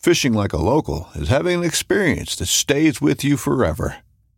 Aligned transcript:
Fishing 0.00 0.32
like 0.32 0.54
a 0.54 0.56
local 0.56 1.10
is 1.14 1.28
having 1.28 1.58
an 1.58 1.64
experience 1.64 2.34
that 2.36 2.46
stays 2.46 3.02
with 3.02 3.22
you 3.22 3.36
forever. 3.36 3.96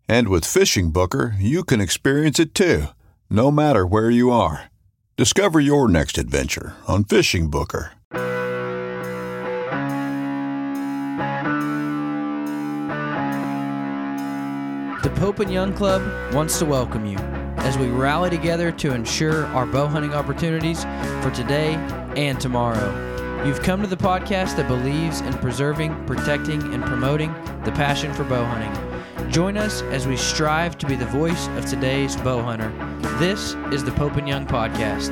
And 0.08 0.26
with 0.26 0.44
Fishing 0.44 0.90
Booker, 0.90 1.36
you 1.38 1.62
can 1.62 1.80
experience 1.80 2.40
it 2.40 2.52
too, 2.52 2.86
no 3.30 3.52
matter 3.52 3.86
where 3.86 4.10
you 4.10 4.32
are. 4.32 4.72
Discover 5.16 5.60
your 5.60 5.86
next 5.86 6.18
adventure 6.18 6.74
on 6.88 7.04
Fishing 7.04 7.48
Booker. 7.48 7.92
The 15.04 15.12
Pope 15.14 15.38
and 15.38 15.52
Young 15.52 15.72
Club 15.74 16.02
wants 16.34 16.58
to 16.58 16.64
welcome 16.64 17.06
you 17.06 17.18
as 17.58 17.78
we 17.78 17.86
rally 17.86 18.30
together 18.30 18.72
to 18.72 18.92
ensure 18.92 19.46
our 19.46 19.66
bow 19.66 19.86
hunting 19.86 20.12
opportunities 20.12 20.82
for 21.22 21.30
today 21.30 21.74
and 22.16 22.40
tomorrow. 22.40 23.11
You've 23.44 23.60
come 23.60 23.82
to 23.82 23.88
the 23.88 23.96
podcast 23.96 24.54
that 24.54 24.68
believes 24.68 25.20
in 25.20 25.32
preserving, 25.34 26.06
protecting, 26.06 26.62
and 26.72 26.80
promoting 26.84 27.32
the 27.64 27.72
passion 27.72 28.14
for 28.14 28.22
bow 28.22 28.44
hunting. 28.44 29.32
Join 29.32 29.56
us 29.56 29.82
as 29.82 30.06
we 30.06 30.16
strive 30.16 30.78
to 30.78 30.86
be 30.86 30.94
the 30.94 31.06
voice 31.06 31.48
of 31.56 31.66
today's 31.66 32.14
bow 32.14 32.40
hunter. 32.40 32.70
This 33.18 33.54
is 33.72 33.82
the 33.82 33.90
Pope 33.90 34.14
and 34.14 34.28
Young 34.28 34.46
Podcast. 34.46 35.10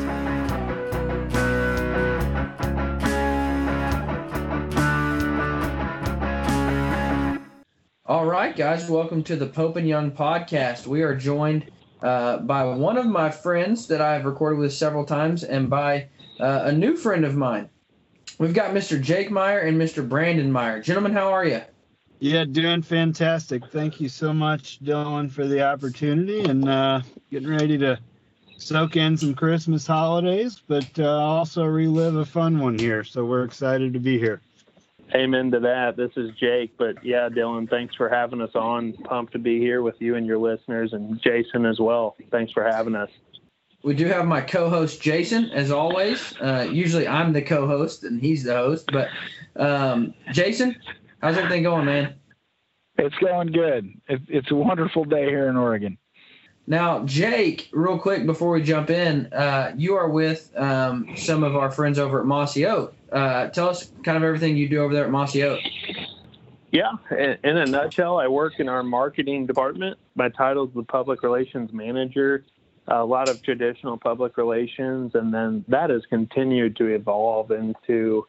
All 8.06 8.26
right, 8.26 8.54
guys, 8.54 8.88
welcome 8.88 9.24
to 9.24 9.34
the 9.34 9.48
Pope 9.48 9.74
and 9.74 9.88
Young 9.88 10.12
podcast. 10.12 10.86
We 10.86 11.02
are 11.02 11.16
joined 11.16 11.68
uh, 12.00 12.36
by 12.38 12.62
one 12.62 12.96
of 12.96 13.06
my 13.06 13.28
friends 13.28 13.88
that 13.88 14.00
I've 14.00 14.24
recorded 14.24 14.60
with 14.60 14.72
several 14.72 15.04
times 15.04 15.42
and 15.42 15.68
by 15.68 16.06
uh, 16.38 16.60
a 16.66 16.72
new 16.72 16.96
friend 16.96 17.24
of 17.24 17.34
mine. 17.34 17.68
We've 18.40 18.54
got 18.54 18.70
Mr. 18.70 18.98
Jake 18.98 19.30
Meyer 19.30 19.58
and 19.58 19.78
Mr. 19.78 20.08
Brandon 20.08 20.50
Meyer. 20.50 20.80
Gentlemen, 20.80 21.12
how 21.12 21.30
are 21.30 21.44
you? 21.44 21.60
Yeah, 22.20 22.46
doing 22.46 22.80
fantastic. 22.80 23.66
Thank 23.66 24.00
you 24.00 24.08
so 24.08 24.32
much, 24.32 24.82
Dylan, 24.82 25.30
for 25.30 25.46
the 25.46 25.62
opportunity 25.62 26.40
and 26.40 26.66
uh, 26.66 27.02
getting 27.30 27.50
ready 27.50 27.76
to 27.76 27.98
soak 28.56 28.96
in 28.96 29.18
some 29.18 29.34
Christmas 29.34 29.86
holidays, 29.86 30.62
but 30.66 30.88
uh, 30.98 31.06
also 31.06 31.66
relive 31.66 32.16
a 32.16 32.24
fun 32.24 32.58
one 32.58 32.78
here. 32.78 33.04
So 33.04 33.26
we're 33.26 33.44
excited 33.44 33.92
to 33.92 34.00
be 34.00 34.18
here. 34.18 34.40
Amen 35.14 35.50
to 35.50 35.60
that. 35.60 35.98
This 35.98 36.12
is 36.16 36.30
Jake, 36.40 36.78
but 36.78 37.04
yeah, 37.04 37.28
Dylan, 37.28 37.68
thanks 37.68 37.94
for 37.94 38.08
having 38.08 38.40
us 38.40 38.54
on. 38.54 38.94
Pumped 38.94 39.34
to 39.34 39.38
be 39.38 39.58
here 39.58 39.82
with 39.82 40.00
you 40.00 40.14
and 40.14 40.26
your 40.26 40.38
listeners, 40.38 40.94
and 40.94 41.20
Jason 41.20 41.66
as 41.66 41.78
well. 41.78 42.16
Thanks 42.30 42.52
for 42.52 42.64
having 42.64 42.94
us. 42.94 43.10
We 43.82 43.94
do 43.94 44.06
have 44.06 44.26
my 44.26 44.42
co-host 44.42 45.00
Jason, 45.00 45.50
as 45.50 45.70
always. 45.70 46.34
Uh, 46.40 46.68
usually 46.70 47.08
I'm 47.08 47.32
the 47.32 47.42
co-host 47.42 48.04
and 48.04 48.20
he's 48.20 48.44
the 48.44 48.54
host, 48.54 48.90
but 48.92 49.08
um, 49.56 50.12
Jason, 50.32 50.76
how's 51.22 51.36
everything 51.38 51.62
going, 51.62 51.86
man? 51.86 52.14
It's 52.98 53.16
going 53.16 53.52
good. 53.52 53.88
It, 54.08 54.20
it's 54.28 54.50
a 54.50 54.54
wonderful 54.54 55.04
day 55.04 55.24
here 55.26 55.48
in 55.48 55.56
Oregon. 55.56 55.96
Now, 56.66 57.04
Jake, 57.04 57.70
real 57.72 57.98
quick 57.98 58.26
before 58.26 58.52
we 58.52 58.62
jump 58.62 58.90
in, 58.90 59.32
uh, 59.32 59.72
you 59.76 59.94
are 59.94 60.08
with 60.08 60.52
um, 60.56 61.16
some 61.16 61.42
of 61.42 61.56
our 61.56 61.70
friends 61.70 61.98
over 61.98 62.20
at 62.20 62.26
Mossy 62.26 62.66
Oak. 62.66 62.94
Uh, 63.10 63.48
tell 63.48 63.70
us 63.70 63.90
kind 64.04 64.16
of 64.16 64.22
everything 64.22 64.56
you 64.56 64.68
do 64.68 64.82
over 64.82 64.92
there 64.92 65.04
at 65.04 65.10
Mossy 65.10 65.42
Oak. 65.42 65.58
Yeah, 66.70 66.92
in, 67.10 67.38
in 67.42 67.56
a 67.56 67.66
nutshell, 67.66 68.18
I 68.18 68.28
work 68.28 68.60
in 68.60 68.68
our 68.68 68.82
marketing 68.82 69.46
department. 69.46 69.98
My 70.14 70.28
title 70.28 70.68
is 70.68 70.74
the 70.74 70.84
public 70.84 71.22
relations 71.22 71.72
manager. 71.72 72.44
A 72.90 73.04
lot 73.04 73.28
of 73.28 73.40
traditional 73.42 73.96
public 73.96 74.36
relations, 74.36 75.12
and 75.14 75.32
then 75.32 75.64
that 75.68 75.90
has 75.90 76.02
continued 76.10 76.76
to 76.76 76.86
evolve 76.86 77.52
into 77.52 78.26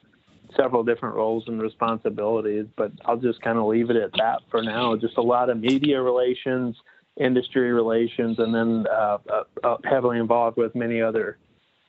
several 0.55 0.83
different 0.83 1.16
roles 1.16 1.45
and 1.47 1.59
responsibilities. 1.61 2.66
But 2.75 2.91
I'll 3.05 3.17
just 3.17 3.41
kind 3.41 3.57
of 3.57 3.66
leave 3.66 3.89
it 3.89 3.95
at 3.95 4.11
that 4.17 4.41
for 4.51 4.61
now. 4.61 4.95
Just 4.95 5.17
a 5.17 5.22
lot 5.22 5.49
of 5.49 5.59
media 5.59 5.99
relations, 6.01 6.75
industry 7.19 7.72
relations, 7.72 8.38
and 8.38 8.53
then 8.53 8.85
uh, 8.91 9.17
uh, 9.33 9.44
uh, 9.63 9.77
heavily 9.83 10.19
involved 10.19 10.57
with 10.57 10.75
many 10.75 11.01
other 11.01 11.38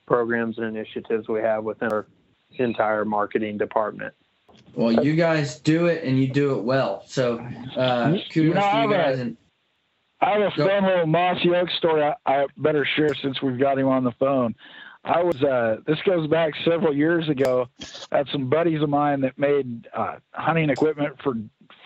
programs 0.06 0.56
and 0.58 0.66
initiatives 0.66 1.28
we 1.28 1.40
have 1.40 1.64
within 1.64 1.92
our 1.92 2.06
entire 2.58 3.04
marketing 3.04 3.58
department. 3.58 4.14
Well, 4.74 5.04
you 5.04 5.14
guys 5.14 5.60
do 5.60 5.86
it 5.86 6.04
and 6.04 6.18
you 6.18 6.28
do 6.28 6.56
it 6.58 6.62
well. 6.62 7.02
So 7.06 7.38
uh, 7.76 8.12
kudos 8.12 8.34
You 8.34 8.54
know, 8.54 8.60
to 8.60 8.66
you 8.66 8.72
have 8.72 8.90
a- 8.90 8.94
guys. 8.94 9.18
And 9.18 9.36
I 10.22 10.38
have 10.38 10.52
a 10.52 10.56
Go- 10.56 10.68
fun 10.68 10.84
little 10.84 11.06
Mossy 11.06 11.50
Oak 11.54 11.68
story 11.70 12.02
I, 12.02 12.14
I 12.24 12.46
better 12.56 12.86
share 12.96 13.14
since 13.14 13.42
we've 13.42 13.58
got 13.58 13.78
him 13.78 13.88
on 13.88 14.04
the 14.04 14.12
phone. 14.12 14.54
I 15.04 15.22
was 15.22 15.42
uh, 15.42 15.78
this 15.84 16.00
goes 16.02 16.28
back 16.28 16.54
several 16.64 16.94
years 16.94 17.28
ago. 17.28 17.68
I 18.12 18.18
had 18.18 18.28
some 18.28 18.48
buddies 18.48 18.82
of 18.82 18.88
mine 18.88 19.22
that 19.22 19.36
made 19.36 19.88
uh, 19.92 20.16
hunting 20.30 20.70
equipment 20.70 21.16
for 21.24 21.34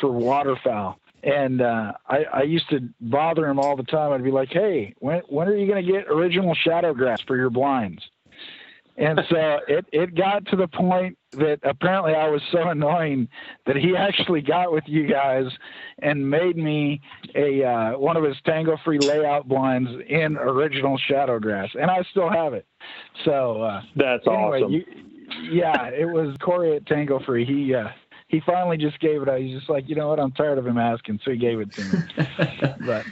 for 0.01 0.13
waterfowl, 0.13 1.01
and 1.23 1.63
uh, 1.63 1.93
I, 2.07 2.25
I 2.25 2.43
used 2.43 2.69
to 2.71 2.81
bother 3.01 3.47
him 3.47 3.59
all 3.59 3.75
the 3.75 3.85
time. 3.85 4.13
I'd 4.13 4.23
be 4.23 4.31
like, 4.31 4.51
"Hey, 4.53 4.95
when 4.99 5.23
when 5.31 5.49
are 5.49 5.57
you 5.57 5.67
going 5.67 5.85
to 5.85 5.91
get 5.91 6.09
original 6.09 6.55
shadow 6.55 6.93
grass 6.93 7.23
for 7.23 7.37
your 7.39 7.49
blinds?" 7.49 8.07
And 8.99 9.21
so 9.31 9.59
it, 9.69 9.85
it 9.93 10.15
got 10.15 10.47
to 10.47 10.57
the 10.57 10.69
point 10.69 11.19
that 11.35 11.59
apparently 11.65 12.15
I 12.15 12.29
was 12.29 12.41
so 12.51 12.69
annoying 12.69 13.29
that 13.67 13.77
he 13.77 13.95
actually 13.97 14.41
got 14.41 14.73
with 14.73 14.85
you 14.87 15.07
guys 15.07 15.47
and 16.03 16.29
made 16.29 16.57
me 16.57 17.01
a 17.35 17.63
uh, 17.65 17.99
one 17.99 18.17
of 18.17 18.25
his 18.25 18.37
Tanglefree 18.47 19.01
layout 19.01 19.49
blinds 19.49 19.91
in 20.09 20.37
original 20.39 20.99
shadow 21.09 21.39
grass, 21.39 21.69
and 21.81 21.91
I 21.91 22.03
still 22.11 22.31
have 22.31 22.55
it. 22.55 22.67
So 23.25 23.63
uh, 23.63 23.83
That's 23.97 24.27
anyway, 24.27 24.63
awesome. 24.63 24.73
you, 24.73 24.85
yeah, 25.53 25.89
it 25.89 26.07
was 26.07 26.35
Corey 26.43 26.77
at 26.77 26.85
Tanglefree. 26.87 27.47
He 27.47 27.75
uh, 27.75 27.89
he 28.29 28.41
finally 28.45 28.77
just 28.77 28.99
gave 29.01 29.23
it. 29.23 29.29
out. 29.29 29.41
He's 29.41 29.57
just 29.57 29.71
like, 29.71 29.89
you 29.89 29.95
know 29.95 30.09
what? 30.09 30.19
I'm 30.19 30.33
tired 30.33 30.59
of 30.59 30.67
him 30.67 30.79
asking, 30.79 31.21
so 31.25 31.31
he 31.31 31.37
gave 31.37 31.61
it 31.61 31.73
to 31.75 31.85
me. 31.85 31.99
but 32.87 33.05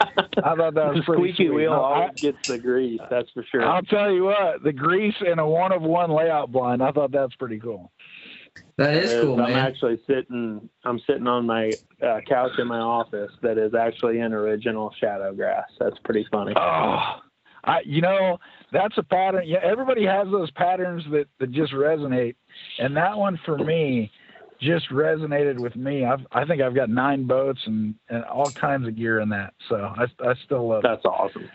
I 0.44 0.56
thought 0.56 0.74
that 0.74 0.74
the 0.74 0.92
was 0.94 1.04
pretty 1.04 1.22
squeaky 1.32 1.46
sweet. 1.48 1.54
wheel 1.54 1.72
I- 1.72 1.76
always 1.76 2.10
gets 2.20 2.38
the 2.48 2.58
grease. 2.58 3.00
That's 3.10 3.30
for 3.30 3.44
sure. 3.50 3.64
I'll 3.64 3.82
tell 3.82 4.10
you 4.10 4.24
what, 4.24 4.62
the 4.64 4.72
grease 4.72 5.14
and 5.20 5.38
a 5.38 5.46
one 5.46 5.72
of 5.72 5.82
one 5.82 6.10
layout 6.10 6.50
blind. 6.50 6.82
I 6.82 6.90
thought 6.90 7.12
that's 7.12 7.34
pretty 7.36 7.58
cool. 7.60 7.92
that 8.76 8.96
is 8.96 9.22
cool, 9.22 9.40
I'm 9.40 9.52
man. 9.52 9.66
actually 9.66 10.00
sitting. 10.06 10.68
I'm 10.84 11.00
sitting 11.06 11.26
on 11.28 11.46
my 11.46 11.72
uh, 12.02 12.20
couch 12.28 12.52
in 12.58 12.66
my 12.66 12.78
office 12.80 13.30
that 13.42 13.56
is 13.58 13.72
actually 13.74 14.18
in 14.18 14.32
original 14.32 14.92
shadow 15.00 15.32
grass. 15.32 15.64
That's 15.78 15.96
pretty 16.04 16.26
funny. 16.30 16.54
Oh, 16.56 17.20
I 17.64 17.80
you 17.84 18.00
know 18.00 18.38
that's 18.72 18.98
a 18.98 19.02
pattern. 19.04 19.44
Yeah, 19.46 19.58
everybody 19.62 20.04
has 20.04 20.26
those 20.30 20.50
patterns 20.52 21.04
that 21.12 21.26
that 21.38 21.52
just 21.52 21.72
resonate, 21.72 22.34
and 22.80 22.96
that 22.96 23.16
one 23.16 23.38
for 23.44 23.58
me 23.58 24.10
just 24.64 24.90
resonated 24.90 25.58
with 25.58 25.76
me. 25.76 26.04
I've, 26.04 26.26
I 26.32 26.44
think 26.44 26.62
I've 26.62 26.74
got 26.74 26.88
nine 26.90 27.26
boats 27.26 27.60
and, 27.66 27.94
and 28.08 28.24
all 28.24 28.50
kinds 28.50 28.86
of 28.88 28.96
gear 28.96 29.20
in 29.20 29.28
that. 29.30 29.54
So 29.68 29.76
I, 29.76 30.04
I 30.20 30.34
still 30.44 30.68
love 30.68 30.82
That's 30.82 31.04
awesome. 31.04 31.48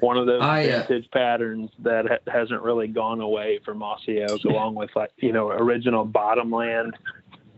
One 0.00 0.16
of 0.16 0.26
those 0.26 0.42
I, 0.42 0.68
uh, 0.68 0.86
vintage 0.86 1.10
patterns 1.12 1.70
that 1.80 2.06
ha- 2.08 2.32
hasn't 2.32 2.62
really 2.62 2.88
gone 2.88 3.20
away 3.20 3.60
from 3.64 3.78
Mossy 3.78 4.22
Oak, 4.22 4.42
along 4.48 4.74
with 4.74 4.90
like 4.96 5.10
you 5.18 5.32
know 5.32 5.50
original 5.50 6.04
bottomland 6.04 6.94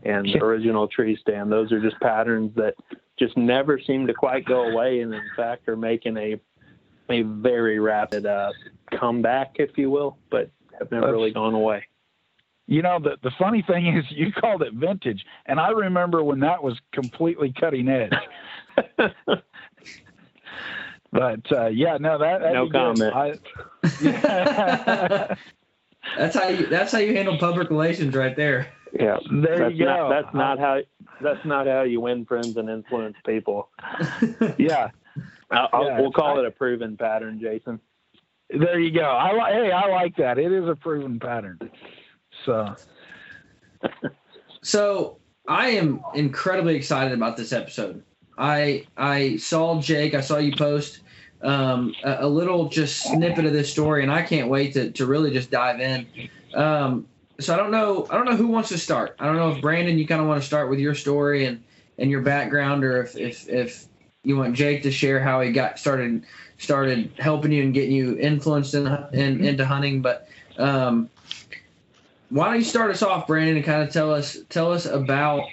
and 0.05 0.29
original 0.43 0.87
tree 0.87 1.17
stand. 1.21 1.51
Those 1.51 1.73
are 1.73 1.81
just 1.81 1.99
patterns 2.01 2.53
that 2.57 2.75
just 3.19 3.37
never 3.37 3.81
seem 3.81 4.07
to 4.07 4.15
quite 4.15 4.45
go 4.45 4.69
away, 4.71 5.01
and 5.01 5.15
in 5.15 5.23
fact 5.35 5.69
are 5.69 5.77
making 5.77 6.17
a 6.19 6.39
a 7.09 7.23
very 7.23 7.79
rapid 7.79 8.27
uh, 8.27 8.51
comeback, 8.99 9.57
if 9.57 9.71
you 9.79 9.91
will, 9.91 10.19
but 10.31 10.51
have 10.79 10.91
never 10.91 11.07
That's- 11.07 11.13
really 11.13 11.31
gone 11.33 11.55
away. 11.55 11.85
You 12.69 12.83
know, 12.83 12.99
the, 12.99 13.17
the 13.23 13.31
funny 13.39 13.63
thing 13.63 13.87
is 13.97 14.05
you 14.11 14.33
called 14.33 14.63
it 14.63 14.73
vintage. 14.75 15.25
And 15.47 15.59
I 15.61 15.71
remember 15.71 16.23
when 16.25 16.41
that 16.41 16.63
was 16.63 16.79
completely 16.93 17.53
cutting 17.59 17.89
edge. 17.89 18.13
But 21.13 21.51
uh, 21.53 21.67
yeah, 21.69 21.97
no, 21.99 22.19
that 22.19 22.43
No 22.53 22.69
comment. 22.69 23.15
I, 23.15 23.39
That's 26.19 26.37
how 26.37 26.49
you. 26.49 26.67
That's 26.67 26.93
how 26.93 26.99
you 26.99 27.15
handle 27.17 27.39
public 27.39 27.71
relations, 27.71 28.15
right 28.15 28.37
there. 28.37 28.69
Yeah, 28.93 29.19
there 29.31 29.59
that's 29.59 29.75
you 29.75 29.85
go. 29.85 29.91
not 29.97 30.09
that's 30.11 30.35
not 30.35 30.59
how 30.59 30.81
that's 31.23 31.45
not 31.45 31.67
how 31.67 31.83
you 31.83 32.01
win 32.01 32.25
friends 32.27 32.57
and 32.57 32.69
influence 32.69 33.17
people. 33.25 33.71
yeah, 34.59 34.91
I'll, 35.51 35.69
I'll- 35.73 35.85
Yeah, 35.87 36.01
we'll 36.01 36.13
call 36.13 36.37
I- 36.37 36.41
it 36.41 36.47
a 36.47 36.51
proven 36.51 36.97
pattern, 36.97 37.41
Jason. 37.41 37.81
there 38.51 38.79
you 38.79 38.91
go. 38.93 39.03
I 39.05 39.33
like. 39.33 39.53
Hey, 39.55 39.71
I 39.73 39.89
like 39.89 40.17
that. 40.17 40.39
It 40.39 40.53
is 40.53 40.69
a 40.69 40.75
proven 40.77 41.19
pattern. 41.19 41.59
So 42.47 42.75
So 44.63 45.19
I 45.47 45.71
am 45.71 46.01
incredibly 46.15 46.77
excited 46.77 47.13
about 47.13 47.37
this 47.37 47.53
episode. 47.53 48.03
I 48.39 48.87
I 48.97 49.37
saw 49.37 49.81
Jake. 49.81 50.15
I 50.15 50.21
saw 50.21 50.39
you 50.39 50.55
post 50.57 51.01
um, 51.43 51.95
a, 52.05 52.19
a 52.21 52.29
little 52.29 52.69
just 52.69 53.03
snippet 53.03 53.45
of 53.45 53.53
this 53.53 53.71
story, 53.71 54.03
and 54.03 54.11
I 54.11 54.23
can't 54.23 54.49
wait 54.49 54.73
to, 54.75 54.91
to 54.93 55.07
really 55.07 55.31
just 55.31 55.51
dive 55.51 55.81
in. 55.81 56.07
Um, 56.55 57.07
so 57.39 57.55
I 57.55 57.57
don't 57.57 57.71
know. 57.71 58.07
I 58.11 58.17
don't 58.17 58.25
know 58.25 58.37
who 58.37 58.49
wants 58.49 58.69
to 58.71 58.79
start. 58.79 59.17
I 59.19 59.27
don't 59.27 59.37
know 59.37 59.51
if 59.51 59.61
Brandon, 59.61 59.99
you 59.99 60.07
kind 60.07 60.21
of 60.21 60.27
want 60.27 60.41
to 60.41 60.47
start 60.47 60.71
with 60.71 60.79
your 60.79 60.95
story 60.95 61.45
and, 61.45 61.63
and 61.99 62.11
your 62.11 62.23
background, 62.23 62.83
or 62.85 63.03
if, 63.03 63.17
if 63.17 63.49
if 63.49 63.87
you 64.25 64.37
want 64.37 64.55
Jake 64.55 64.83
to 64.83 64.91
share 64.91 65.21
how 65.21 65.41
he 65.41 65.53
got 65.53 65.79
started 65.79 66.25
started 66.59 67.13
helping 67.19 67.53
you 67.53 67.63
and 67.63 67.75
getting 67.75 67.93
you 67.93 68.17
influenced 68.19 68.75
in, 68.75 68.87
in 69.13 69.45
into 69.45 69.65
hunting. 69.65 70.03
But 70.03 70.29
um, 70.59 71.11
why 72.31 72.47
don't 72.47 72.57
you 72.57 72.65
start 72.65 72.91
us 72.91 73.03
off, 73.03 73.27
Brandon, 73.27 73.57
and 73.57 73.65
kind 73.65 73.83
of 73.83 73.93
tell 73.93 74.13
us 74.13 74.39
tell 74.49 74.73
us 74.73 74.87
about 74.87 75.45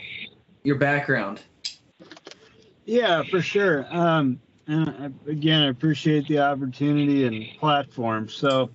your 0.64 0.78
background? 0.78 1.42
Yeah, 2.86 3.24
for 3.30 3.42
sure. 3.42 3.86
Um, 3.92 4.40
and 4.68 5.18
again, 5.28 5.64
I 5.64 5.68
appreciate 5.68 6.28
the 6.28 6.40
opportunity 6.40 7.26
and 7.26 7.46
platform. 7.60 8.30
So, 8.30 8.70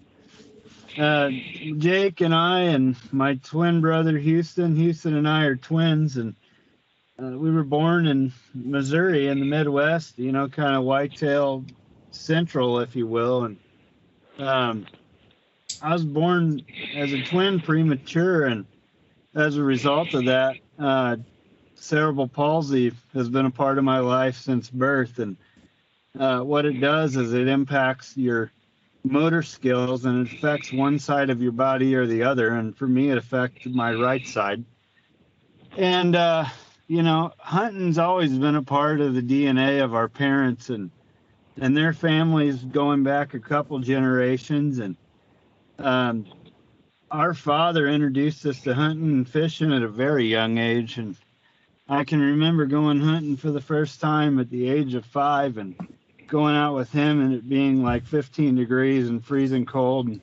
uh, 0.98 1.30
Jake 1.78 2.20
and 2.20 2.34
I 2.34 2.60
and 2.60 2.96
my 3.12 3.34
twin 3.36 3.80
brother 3.80 4.18
Houston, 4.18 4.76
Houston 4.76 5.16
and 5.16 5.28
I 5.28 5.44
are 5.44 5.56
twins, 5.56 6.16
and 6.16 6.34
uh, 7.20 7.36
we 7.36 7.50
were 7.50 7.64
born 7.64 8.06
in 8.06 8.32
Missouri 8.54 9.28
in 9.28 9.40
the 9.40 9.46
Midwest. 9.46 10.18
You 10.18 10.32
know, 10.32 10.48
kind 10.48 10.76
of 10.76 10.84
whitetail 10.84 11.64
central, 12.10 12.80
if 12.80 12.94
you 12.94 13.06
will. 13.06 13.44
And 13.44 13.56
um, 14.38 14.86
I 15.80 15.92
was 15.92 16.04
born 16.04 16.62
as 16.96 17.12
a 17.12 17.22
twin 17.22 17.60
premature, 17.60 18.46
and 18.46 18.66
as 19.34 19.56
a 19.56 19.62
result 19.62 20.14
of 20.14 20.24
that, 20.24 20.56
uh, 20.78 21.16
cerebral 21.74 22.28
palsy 22.28 22.92
has 23.14 23.28
been 23.28 23.46
a 23.46 23.50
part 23.50 23.78
of 23.78 23.84
my 23.84 23.98
life 24.00 24.36
since 24.36 24.68
birth. 24.70 25.18
And 25.18 25.36
uh, 26.18 26.40
what 26.40 26.66
it 26.66 26.80
does 26.80 27.16
is 27.16 27.32
it 27.32 27.48
impacts 27.48 28.16
your 28.16 28.50
motor 29.04 29.42
skills 29.42 30.04
and 30.04 30.26
it 30.26 30.32
affects 30.32 30.72
one 30.72 30.98
side 30.98 31.30
of 31.30 31.40
your 31.40 31.52
body 31.52 31.94
or 31.94 32.06
the 32.06 32.22
other. 32.22 32.54
And 32.54 32.76
for 32.76 32.86
me 32.86 33.10
it 33.10 33.18
affected 33.18 33.74
my 33.74 33.94
right 33.94 34.26
side. 34.26 34.64
And 35.76 36.16
uh, 36.16 36.46
you 36.88 37.02
know 37.02 37.32
hunting's 37.38 37.98
always 37.98 38.36
been 38.36 38.56
a 38.56 38.62
part 38.62 39.00
of 39.00 39.14
the 39.14 39.22
dna 39.22 39.84
of 39.84 39.94
our 39.94 40.08
parents 40.08 40.70
and 40.70 40.90
and 41.60 41.76
their 41.76 41.92
families 41.92 42.56
going 42.56 43.02
back 43.02 43.34
a 43.34 43.38
couple 43.38 43.78
generations. 43.78 44.78
And 44.78 44.96
um, 45.78 46.26
our 47.10 47.34
father 47.34 47.88
introduced 47.88 48.44
us 48.46 48.62
to 48.62 48.74
hunting 48.74 49.10
and 49.10 49.28
fishing 49.28 49.72
at 49.72 49.82
a 49.82 49.88
very 49.88 50.26
young 50.26 50.58
age 50.58 50.98
and 50.98 51.16
I 51.88 52.04
can 52.04 52.20
remember 52.20 52.66
going 52.66 53.00
hunting 53.00 53.36
for 53.36 53.50
the 53.50 53.62
first 53.62 53.98
time 53.98 54.38
at 54.38 54.50
the 54.50 54.68
age 54.68 54.92
of 54.94 55.06
five 55.06 55.56
and 55.56 55.74
going 56.26 56.54
out 56.54 56.74
with 56.74 56.92
him 56.92 57.20
and 57.22 57.32
it 57.32 57.48
being 57.48 57.82
like 57.82 58.04
15 58.04 58.56
degrees 58.56 59.08
and 59.08 59.24
freezing 59.24 59.64
cold 59.64 60.08
and 60.08 60.20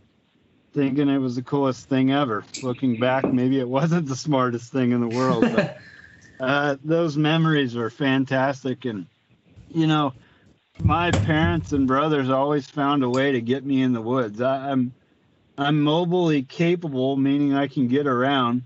thinking 0.74 1.10
it 1.10 1.18
was 1.18 1.36
the 1.36 1.42
coolest 1.42 1.90
thing 1.90 2.12
ever. 2.12 2.46
Looking 2.62 3.00
back, 3.00 3.26
maybe 3.26 3.60
it 3.60 3.68
wasn't 3.68 4.08
the 4.08 4.16
smartest 4.16 4.72
thing 4.72 4.92
in 4.92 5.02
the 5.02 5.08
world, 5.08 5.42
but 5.56 5.78
uh, 6.40 6.78
those 6.84 7.18
memories 7.18 7.74
were 7.74 7.90
fantastic. 7.90 8.86
And, 8.86 9.08
you 9.68 9.88
know, 9.88 10.14
my 10.78 11.12
parents 11.14 11.72
and 11.72 11.88
brothers 11.88 12.30
always 12.30 12.70
found 12.70 13.04
a 13.04 13.10
way 13.10 13.32
to 13.32 13.42
get 13.42 13.66
me 13.66 13.82
in 13.82 13.94
the 13.94 14.02
woods. 14.02 14.40
I, 14.40 14.70
I'm, 14.70 14.94
I'm 15.58 15.84
mobily 15.84 16.48
capable, 16.48 17.16
meaning 17.16 17.54
I 17.54 17.68
can 17.68 17.88
get 17.88 18.08
around 18.08 18.64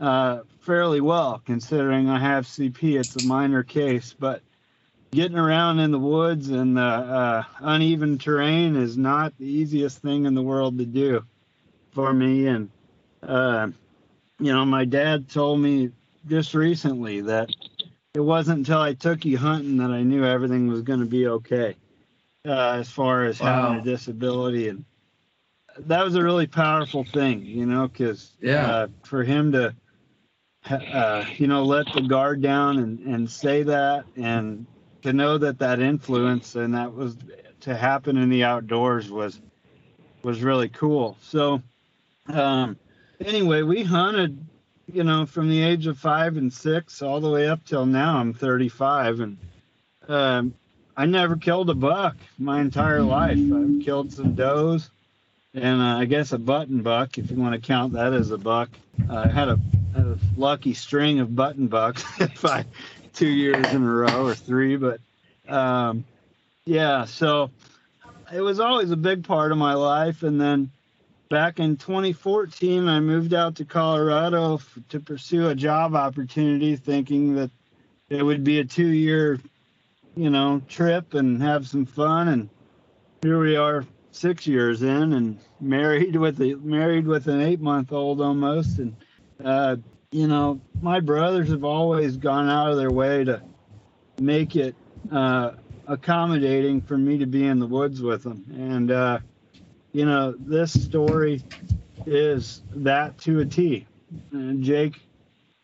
uh, 0.00 0.40
fairly 0.60 1.00
well 1.00 1.42
considering 1.44 2.08
I 2.08 2.18
have 2.18 2.46
CP. 2.46 2.98
It's 2.98 3.16
a 3.16 3.26
minor 3.26 3.62
case, 3.62 4.14
but 4.18 4.42
getting 5.12 5.38
around 5.38 5.80
in 5.80 5.90
the 5.90 5.98
woods 5.98 6.48
and 6.48 6.76
the 6.76 6.80
uh, 6.80 7.44
uneven 7.60 8.18
terrain 8.18 8.74
is 8.76 8.96
not 8.96 9.36
the 9.38 9.46
easiest 9.46 9.98
thing 9.98 10.24
in 10.24 10.34
the 10.34 10.42
world 10.42 10.78
to 10.78 10.86
do 10.86 11.24
for 11.92 12.12
me. 12.12 12.46
And, 12.46 12.70
uh, 13.22 13.68
you 14.40 14.52
know, 14.52 14.64
my 14.64 14.84
dad 14.84 15.28
told 15.28 15.60
me 15.60 15.90
just 16.26 16.54
recently 16.54 17.20
that 17.22 17.50
it 18.14 18.20
wasn't 18.20 18.58
until 18.58 18.80
I 18.80 18.94
took 18.94 19.24
you 19.24 19.36
hunting 19.36 19.76
that 19.76 19.90
I 19.90 20.02
knew 20.02 20.24
everything 20.24 20.68
was 20.68 20.82
going 20.82 21.00
to 21.00 21.06
be 21.06 21.26
okay 21.26 21.76
uh, 22.46 22.70
as 22.78 22.88
far 22.90 23.24
as 23.24 23.38
having 23.38 23.80
a 23.80 23.82
disability. 23.82 24.68
And 24.68 24.84
that 25.78 26.04
was 26.04 26.14
a 26.14 26.22
really 26.22 26.46
powerful 26.46 27.04
thing, 27.04 27.44
you 27.44 27.66
know, 27.66 27.88
because 27.88 28.36
Yeah. 28.40 28.66
uh, 28.66 28.88
for 29.04 29.22
him 29.24 29.52
to, 29.52 29.74
uh, 30.70 31.24
you 31.36 31.46
know, 31.46 31.64
let 31.64 31.92
the 31.92 32.02
guard 32.02 32.42
down 32.42 32.78
and, 32.78 33.00
and 33.00 33.30
say 33.30 33.62
that 33.64 34.06
and 34.16 34.66
to 35.02 35.12
know 35.12 35.38
that 35.38 35.58
that 35.58 35.80
influence 35.80 36.54
and 36.54 36.74
that 36.74 36.92
was 36.94 37.16
to 37.60 37.74
happen 37.76 38.16
in 38.16 38.30
the 38.30 38.44
outdoors 38.44 39.10
was 39.10 39.40
was 40.22 40.42
really 40.42 40.68
cool. 40.70 41.16
So 41.20 41.62
um, 42.28 42.78
anyway, 43.20 43.62
we 43.62 43.82
hunted, 43.82 44.46
you 44.86 45.04
know, 45.04 45.26
from 45.26 45.48
the 45.48 45.62
age 45.62 45.86
of 45.86 45.98
five 45.98 46.36
and 46.36 46.52
six 46.52 47.02
all 47.02 47.20
the 47.20 47.30
way 47.30 47.48
up 47.48 47.64
till 47.64 47.86
now. 47.86 48.18
I'm 48.18 48.32
35, 48.34 49.20
and 49.20 49.38
um, 50.08 50.54
I 50.96 51.06
never 51.06 51.36
killed 51.36 51.70
a 51.70 51.74
buck 51.74 52.16
my 52.38 52.60
entire 52.60 53.02
life. 53.02 53.52
I've 53.52 53.78
killed 53.78 54.12
some 54.12 54.34
does, 54.34 54.90
and 55.54 55.80
uh, 55.80 55.98
I 55.98 56.04
guess 56.06 56.32
a 56.32 56.38
button 56.38 56.82
buck, 56.82 57.18
if 57.18 57.30
you 57.30 57.36
want 57.36 57.54
to 57.54 57.60
count 57.60 57.92
that 57.94 58.12
as 58.12 58.30
a 58.30 58.38
buck. 58.38 58.70
I 59.08 59.28
had 59.28 59.48
a, 59.48 59.60
a 59.94 60.18
lucky 60.36 60.74
string 60.74 61.20
of 61.20 61.34
button 61.34 61.68
bucks, 61.68 62.04
I 62.44 62.64
two 63.12 63.28
years 63.28 63.72
in 63.72 63.82
a 63.82 63.92
row 63.92 64.26
or 64.26 64.34
three, 64.34 64.76
but 64.76 65.00
um, 65.48 66.04
yeah. 66.66 67.04
So 67.04 67.50
it 68.32 68.40
was 68.40 68.60
always 68.60 68.90
a 68.90 68.96
big 68.96 69.24
part 69.24 69.52
of 69.52 69.58
my 69.58 69.74
life, 69.74 70.22
and 70.24 70.40
then 70.40 70.72
back 71.30 71.58
in 71.58 71.76
2014 71.76 72.86
i 72.86 73.00
moved 73.00 73.34
out 73.34 73.56
to 73.56 73.64
colorado 73.64 74.54
f- 74.54 74.78
to 74.88 75.00
pursue 75.00 75.48
a 75.48 75.54
job 75.54 75.94
opportunity 75.94 76.76
thinking 76.76 77.34
that 77.34 77.50
it 78.10 78.22
would 78.22 78.44
be 78.44 78.60
a 78.60 78.64
two 78.64 78.86
year 78.86 79.40
you 80.14 80.30
know 80.30 80.60
trip 80.68 81.14
and 81.14 81.42
have 81.42 81.66
some 81.66 81.86
fun 81.86 82.28
and 82.28 82.50
here 83.22 83.40
we 83.40 83.56
are 83.56 83.84
six 84.14 84.46
years 84.46 84.82
in 84.82 85.12
and 85.12 85.38
married 85.60 86.16
with 86.16 86.40
a 86.40 86.54
married 86.56 87.06
with 87.06 87.26
an 87.26 87.40
eight 87.40 87.60
month 87.60 87.92
old 87.92 88.20
almost 88.20 88.78
and 88.78 88.94
uh, 89.44 89.76
you 90.12 90.28
know 90.28 90.60
my 90.80 91.00
brothers 91.00 91.50
have 91.50 91.64
always 91.64 92.16
gone 92.16 92.48
out 92.48 92.70
of 92.70 92.76
their 92.76 92.92
way 92.92 93.24
to 93.24 93.42
make 94.20 94.54
it 94.56 94.74
uh, 95.10 95.50
accommodating 95.88 96.80
for 96.80 96.96
me 96.96 97.18
to 97.18 97.26
be 97.26 97.44
in 97.44 97.58
the 97.58 97.66
woods 97.66 98.00
with 98.00 98.22
them 98.22 98.44
and 98.56 98.90
uh, 98.90 99.18
you 99.94 100.04
know, 100.04 100.34
this 100.38 100.72
story 100.72 101.40
is 102.04 102.62
that 102.74 103.16
to 103.18 103.40
a 103.40 103.46
T. 103.46 103.86
And 104.32 104.62
Jake, 104.62 105.00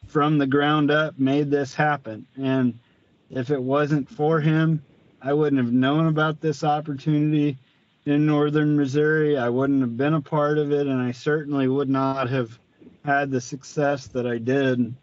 from 0.07 0.39
the 0.39 0.47
ground 0.47 0.91
up, 0.91 1.19
made 1.19 1.51
this 1.51 1.75
happen. 1.75 2.27
And 2.41 2.79
if 3.29 3.51
it 3.51 3.61
wasn't 3.61 4.09
for 4.09 4.41
him, 4.41 4.83
I 5.21 5.33
wouldn't 5.33 5.61
have 5.61 5.73
known 5.73 6.07
about 6.07 6.41
this 6.41 6.63
opportunity 6.63 7.59
in 8.07 8.27
northern 8.27 8.77
Missouri. 8.77 9.37
I 9.37 9.49
wouldn't 9.49 9.81
have 9.83 9.97
been 9.97 10.15
a 10.15 10.21
part 10.21 10.59
of 10.59 10.73
it, 10.73 10.87
and 10.87 11.01
I 11.01 11.13
certainly 11.13 11.69
would 11.69 11.89
not 11.89 12.29
have 12.31 12.59
had 13.05 13.31
the 13.31 13.41
success 13.41 14.07
that 14.09 14.27
I 14.27 14.39
did. 14.39 14.95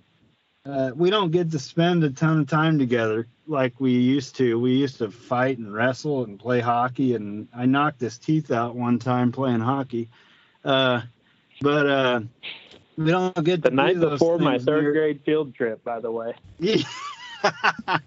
uh, 0.66 0.92
we 0.96 1.10
don't 1.10 1.32
get 1.32 1.52
to 1.52 1.60
spend 1.60 2.04
a 2.04 2.10
ton 2.10 2.42
of 2.42 2.48
time 2.48 2.78
together 2.78 3.28
like 3.48 3.80
we 3.80 3.92
used 3.94 4.36
to. 4.38 4.60
We 4.60 4.74
used 4.74 4.98
to 4.98 5.10
fight 5.10 5.58
and 5.58 5.74
wrestle 5.74 6.24
and 6.26 6.38
play 6.40 6.60
hockey, 6.60 7.16
and 7.16 7.48
I 7.56 7.66
knocked 7.66 8.02
his 8.02 8.18
teeth 8.18 8.52
out 8.52 8.76
one 8.76 9.00
time 9.00 9.32
playing 9.32 9.62
hockey. 9.62 10.10
Uh, 10.66 11.02
but 11.62 11.88
uh, 11.88 12.20
we 12.98 13.10
don't 13.12 13.44
get 13.44 13.62
The 13.64 13.72
night 13.72 14.00
before 14.00 14.38
my 14.40 14.58
third 14.60 14.94
grade 14.94 15.22
field 15.26 15.56
trip, 15.56 15.84
by 15.84 16.00
the 16.02 16.12
way. 16.12 16.34
Yeah. 16.60 16.84
I 17.44 18.00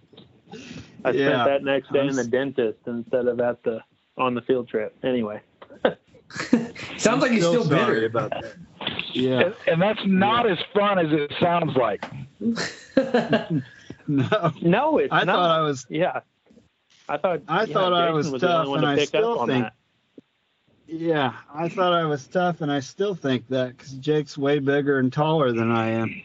spent 1.02 1.16
Yeah. 1.16 1.44
that 1.44 1.64
next 1.64 1.92
day 1.92 2.00
in 2.00 2.08
I'm 2.10 2.16
the 2.16 2.24
dentist 2.24 2.78
instead 2.86 3.26
of 3.26 3.40
at 3.40 3.62
the 3.62 3.80
on 4.18 4.34
the 4.34 4.42
field 4.42 4.68
trip. 4.68 4.96
Anyway, 5.02 5.40
Sounds 6.98 7.22
like 7.22 7.32
he's 7.32 7.44
still 7.46 7.64
sorry 7.64 7.94
bitter. 8.00 8.06
about 8.06 8.30
that. 8.30 8.54
Yeah. 9.12 9.40
And, 9.40 9.54
and 9.66 9.82
that's 9.82 10.00
not 10.06 10.48
as 10.48 10.58
fun 10.74 10.98
as 10.98 11.12
it 11.12 11.32
sounds 11.40 11.76
like. 11.76 12.04
No. 14.08 14.52
no, 14.60 14.98
it's 14.98 15.12
I 15.12 15.22
not. 15.22 15.36
thought 15.36 15.50
I 15.50 15.60
was 15.60 15.86
yeah, 15.88 16.20
I 17.08 17.16
thought 17.16 17.42
I 17.46 17.62
yeah, 17.62 17.72
thought 17.72 17.92
I 17.92 18.10
was 18.10 18.28
was 18.28 18.40
tough, 18.42 18.66
and 18.68 18.82
to 18.82 18.88
I 18.88 19.04
still 19.04 19.46
think- 19.46 19.64
that. 19.66 19.74
Yeah, 20.88 21.34
I 21.54 21.68
thought 21.68 21.92
I 21.92 22.04
was 22.06 22.26
tough, 22.26 22.60
and 22.60 22.72
I 22.72 22.80
still 22.80 23.14
think 23.14 23.46
that 23.50 23.76
because 23.76 23.92
Jake's 23.92 24.36
way 24.36 24.58
bigger 24.58 24.98
and 24.98 25.12
taller 25.12 25.52
than 25.52 25.70
I 25.70 25.90
am. 25.90 26.22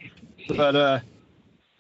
But 0.47 0.75
uh, 0.75 0.99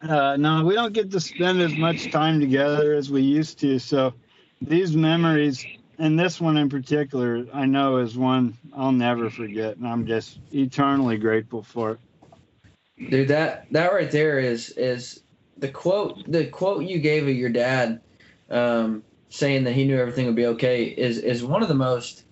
uh, 0.07 0.37
no, 0.37 0.63
we 0.63 0.75
don't 0.75 0.93
get 0.93 1.09
to 1.09 1.19
spend 1.19 1.59
as 1.59 1.75
much 1.75 2.11
time 2.11 2.39
together 2.39 2.93
as 2.93 3.09
we 3.09 3.23
used 3.23 3.57
to. 3.61 3.79
So 3.79 4.13
these 4.61 4.95
memories, 4.95 5.65
and 5.97 6.19
this 6.19 6.39
one 6.41 6.57
in 6.57 6.69
particular, 6.69 7.45
I 7.53 7.65
know 7.65 7.97
is 7.97 8.17
one 8.17 8.57
I'll 8.75 8.91
never 8.91 9.29
forget, 9.29 9.77
and 9.77 9.87
I'm 9.87 10.05
just 10.05 10.39
eternally 10.51 11.17
grateful 11.17 11.63
for 11.63 11.91
it. 11.91 11.99
Dude, 13.09 13.27
that 13.27 13.67
that 13.71 13.91
right 13.91 14.09
there 14.09 14.39
is 14.39 14.69
is 14.71 15.21
the 15.57 15.69
quote 15.69 16.29
the 16.31 16.45
quote 16.45 16.83
you 16.83 16.99
gave 16.99 17.27
of 17.27 17.35
your 17.35 17.49
dad, 17.49 18.01
um, 18.49 19.03
saying 19.29 19.65
that 19.65 19.73
he 19.73 19.85
knew 19.85 19.97
everything 19.97 20.25
would 20.25 20.35
be 20.35 20.45
okay 20.47 20.85
is 20.85 21.17
is 21.17 21.43
one 21.43 21.61
of 21.61 21.67
the 21.67 21.75
most 21.75 22.23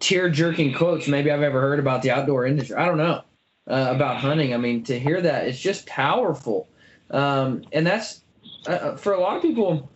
tear 0.00 0.28
jerking 0.28 0.74
quotes 0.74 1.08
maybe 1.08 1.30
I've 1.30 1.42
ever 1.42 1.60
heard 1.60 1.78
about 1.78 2.02
the 2.02 2.10
outdoor 2.10 2.46
industry. 2.46 2.76
I 2.76 2.86
don't 2.86 2.98
know 2.98 3.22
uh, 3.68 3.88
about 3.90 4.16
hunting. 4.16 4.54
I 4.54 4.56
mean, 4.56 4.84
to 4.84 4.98
hear 4.98 5.20
that 5.20 5.46
it's 5.46 5.60
just 5.60 5.86
powerful, 5.86 6.68
um, 7.10 7.62
and 7.72 7.86
that's 7.86 8.22
uh, 8.66 8.96
for 8.96 9.12
a 9.12 9.20
lot 9.20 9.36
of 9.36 9.42
people. 9.42 9.90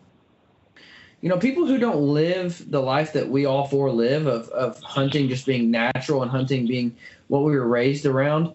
You 1.20 1.28
know, 1.28 1.38
people 1.38 1.66
who 1.66 1.78
don't 1.78 2.00
live 2.14 2.70
the 2.70 2.80
life 2.80 3.12
that 3.14 3.28
we 3.28 3.44
all 3.44 3.66
four 3.66 3.90
live 3.90 4.26
of, 4.26 4.48
of 4.50 4.80
hunting 4.82 5.28
just 5.28 5.46
being 5.46 5.70
natural 5.70 6.22
and 6.22 6.30
hunting 6.30 6.66
being 6.66 6.96
what 7.26 7.42
we 7.42 7.52
were 7.56 7.66
raised 7.66 8.06
around 8.06 8.54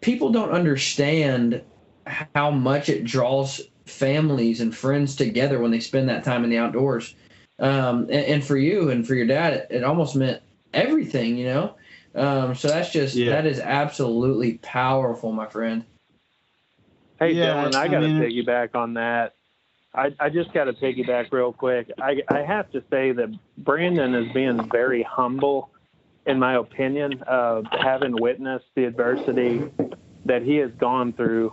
people 0.00 0.30
don't 0.30 0.50
understand 0.50 1.62
how 2.06 2.50
much 2.50 2.90
it 2.90 3.04
draws 3.04 3.62
families 3.86 4.60
and 4.60 4.76
friends 4.76 5.16
together 5.16 5.58
when 5.58 5.70
they 5.70 5.80
spend 5.80 6.10
that 6.10 6.22
time 6.22 6.44
in 6.44 6.50
the 6.50 6.58
outdoors. 6.58 7.14
Um, 7.58 8.02
and, 8.02 8.10
and 8.10 8.44
for 8.44 8.58
you 8.58 8.90
and 8.90 9.06
for 9.06 9.14
your 9.14 9.26
dad, 9.26 9.54
it, 9.54 9.66
it 9.70 9.82
almost 9.82 10.14
meant 10.14 10.42
everything, 10.74 11.38
you 11.38 11.46
know? 11.46 11.76
Um, 12.14 12.54
so 12.54 12.68
that's 12.68 12.92
just, 12.92 13.14
Yeah. 13.14 13.30
that 13.30 13.46
is 13.46 13.58
absolutely 13.60 14.58
powerful, 14.58 15.32
my 15.32 15.46
friend. 15.46 15.86
Hey, 17.18 17.32
Yeah, 17.32 17.54
Dylan, 17.54 17.74
I 17.74 17.84
I 17.84 17.88
got 17.88 18.00
to 18.00 18.08
mean- 18.08 18.20
piggyback 18.20 18.74
on 18.74 18.92
that. 18.94 19.36
I, 19.94 20.10
I 20.18 20.28
just 20.28 20.52
got 20.52 20.64
to 20.64 20.72
piggyback 20.72 21.30
real 21.30 21.52
quick. 21.52 21.90
I, 22.02 22.16
I 22.28 22.38
have 22.40 22.70
to 22.72 22.82
say 22.90 23.12
that 23.12 23.32
Brandon 23.58 24.14
is 24.14 24.32
being 24.32 24.68
very 24.70 25.02
humble, 25.02 25.70
in 26.26 26.38
my 26.38 26.56
opinion, 26.56 27.22
of 27.26 27.64
having 27.70 28.20
witnessed 28.20 28.66
the 28.74 28.84
adversity 28.84 29.62
that 30.24 30.42
he 30.42 30.56
has 30.56 30.70
gone 30.78 31.12
through 31.12 31.52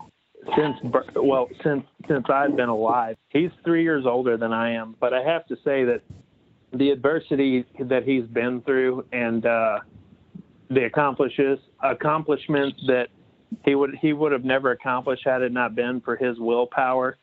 since 0.56 0.76
well 1.16 1.48
since 1.64 1.84
since 2.08 2.26
I've 2.30 2.56
been 2.56 2.70
alive. 2.70 3.18
He's 3.30 3.52
three 3.64 3.84
years 3.84 4.06
older 4.08 4.38
than 4.38 4.54
I 4.54 4.74
am, 4.74 4.96
but 5.00 5.14
I 5.14 5.22
have 5.22 5.46
to 5.48 5.56
say 5.64 5.84
that 5.84 6.02
the 6.74 6.90
adversity 6.90 7.66
that 7.80 8.04
he's 8.06 8.26
been 8.26 8.62
through 8.62 9.06
and 9.12 9.46
uh, 9.46 9.80
the 10.70 10.86
accomplishes 10.86 11.60
accomplishments 11.84 12.80
that 12.88 13.10
he 13.66 13.76
would 13.76 13.96
he 14.02 14.14
would 14.14 14.32
have 14.32 14.46
never 14.46 14.72
accomplished 14.72 15.24
had 15.26 15.42
it 15.42 15.52
not 15.52 15.76
been 15.76 16.02
for 16.02 16.16
his 16.16 16.40
willpower. 16.40 17.18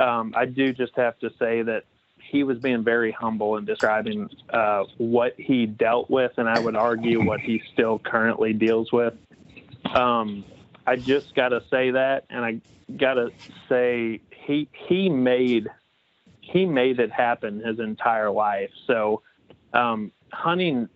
Um, 0.00 0.32
I 0.36 0.46
do 0.46 0.72
just 0.72 0.94
have 0.96 1.18
to 1.20 1.30
say 1.38 1.62
that 1.62 1.84
he 2.30 2.42
was 2.42 2.58
being 2.58 2.84
very 2.84 3.10
humble 3.10 3.56
in 3.56 3.64
describing 3.64 4.28
uh, 4.50 4.84
what 4.98 5.34
he 5.38 5.66
dealt 5.66 6.10
with, 6.10 6.32
and 6.36 6.48
I 6.48 6.58
would 6.58 6.76
argue 6.76 7.24
what 7.24 7.40
he 7.40 7.62
still 7.72 7.98
currently 7.98 8.52
deals 8.52 8.92
with. 8.92 9.14
Um, 9.94 10.44
I 10.86 10.96
just 10.96 11.34
got 11.34 11.50
to 11.50 11.62
say 11.70 11.92
that, 11.92 12.24
and 12.30 12.44
I 12.44 12.60
got 12.96 13.14
to 13.14 13.30
say 13.68 14.20
he 14.46 14.68
he 14.88 15.08
made 15.08 15.68
he 16.40 16.64
made 16.64 16.98
it 16.98 17.12
happen 17.12 17.60
his 17.60 17.78
entire 17.78 18.30
life. 18.30 18.70
So 18.86 19.22
um, 19.72 20.12
hunting 20.32 20.88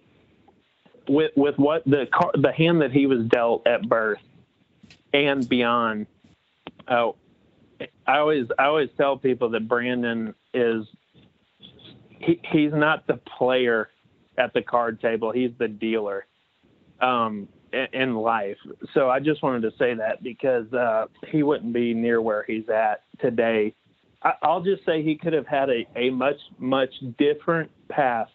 with 1.09 1.33
with 1.37 1.59
what 1.59 1.85
the 1.85 2.07
car, 2.13 2.33
the 2.35 2.53
hand 2.53 2.83
that 2.83 2.93
he 2.93 3.07
was 3.07 3.27
dealt 3.27 3.67
at 3.67 3.89
birth 3.89 4.21
and 5.13 5.49
beyond. 5.49 6.07
Oh, 6.89 7.17
I 8.07 8.19
always 8.19 8.47
I 8.59 8.65
always 8.65 8.89
tell 8.97 9.17
people 9.17 9.51
that 9.51 9.69
Brandon 9.69 10.35
is 10.55 10.85
he, 12.19 12.41
he's 12.53 12.73
not 12.73 13.07
the 13.07 13.19
player 13.39 13.91
at 14.39 14.53
the 14.55 14.63
card 14.63 15.01
table. 15.01 15.33
He's 15.33 15.51
the 15.59 15.69
dealer 15.69 16.27
um, 17.01 17.49
in, 17.93 18.15
life. 18.15 18.57
So 18.95 19.11
I 19.11 19.21
just 19.21 19.43
wanted 19.43 19.63
to 19.63 19.77
say 19.79 19.95
that 19.95 20.23
because 20.23 20.73
uh, 20.73 21.07
he 21.29 21.43
wouldn't 21.43 21.73
be 21.73 21.95
near 21.95 22.23
where 22.23 22.45
he's 22.47 22.69
at 22.69 23.05
today. 23.21 23.75
I, 24.23 24.33
I'll 24.43 24.63
just 24.63 24.85
say 24.85 25.03
he 25.03 25.17
could 25.17 25.33
have 25.33 25.47
had 25.47 25.69
a, 25.69 25.87
a 25.97 26.11
much 26.11 26.39
much 26.59 26.93
different 27.19 27.71
path 27.89 28.29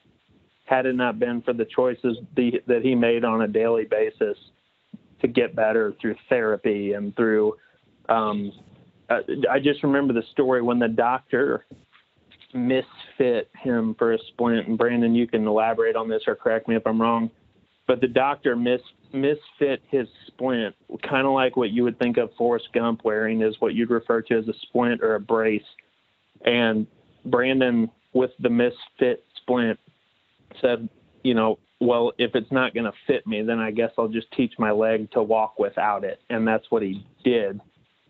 had 0.65 0.85
it 0.85 0.95
not 0.95 1.17
been 1.17 1.41
for 1.41 1.53
the 1.53 1.65
choices 1.65 2.17
the, 2.35 2.61
that 2.67 2.83
he 2.83 2.93
made 2.93 3.23
on 3.23 3.41
a 3.41 3.47
daily 3.47 3.85
basis 3.85 4.37
to 5.21 5.27
get 5.27 5.55
better 5.55 5.95
through 6.01 6.15
therapy 6.29 6.93
and 6.93 7.15
through. 7.15 7.55
Um, 8.09 8.51
uh, 9.09 9.19
I 9.51 9.59
just 9.59 9.83
remember 9.83 10.13
the 10.13 10.23
story 10.31 10.61
when 10.61 10.79
the 10.79 10.87
doctor 10.87 11.65
misfit 12.53 13.49
him 13.61 13.95
for 13.97 14.13
a 14.13 14.17
splint. 14.29 14.67
And 14.67 14.77
Brandon, 14.77 15.15
you 15.15 15.27
can 15.27 15.47
elaborate 15.47 15.95
on 15.95 16.09
this 16.09 16.23
or 16.27 16.35
correct 16.35 16.67
me 16.67 16.75
if 16.75 16.85
I'm 16.85 17.01
wrong. 17.01 17.29
But 17.87 18.01
the 18.01 18.07
doctor 18.07 18.55
mis 18.55 18.81
misfit 19.13 19.81
his 19.89 20.07
splint, 20.27 20.75
kind 21.07 21.25
of 21.25 21.33
like 21.33 21.55
what 21.55 21.69
you 21.69 21.83
would 21.83 21.97
think 21.97 22.17
of 22.17 22.29
Forrest 22.37 22.67
Gump 22.73 23.01
wearing 23.05 23.41
is 23.41 23.55
what 23.59 23.73
you'd 23.73 23.89
refer 23.89 24.21
to 24.23 24.37
as 24.37 24.47
a 24.49 24.53
splint 24.63 25.01
or 25.01 25.15
a 25.15 25.19
brace. 25.19 25.61
And 26.45 26.85
Brandon, 27.25 27.89
with 28.13 28.31
the 28.39 28.49
misfit 28.49 29.23
splint, 29.37 29.79
said, 30.61 30.89
you 31.23 31.33
know, 31.33 31.59
well, 31.79 32.11
if 32.17 32.35
it's 32.35 32.51
not 32.51 32.73
going 32.73 32.85
to 32.85 32.93
fit 33.05 33.25
me, 33.25 33.43
then 33.43 33.59
I 33.59 33.71
guess 33.71 33.91
I'll 33.97 34.07
just 34.07 34.31
teach 34.31 34.53
my 34.57 34.71
leg 34.71 35.09
to 35.11 35.21
walk 35.21 35.57
without 35.59 36.03
it. 36.03 36.19
And 36.29 36.45
that's 36.45 36.65
what 36.69 36.81
he 36.81 37.05
did. 37.23 37.61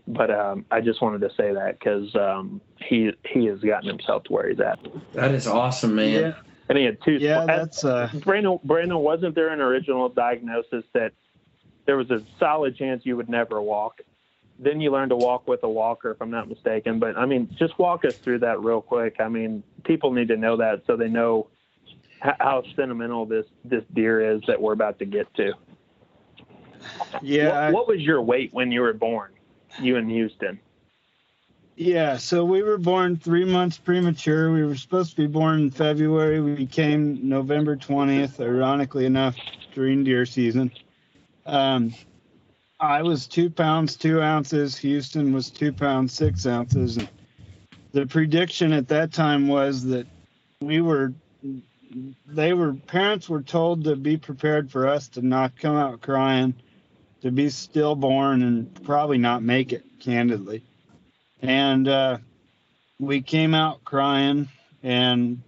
But 0.08 0.32
um, 0.32 0.66
I 0.72 0.80
just 0.80 1.02
wanted 1.02 1.20
to 1.22 1.30
say 1.36 1.54
that 1.54 1.78
because 1.80 2.16
um, 2.16 2.62
he 2.78 3.12
he 3.30 3.46
has 3.48 3.60
gotten 3.60 3.90
himself 3.90 4.24
to 4.26 4.34
where 4.34 4.50
he's 4.50 4.60
at. 4.60 4.80
That 5.14 5.32
is 5.32 5.48
awesome, 5.48 5.96
man. 5.96 6.10
Yeah, 6.10 6.34
And 6.70 6.78
he 6.78 6.86
had 6.86 6.98
two. 7.04 7.18
yeah, 7.18 7.42
splint- 7.42 7.48
that's 7.48 7.84
uh, 7.84 8.10
Brandon, 8.24 8.58
Brandon, 8.64 9.00
wasn't 9.00 9.36
there 9.36 9.50
an 9.50 9.60
original 9.60 10.08
diagnosis 10.08 10.86
that 10.94 11.12
there 11.86 11.98
was 11.98 12.10
a 12.10 12.22
solid 12.40 12.78
chance 12.78 13.06
you 13.06 13.18
would 13.18 13.28
never 13.30 13.62
walk? 13.62 14.00
Then 14.60 14.80
you 14.80 14.92
learned 14.92 15.10
to 15.10 15.18
walk 15.18 15.48
with 15.48 15.62
a 15.64 15.70
walker, 15.70 16.12
if 16.12 16.22
I'm 16.22 16.32
not 16.32 16.48
mistaken. 16.48 17.00
But 17.00 17.18
I 17.18 17.26
mean, 17.26 17.54
just 17.60 17.78
walk 17.78 18.06
us 18.06 18.16
through 18.16 18.40
that 18.40 18.62
real 18.62 18.82
quick. 18.82 19.18
I 19.20 19.28
mean, 19.28 19.62
people 19.84 20.12
need 20.14 20.30
to 20.30 20.38
know 20.38 20.56
that 20.58 20.84
so 20.88 20.96
they 20.96 21.10
know 21.10 21.48
h- 22.26 22.34
how 22.40 22.64
sentimental 22.78 23.26
this 23.26 23.46
this 23.66 23.84
deer 23.94 24.36
is 24.36 24.42
that 24.48 24.60
we're 24.62 24.72
about 24.74 25.00
to 25.00 25.06
get 25.06 25.32
to. 25.36 25.52
yeah. 27.22 27.50
I- 27.50 27.66
What, 27.72 27.74
what 27.74 27.88
was 27.90 28.00
your 28.00 28.22
weight 28.22 28.54
when 28.54 28.72
you 28.72 28.80
were 28.82 28.94
born? 28.94 29.32
You 29.80 29.98
in 29.98 30.10
Houston? 30.10 30.60
Yeah, 31.76 32.18
so 32.18 32.44
we 32.44 32.64
were 32.64 32.80
born 32.80 33.18
three 33.18 33.46
months 33.46 33.78
premature. 33.78 34.52
We 34.52 34.64
were 34.64 34.76
supposed 34.76 35.12
to 35.12 35.16
be 35.16 35.28
born 35.28 35.60
in 35.60 35.70
February. 35.70 36.42
We 36.42 36.66
came 36.66 37.30
November 37.30 37.78
20th, 37.78 38.40
ironically 38.40 39.06
enough, 39.06 39.36
during 39.76 40.04
deer 40.04 40.26
season. 40.26 40.72
Um, 41.46 41.94
I 42.80 43.04
was 43.04 43.28
two 43.28 43.52
pounds, 43.52 43.96
two 43.96 44.22
ounces. 44.22 44.76
Houston 44.78 45.34
was 45.34 45.52
two 45.52 45.72
pounds, 45.72 46.14
six 46.14 46.48
ounces. 46.48 46.98
And 46.98 47.10
the 47.92 48.08
prediction 48.08 48.74
at 48.74 48.88
that 48.88 49.14
time 49.14 49.48
was 49.48 49.84
that 49.86 50.08
we 50.62 50.82
were, 50.82 51.14
they 52.26 52.54
were, 52.54 52.74
parents 52.74 53.30
were 53.30 53.44
told 53.44 53.84
to 53.84 53.96
be 53.96 54.18
prepared 54.18 54.72
for 54.72 54.88
us 54.88 55.08
to 55.10 55.22
not 55.22 55.60
come 55.60 55.76
out 55.76 56.02
crying, 56.02 56.56
to 57.22 57.32
be 57.32 57.50
stillborn, 57.50 58.42
and 58.44 58.84
probably 58.84 59.18
not 59.18 59.44
make 59.44 59.74
it, 59.74 59.84
candidly. 60.00 60.64
And 61.42 61.88
uh, 61.88 62.18
we 63.00 63.22
came 63.22 63.54
out 63.54 63.84
crying 63.84 64.50
and 64.84 65.42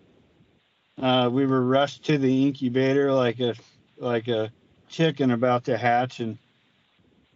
uh, 1.01 1.29
we 1.31 1.45
were 1.45 1.61
rushed 1.61 2.05
to 2.05 2.17
the 2.17 2.45
incubator 2.45 3.11
like 3.13 3.39
a 3.39 3.55
like 3.97 4.27
a 4.27 4.51
chicken 4.89 5.31
about 5.31 5.65
to 5.65 5.77
hatch. 5.77 6.19
And 6.19 6.37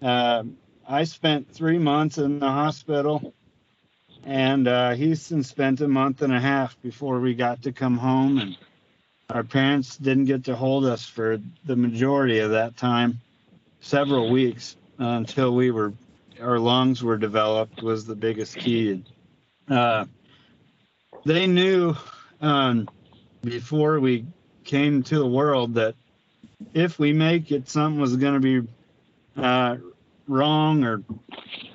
uh, 0.01 0.43
I 0.87 1.05
spent 1.05 1.53
three 1.53 1.77
months 1.77 2.17
in 2.17 2.39
the 2.39 2.49
hospital, 2.49 3.33
and 4.23 4.67
uh, 4.67 4.91
Houston 4.91 5.43
spent 5.43 5.81
a 5.81 5.87
month 5.87 6.21
and 6.21 6.33
a 6.33 6.39
half 6.39 6.79
before 6.81 7.19
we 7.19 7.33
got 7.35 7.63
to 7.63 7.71
come 7.71 7.97
home. 7.97 8.37
And 8.37 8.57
our 9.29 9.43
parents 9.43 9.97
didn't 9.97 10.25
get 10.25 10.45
to 10.45 10.55
hold 10.55 10.85
us 10.85 11.05
for 11.05 11.39
the 11.65 11.75
majority 11.75 12.39
of 12.39 12.51
that 12.51 12.75
time, 12.75 13.21
several 13.83 14.31
weeks 14.31 14.77
until 14.97 15.53
we 15.53 15.69
were 15.69 15.93
our 16.41 16.57
lungs 16.57 17.03
were 17.03 17.17
developed 17.17 17.83
was 17.83 18.05
the 18.05 18.15
biggest 18.15 18.55
key. 18.55 19.03
Uh, 19.69 20.05
they 21.25 21.45
knew 21.47 21.95
um, 22.41 22.89
before 23.43 23.99
we 23.99 24.25
came 24.63 25.03
to 25.03 25.19
the 25.19 25.27
world 25.27 25.75
that 25.75 25.95
if 26.73 26.97
we 26.97 27.13
make 27.13 27.51
it, 27.51 27.69
something 27.69 28.01
was 28.01 28.15
going 28.15 28.41
to 28.41 28.61
be 28.61 28.67
uh, 29.37 29.77
wrong 30.27 30.83
or 30.83 31.03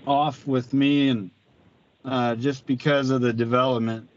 off 0.07 0.47
with 0.47 0.73
me, 0.73 1.09
and 1.09 1.31
uh, 2.05 2.35
just 2.35 2.67
because 2.67 3.11
of 3.11 3.21
the 3.21 3.33
development. 3.33 4.09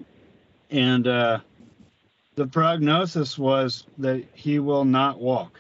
And 0.69 1.07
uh, 1.07 1.39
the 2.35 2.47
prognosis 2.47 3.37
was 3.37 3.85
that 3.99 4.23
he 4.33 4.59
will 4.59 4.85
not 4.85 5.19
walk, 5.19 5.59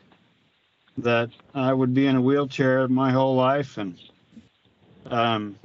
that 0.97 1.29
I 1.53 1.73
would 1.73 1.93
be 1.93 2.07
in 2.07 2.15
a 2.15 2.21
wheelchair 2.21 2.87
my 2.87 3.11
whole 3.11 3.35
life. 3.35 3.77
And 3.77 3.97
um, 5.05 5.55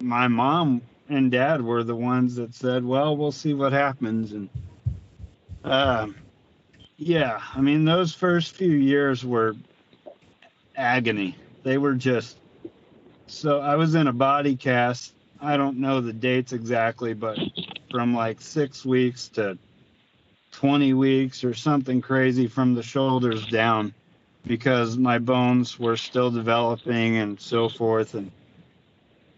my 0.00 0.28
mom 0.28 0.82
and 1.08 1.30
dad 1.30 1.62
were 1.62 1.84
the 1.84 1.96
ones 1.96 2.36
that 2.36 2.54
said, 2.54 2.84
well, 2.84 3.16
we'll 3.16 3.32
see 3.32 3.54
what 3.54 3.72
happens. 3.72 4.32
And 4.32 4.48
uh, 5.64 6.08
yeah, 6.96 7.40
I 7.54 7.60
mean, 7.60 7.84
those 7.84 8.14
first 8.14 8.54
few 8.54 8.72
years 8.72 9.24
were 9.24 9.54
agony. 10.76 11.36
They 11.62 11.78
were 11.78 11.94
just 11.94 12.38
so 13.26 13.60
I 13.60 13.74
was 13.76 13.94
in 13.94 14.06
a 14.06 14.12
body 14.12 14.56
cast. 14.56 15.14
I 15.40 15.56
don't 15.56 15.78
know 15.78 16.00
the 16.00 16.12
dates 16.12 16.52
exactly, 16.52 17.12
but 17.12 17.38
from 17.90 18.14
like 18.14 18.40
six 18.40 18.84
weeks 18.84 19.28
to 19.30 19.58
20 20.56 20.94
weeks 20.94 21.44
or 21.44 21.52
something 21.52 22.00
crazy 22.00 22.46
from 22.46 22.74
the 22.74 22.82
shoulders 22.82 23.46
down 23.46 23.92
because 24.46 24.96
my 24.96 25.18
bones 25.18 25.78
were 25.78 25.98
still 25.98 26.30
developing 26.30 27.18
and 27.18 27.38
so 27.38 27.68
forth. 27.68 28.14
And 28.14 28.30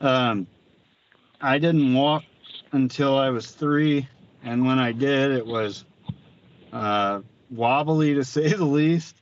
um, 0.01 0.47
I 1.41 1.59
didn't 1.59 1.93
walk 1.93 2.23
until 2.71 3.19
I 3.19 3.31
was 3.31 3.51
three. 3.51 4.07
And 4.45 4.65
when 4.65 4.79
I 4.79 4.93
did, 4.93 5.33
it 5.33 5.45
was 5.45 5.85
uh, 6.73 7.23
wobbly 7.51 8.15
to 8.15 8.25
say 8.25 8.53
the 8.53 8.65
least. 8.65 9.17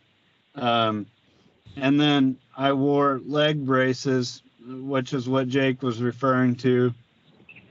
Um, 0.54 1.06
and 1.76 1.98
then 1.98 2.36
I 2.54 2.74
wore 2.74 3.22
leg 3.24 3.64
braces, 3.64 4.42
which 4.66 5.14
is 5.14 5.30
what 5.30 5.48
Jake 5.48 5.82
was 5.82 6.02
referring 6.02 6.56
to. 6.56 6.92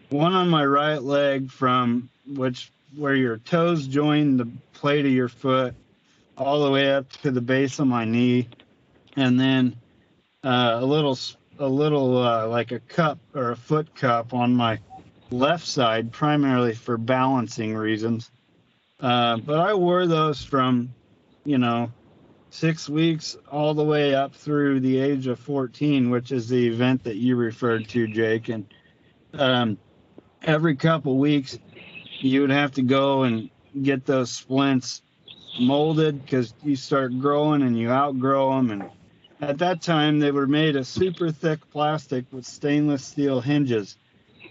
One 0.10 0.34
on 0.34 0.50
my 0.50 0.66
right 0.66 1.02
leg 1.04 1.52
from 1.52 2.10
which 2.26 2.72
where 2.96 3.16
your 3.16 3.38
toes 3.38 3.88
join 3.88 4.38
the 4.38 4.48
plate 4.74 5.06
of 5.06 5.12
your 5.12 5.30
foot 5.30 5.76
all 6.38 6.64
the 6.64 6.72
way 6.72 6.92
up 6.92 7.10
to 7.12 7.32
the 7.32 7.42
base 7.42 7.80
of 7.80 7.88
my 7.88 8.06
knee, 8.06 8.50
and 9.16 9.40
then 9.40 9.76
uh, 10.44 10.78
a 10.82 10.86
little 10.86 11.18
a 11.60 11.68
little 11.68 12.18
uh, 12.18 12.48
like 12.48 12.72
a 12.72 12.80
cup 12.80 13.20
or 13.34 13.52
a 13.52 13.56
foot 13.56 13.96
cup 13.96 14.34
on 14.34 14.54
my 14.54 14.80
left 15.32 15.66
side, 15.66 16.12
primarily 16.12 16.74
for 16.74 16.98
balancing 16.98 17.76
reasons. 17.76 18.30
Uh, 19.00 19.38
but 19.38 19.60
I 19.60 19.74
wore 19.74 20.08
those 20.08 20.44
from, 20.44 20.94
you 21.44 21.58
know, 21.58 21.92
six 22.50 22.88
weeks 22.88 23.36
all 23.52 23.74
the 23.74 23.84
way 23.84 24.16
up 24.16 24.34
through 24.34 24.80
the 24.80 25.00
age 25.00 25.28
of 25.28 25.40
14, 25.40 26.10
which 26.10 26.32
is 26.32 26.48
the 26.48 26.68
event 26.68 27.04
that 27.04 27.18
you 27.18 27.36
referred 27.36 27.88
to, 27.90 28.08
Jake. 28.08 28.50
And 28.50 28.66
um, 29.34 29.78
every 30.42 30.76
couple 30.76 31.18
weeks, 31.18 31.60
you 32.26 32.42
would 32.42 32.52
have 32.52 32.74
to 32.74 32.82
go 32.82 33.24
and 33.24 33.50
get 33.82 34.06
those 34.06 34.32
splints 34.32 35.02
molded 35.60 36.22
because 36.24 36.54
you 36.64 36.76
start 36.76 37.18
growing 37.20 37.62
and 37.62 37.78
you 37.78 37.90
outgrow 37.90 38.56
them. 38.56 38.72
And 38.72 38.90
at 39.42 39.58
that 39.60 39.82
time, 39.82 40.20
they 40.20 40.32
were 40.32 40.48
made 40.48 40.76
of 40.76 40.88
super 40.88 41.32
thick 41.32 41.60
plastic 41.72 42.26
with 42.32 42.46
stainless 42.46 43.04
steel 43.04 43.42
hinges. 43.42 43.98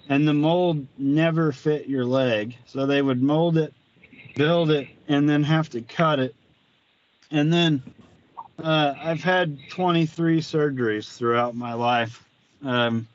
And 0.08 0.28
the 0.28 0.34
mold 0.34 0.86
never 0.98 1.52
fit 1.52 1.88
your 1.88 2.04
leg. 2.04 2.56
So 2.66 2.86
they 2.86 3.00
would 3.00 3.22
mold 3.22 3.56
it, 3.56 3.72
build 4.36 4.70
it, 4.70 4.88
and 5.08 5.28
then 5.28 5.42
have 5.42 5.70
to 5.70 5.80
cut 5.80 6.20
it. 6.20 6.34
And 7.30 7.52
then 7.52 7.82
uh, 8.62 8.94
I've 9.00 9.22
had 9.22 9.58
23 9.70 10.40
surgeries 10.40 11.16
throughout 11.16 11.56
my 11.56 11.72
life, 11.72 12.24
um, 12.62 13.08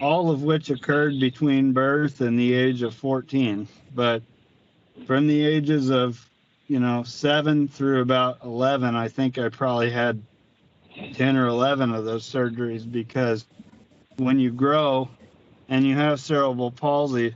all 0.00 0.30
of 0.30 0.42
which 0.42 0.70
occurred 0.70 1.18
between 1.18 1.72
birth 1.72 2.20
and 2.20 2.38
the 2.38 2.54
age 2.54 2.82
of 2.82 2.94
14. 2.94 3.66
But 3.94 4.22
from 5.06 5.26
the 5.26 5.44
ages 5.44 5.90
of, 5.90 6.28
you 6.66 6.80
know, 6.80 7.02
seven 7.04 7.68
through 7.68 8.00
about 8.00 8.38
11, 8.42 8.94
I 8.96 9.08
think 9.08 9.38
I 9.38 9.48
probably 9.48 9.90
had 9.90 10.22
10 11.14 11.36
or 11.36 11.46
11 11.46 11.92
of 11.92 12.04
those 12.04 12.28
surgeries 12.30 12.90
because 12.90 13.46
when 14.16 14.38
you 14.38 14.50
grow 14.50 15.08
and 15.68 15.86
you 15.86 15.94
have 15.94 16.20
cerebral 16.20 16.70
palsy, 16.70 17.34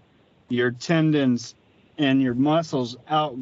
your 0.49 0.71
tendons 0.71 1.55
and 1.99 2.23
your 2.23 2.35
muscles 2.35 2.97
out 3.09 3.37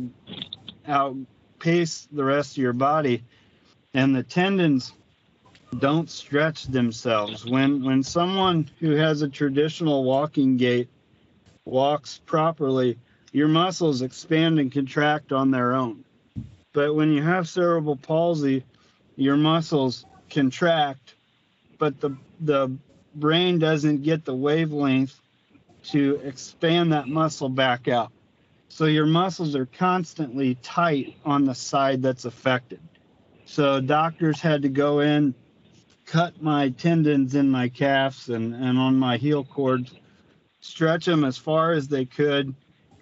outpace 0.88 2.09
the 2.12 2.24
rest 2.24 2.52
of 2.52 2.62
your 2.62 2.72
body 2.72 3.22
and 3.92 4.14
the 4.14 4.22
tendons 4.22 4.92
don't 5.79 6.09
stretch 6.09 6.64
themselves. 6.64 7.44
When 7.44 7.85
when 7.85 8.02
someone 8.02 8.68
who 8.79 8.92
has 8.92 9.22
a 9.22 9.29
traditional 9.29 10.05
walking 10.05 10.57
gait 10.57 10.88
walks 11.64 12.20
properly 12.24 12.98
your 13.32 13.48
muscles 13.48 14.02
expand 14.02 14.58
and 14.58 14.72
contract 14.72 15.32
on 15.32 15.50
their 15.50 15.74
own. 15.74 16.04
But 16.72 16.94
when 16.94 17.12
you 17.12 17.22
have 17.22 17.48
cerebral 17.48 17.96
palsy 17.96 18.64
your 19.16 19.36
muscles 19.36 20.04
contract 20.28 21.14
but 21.78 22.00
the 22.00 22.16
the 22.40 22.76
brain 23.14 23.58
doesn't 23.58 24.02
get 24.02 24.24
the 24.24 24.34
wavelength 24.34 25.18
to 25.84 26.20
expand 26.24 26.92
that 26.92 27.08
muscle 27.08 27.48
back 27.48 27.88
out. 27.88 28.12
So 28.68 28.86
your 28.86 29.06
muscles 29.06 29.54
are 29.54 29.66
constantly 29.66 30.56
tight 30.56 31.16
on 31.24 31.44
the 31.44 31.54
side 31.54 32.02
that's 32.02 32.24
affected. 32.24 32.80
So 33.46 33.80
doctors 33.80 34.40
had 34.40 34.62
to 34.62 34.68
go 34.68 35.00
in, 35.00 35.34
cut 36.04 36.42
my 36.42 36.70
tendons 36.70 37.34
in 37.34 37.48
my 37.48 37.68
calves 37.68 38.28
and, 38.28 38.54
and 38.54 38.78
on 38.78 38.96
my 38.96 39.16
heel 39.16 39.44
cords, 39.44 39.94
stretch 40.60 41.06
them 41.06 41.24
as 41.24 41.38
far 41.38 41.72
as 41.72 41.88
they 41.88 42.04
could, 42.04 42.54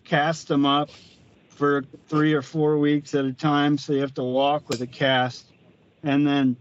cast 0.04 0.48
them 0.48 0.66
up 0.66 0.90
for 1.48 1.84
three 2.08 2.34
or 2.34 2.42
four 2.42 2.78
weeks 2.78 3.14
at 3.14 3.24
a 3.24 3.32
time. 3.32 3.78
So 3.78 3.92
you 3.92 4.00
have 4.00 4.14
to 4.14 4.22
walk 4.22 4.68
with 4.68 4.82
a 4.82 4.86
cast 4.86 5.46
and 6.02 6.26
then 6.26 6.56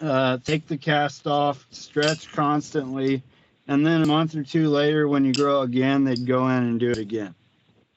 uh, 0.00 0.38
take 0.44 0.66
the 0.66 0.78
cast 0.78 1.26
off, 1.26 1.66
stretch 1.70 2.30
constantly. 2.30 3.22
And 3.66 3.86
then 3.86 4.02
a 4.02 4.06
month 4.06 4.34
or 4.34 4.44
two 4.44 4.68
later, 4.68 5.08
when 5.08 5.24
you 5.24 5.34
grow 5.34 5.62
again, 5.62 6.04
they'd 6.04 6.26
go 6.26 6.48
in 6.48 6.62
and 6.62 6.80
do 6.80 6.90
it 6.90 6.98
again. 6.98 7.34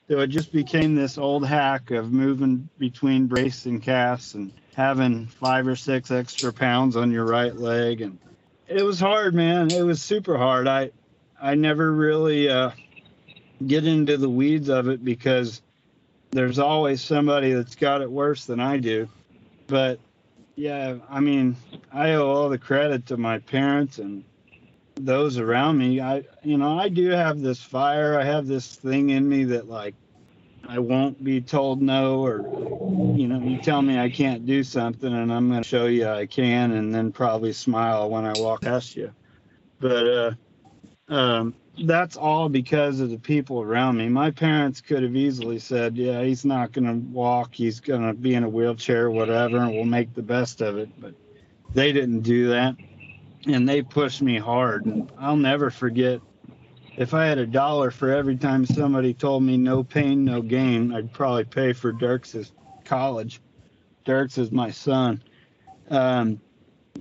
So 0.09 0.19
it 0.19 0.27
just 0.27 0.51
became 0.51 0.95
this 0.95 1.17
old 1.17 1.45
hack 1.45 1.91
of 1.91 2.11
moving 2.11 2.67
between 2.77 3.27
brace 3.27 3.65
and 3.65 3.81
casts 3.81 4.33
and 4.33 4.51
having 4.73 5.27
five 5.27 5.67
or 5.67 5.75
six 5.75 6.11
extra 6.11 6.51
pounds 6.51 6.95
on 6.95 7.11
your 7.11 7.25
right 7.25 7.55
leg 7.55 8.01
and 8.01 8.19
it 8.67 8.83
was 8.83 8.99
hard 8.99 9.33
man 9.33 9.69
it 9.69 9.81
was 9.81 10.01
super 10.01 10.37
hard 10.37 10.67
i 10.67 10.89
i 11.41 11.55
never 11.55 11.91
really 11.91 12.49
uh, 12.49 12.71
get 13.67 13.85
into 13.85 14.17
the 14.17 14.29
weeds 14.29 14.69
of 14.69 14.87
it 14.87 15.03
because 15.03 15.61
there's 16.31 16.59
always 16.59 17.01
somebody 17.01 17.53
that's 17.53 17.75
got 17.75 18.01
it 18.01 18.09
worse 18.09 18.45
than 18.45 18.59
i 18.59 18.77
do. 18.77 19.07
But 19.67 19.99
yeah 20.55 20.97
i 21.09 21.19
mean 21.19 21.55
i 21.93 22.11
owe 22.11 22.29
all 22.29 22.49
the 22.49 22.57
credit 22.57 23.05
to 23.07 23.15
my 23.15 23.39
parents 23.39 23.99
and 23.99 24.23
those 24.95 25.37
around 25.37 25.77
me. 25.77 26.01
I 26.01 26.23
you 26.43 26.57
know 26.57 26.77
i 26.77 26.89
do 26.89 27.09
have 27.09 27.41
this 27.41 27.61
fire. 27.61 28.19
I 28.19 28.23
have 28.23 28.47
this 28.47 28.75
thing 28.75 29.09
in 29.11 29.27
me 29.27 29.45
that 29.45 29.69
like 29.69 29.95
I 30.67 30.79
won't 30.79 31.23
be 31.23 31.41
told 31.41 31.81
no, 31.81 32.23
or 32.23 32.37
you 33.17 33.27
know, 33.27 33.39
you 33.39 33.57
tell 33.57 33.81
me 33.81 33.99
I 33.99 34.09
can't 34.09 34.45
do 34.45 34.63
something, 34.63 35.11
and 35.11 35.33
I'm 35.33 35.49
going 35.49 35.61
to 35.61 35.67
show 35.67 35.87
you 35.87 36.07
I 36.07 36.25
can, 36.25 36.71
and 36.71 36.93
then 36.93 37.11
probably 37.11 37.51
smile 37.53 38.09
when 38.09 38.25
I 38.25 38.33
walk 38.37 38.61
past 38.61 38.95
you. 38.95 39.11
But 39.79 40.07
uh, 40.07 41.13
um, 41.13 41.55
that's 41.85 42.17
all 42.17 42.49
because 42.49 42.99
of 42.99 43.09
the 43.09 43.17
people 43.17 43.61
around 43.61 43.97
me. 43.97 44.09
My 44.09 44.31
parents 44.31 44.81
could 44.81 45.03
have 45.03 45.15
easily 45.15 45.59
said, 45.59 45.97
"Yeah, 45.97 46.21
he's 46.23 46.45
not 46.45 46.71
going 46.71 46.85
to 46.85 47.07
walk. 47.11 47.53
He's 47.53 47.79
going 47.79 48.05
to 48.05 48.13
be 48.13 48.35
in 48.35 48.43
a 48.43 48.49
wheelchair, 48.49 49.09
whatever, 49.09 49.57
and 49.57 49.71
we'll 49.71 49.85
make 49.85 50.13
the 50.13 50.21
best 50.21 50.61
of 50.61 50.77
it." 50.77 50.89
But 50.99 51.13
they 51.73 51.91
didn't 51.91 52.21
do 52.21 52.49
that, 52.49 52.75
and 53.47 53.67
they 53.67 53.81
pushed 53.81 54.21
me 54.21 54.37
hard. 54.37 54.85
And 54.85 55.11
I'll 55.17 55.37
never 55.37 55.69
forget 55.69 56.21
if 56.97 57.13
I 57.13 57.25
had 57.25 57.37
a 57.37 57.47
dollar 57.47 57.89
for 57.89 58.11
every 58.11 58.37
time 58.37 58.65
somebody 58.65 59.13
told 59.13 59.43
me 59.43 59.57
no 59.57 59.83
pain, 59.83 60.25
no 60.25 60.41
gain, 60.41 60.93
I'd 60.93 61.13
probably 61.13 61.45
pay 61.45 61.73
for 61.73 61.91
Dirk's 61.91 62.35
college. 62.83 63.41
Dirk's 64.03 64.37
is 64.37 64.51
my 64.51 64.71
son. 64.71 65.23
Um, 65.89 66.41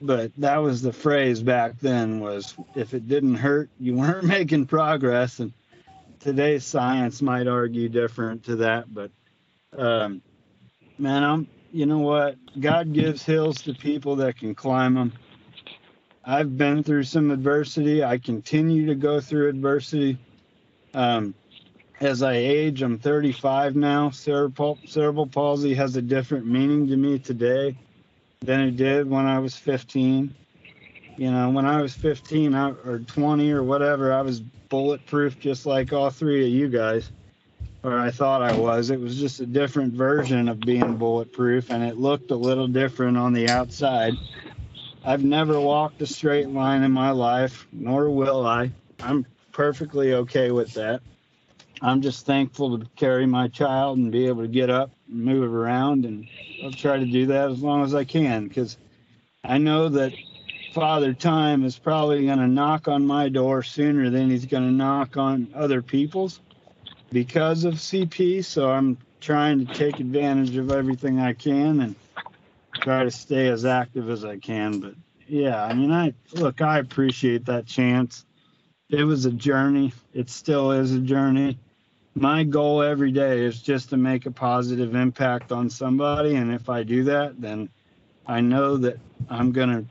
but 0.00 0.32
that 0.38 0.58
was 0.58 0.82
the 0.82 0.92
phrase 0.92 1.42
back 1.42 1.78
then 1.80 2.20
was 2.20 2.54
if 2.74 2.94
it 2.94 3.08
didn't 3.08 3.36
hurt, 3.36 3.70
you 3.78 3.94
weren't 3.94 4.24
making 4.38 4.66
progress. 4.66 5.40
And 5.40 5.52
today's 6.20 6.64
science 6.64 7.22
might 7.22 7.46
argue 7.46 7.88
different 7.88 8.44
to 8.44 8.56
that, 8.56 8.92
but 8.92 9.10
um, 9.76 10.22
man, 10.98 11.24
I'm 11.24 11.48
you 11.72 11.86
know 11.86 11.98
what? 11.98 12.36
God 12.58 12.92
gives 12.92 13.22
hills 13.24 13.62
to 13.62 13.74
people 13.74 14.16
that 14.16 14.36
can 14.36 14.56
climb 14.56 14.94
them. 14.94 15.12
I've 16.24 16.58
been 16.58 16.82
through 16.82 17.04
some 17.04 17.30
adversity. 17.30 18.02
I 18.02 18.18
continue 18.18 18.86
to 18.86 18.96
go 18.96 19.20
through 19.20 19.48
adversity. 19.48 20.18
Um, 20.92 21.34
as 22.00 22.22
I 22.22 22.34
age, 22.34 22.82
I'm 22.82 22.98
35 22.98 23.76
now. 23.76 24.10
Cerebral, 24.10 24.78
cerebral 24.86 25.28
palsy 25.28 25.74
has 25.74 25.94
a 25.94 26.02
different 26.02 26.46
meaning 26.46 26.88
to 26.88 26.96
me 26.96 27.20
today 27.20 27.76
than 28.42 28.60
it 28.62 28.76
did 28.78 29.08
when 29.08 29.26
I 29.26 29.38
was 29.38 29.54
15. 29.54 30.34
You 31.18 31.30
know, 31.30 31.50
when 31.50 31.66
I 31.66 31.82
was 31.82 31.92
15 31.92 32.54
or 32.54 33.00
20 33.00 33.52
or 33.52 33.62
whatever, 33.62 34.14
I 34.14 34.22
was 34.22 34.40
bulletproof 34.40 35.38
just 35.38 35.66
like 35.66 35.92
all 35.92 36.08
three 36.08 36.46
of 36.46 36.50
you 36.50 36.68
guys, 36.70 37.10
or 37.82 37.98
I 37.98 38.10
thought 38.10 38.40
I 38.40 38.56
was. 38.56 38.88
It 38.88 38.98
was 38.98 39.20
just 39.20 39.40
a 39.40 39.46
different 39.46 39.92
version 39.92 40.48
of 40.48 40.58
being 40.58 40.96
bulletproof, 40.96 41.70
and 41.70 41.84
it 41.84 41.98
looked 41.98 42.30
a 42.30 42.34
little 42.34 42.66
different 42.66 43.18
on 43.18 43.34
the 43.34 43.50
outside. 43.50 44.14
I've 45.04 45.22
never 45.22 45.60
walked 45.60 46.00
a 46.00 46.06
straight 46.06 46.48
line 46.48 46.82
in 46.82 46.92
my 46.92 47.10
life, 47.10 47.66
nor 47.72 48.08
will 48.08 48.46
I. 48.46 48.72
I'm 49.00 49.26
perfectly 49.52 50.14
okay 50.14 50.50
with 50.50 50.72
that. 50.74 51.02
I'm 51.82 52.00
just 52.00 52.24
thankful 52.24 52.78
to 52.78 52.86
carry 52.96 53.26
my 53.26 53.48
child 53.48 53.98
and 53.98 54.10
be 54.10 54.28
able 54.28 54.42
to 54.42 54.48
get 54.48 54.70
up 54.70 54.92
move 55.10 55.52
around, 55.52 56.04
and 56.06 56.26
I'll 56.62 56.72
try 56.72 56.98
to 56.98 57.06
do 57.06 57.26
that 57.26 57.50
as 57.50 57.60
long 57.60 57.84
as 57.84 57.94
I 57.94 58.04
can 58.04 58.48
because 58.48 58.76
I 59.44 59.58
know 59.58 59.88
that 59.88 60.12
Father 60.72 61.12
Time 61.12 61.64
is 61.64 61.78
probably 61.78 62.26
going 62.26 62.38
to 62.38 62.46
knock 62.46 62.88
on 62.88 63.06
my 63.06 63.28
door 63.28 63.62
sooner 63.62 64.10
than 64.10 64.30
he's 64.30 64.46
going 64.46 64.64
to 64.64 64.72
knock 64.72 65.16
on 65.16 65.48
other 65.54 65.82
people's 65.82 66.40
because 67.10 67.64
of 67.64 67.74
CP. 67.74 68.44
So 68.44 68.70
I'm 68.70 68.98
trying 69.20 69.66
to 69.66 69.74
take 69.74 70.00
advantage 70.00 70.56
of 70.56 70.70
everything 70.70 71.20
I 71.20 71.32
can 71.32 71.80
and 71.80 71.94
try 72.74 73.04
to 73.04 73.10
stay 73.10 73.48
as 73.48 73.64
active 73.64 74.08
as 74.08 74.24
I 74.24 74.38
can. 74.38 74.80
But 74.80 74.94
yeah, 75.26 75.62
I 75.62 75.74
mean, 75.74 75.92
I 75.92 76.14
look, 76.32 76.60
I 76.60 76.78
appreciate 76.78 77.46
that 77.46 77.66
chance. 77.66 78.24
It 78.88 79.04
was 79.04 79.24
a 79.24 79.30
journey. 79.30 79.92
It 80.12 80.30
still 80.30 80.72
is 80.72 80.92
a 80.92 81.00
journey 81.00 81.58
my 82.14 82.42
goal 82.42 82.82
every 82.82 83.12
day 83.12 83.44
is 83.44 83.62
just 83.62 83.90
to 83.90 83.96
make 83.96 84.26
a 84.26 84.30
positive 84.30 84.94
impact 84.94 85.52
on 85.52 85.70
somebody. 85.70 86.36
And 86.36 86.52
if 86.52 86.68
i 86.68 86.82
do 86.82 87.04
that 87.04 87.40
then 87.40 87.68
i 88.26 88.40
know 88.40 88.76
that 88.76 88.98
i'm 89.28 89.52
going 89.52 89.70
to 89.70 89.84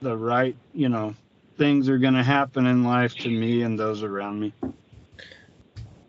the 0.00 0.16
right 0.16 0.54
you 0.74 0.88
know 0.88 1.14
things 1.56 1.88
are 1.88 1.98
going 1.98 2.14
to 2.14 2.22
happen 2.22 2.66
in 2.66 2.84
life 2.84 3.14
to 3.16 3.28
me 3.30 3.62
and 3.62 3.78
those 3.78 4.02
around 4.02 4.40
me. 4.40 4.52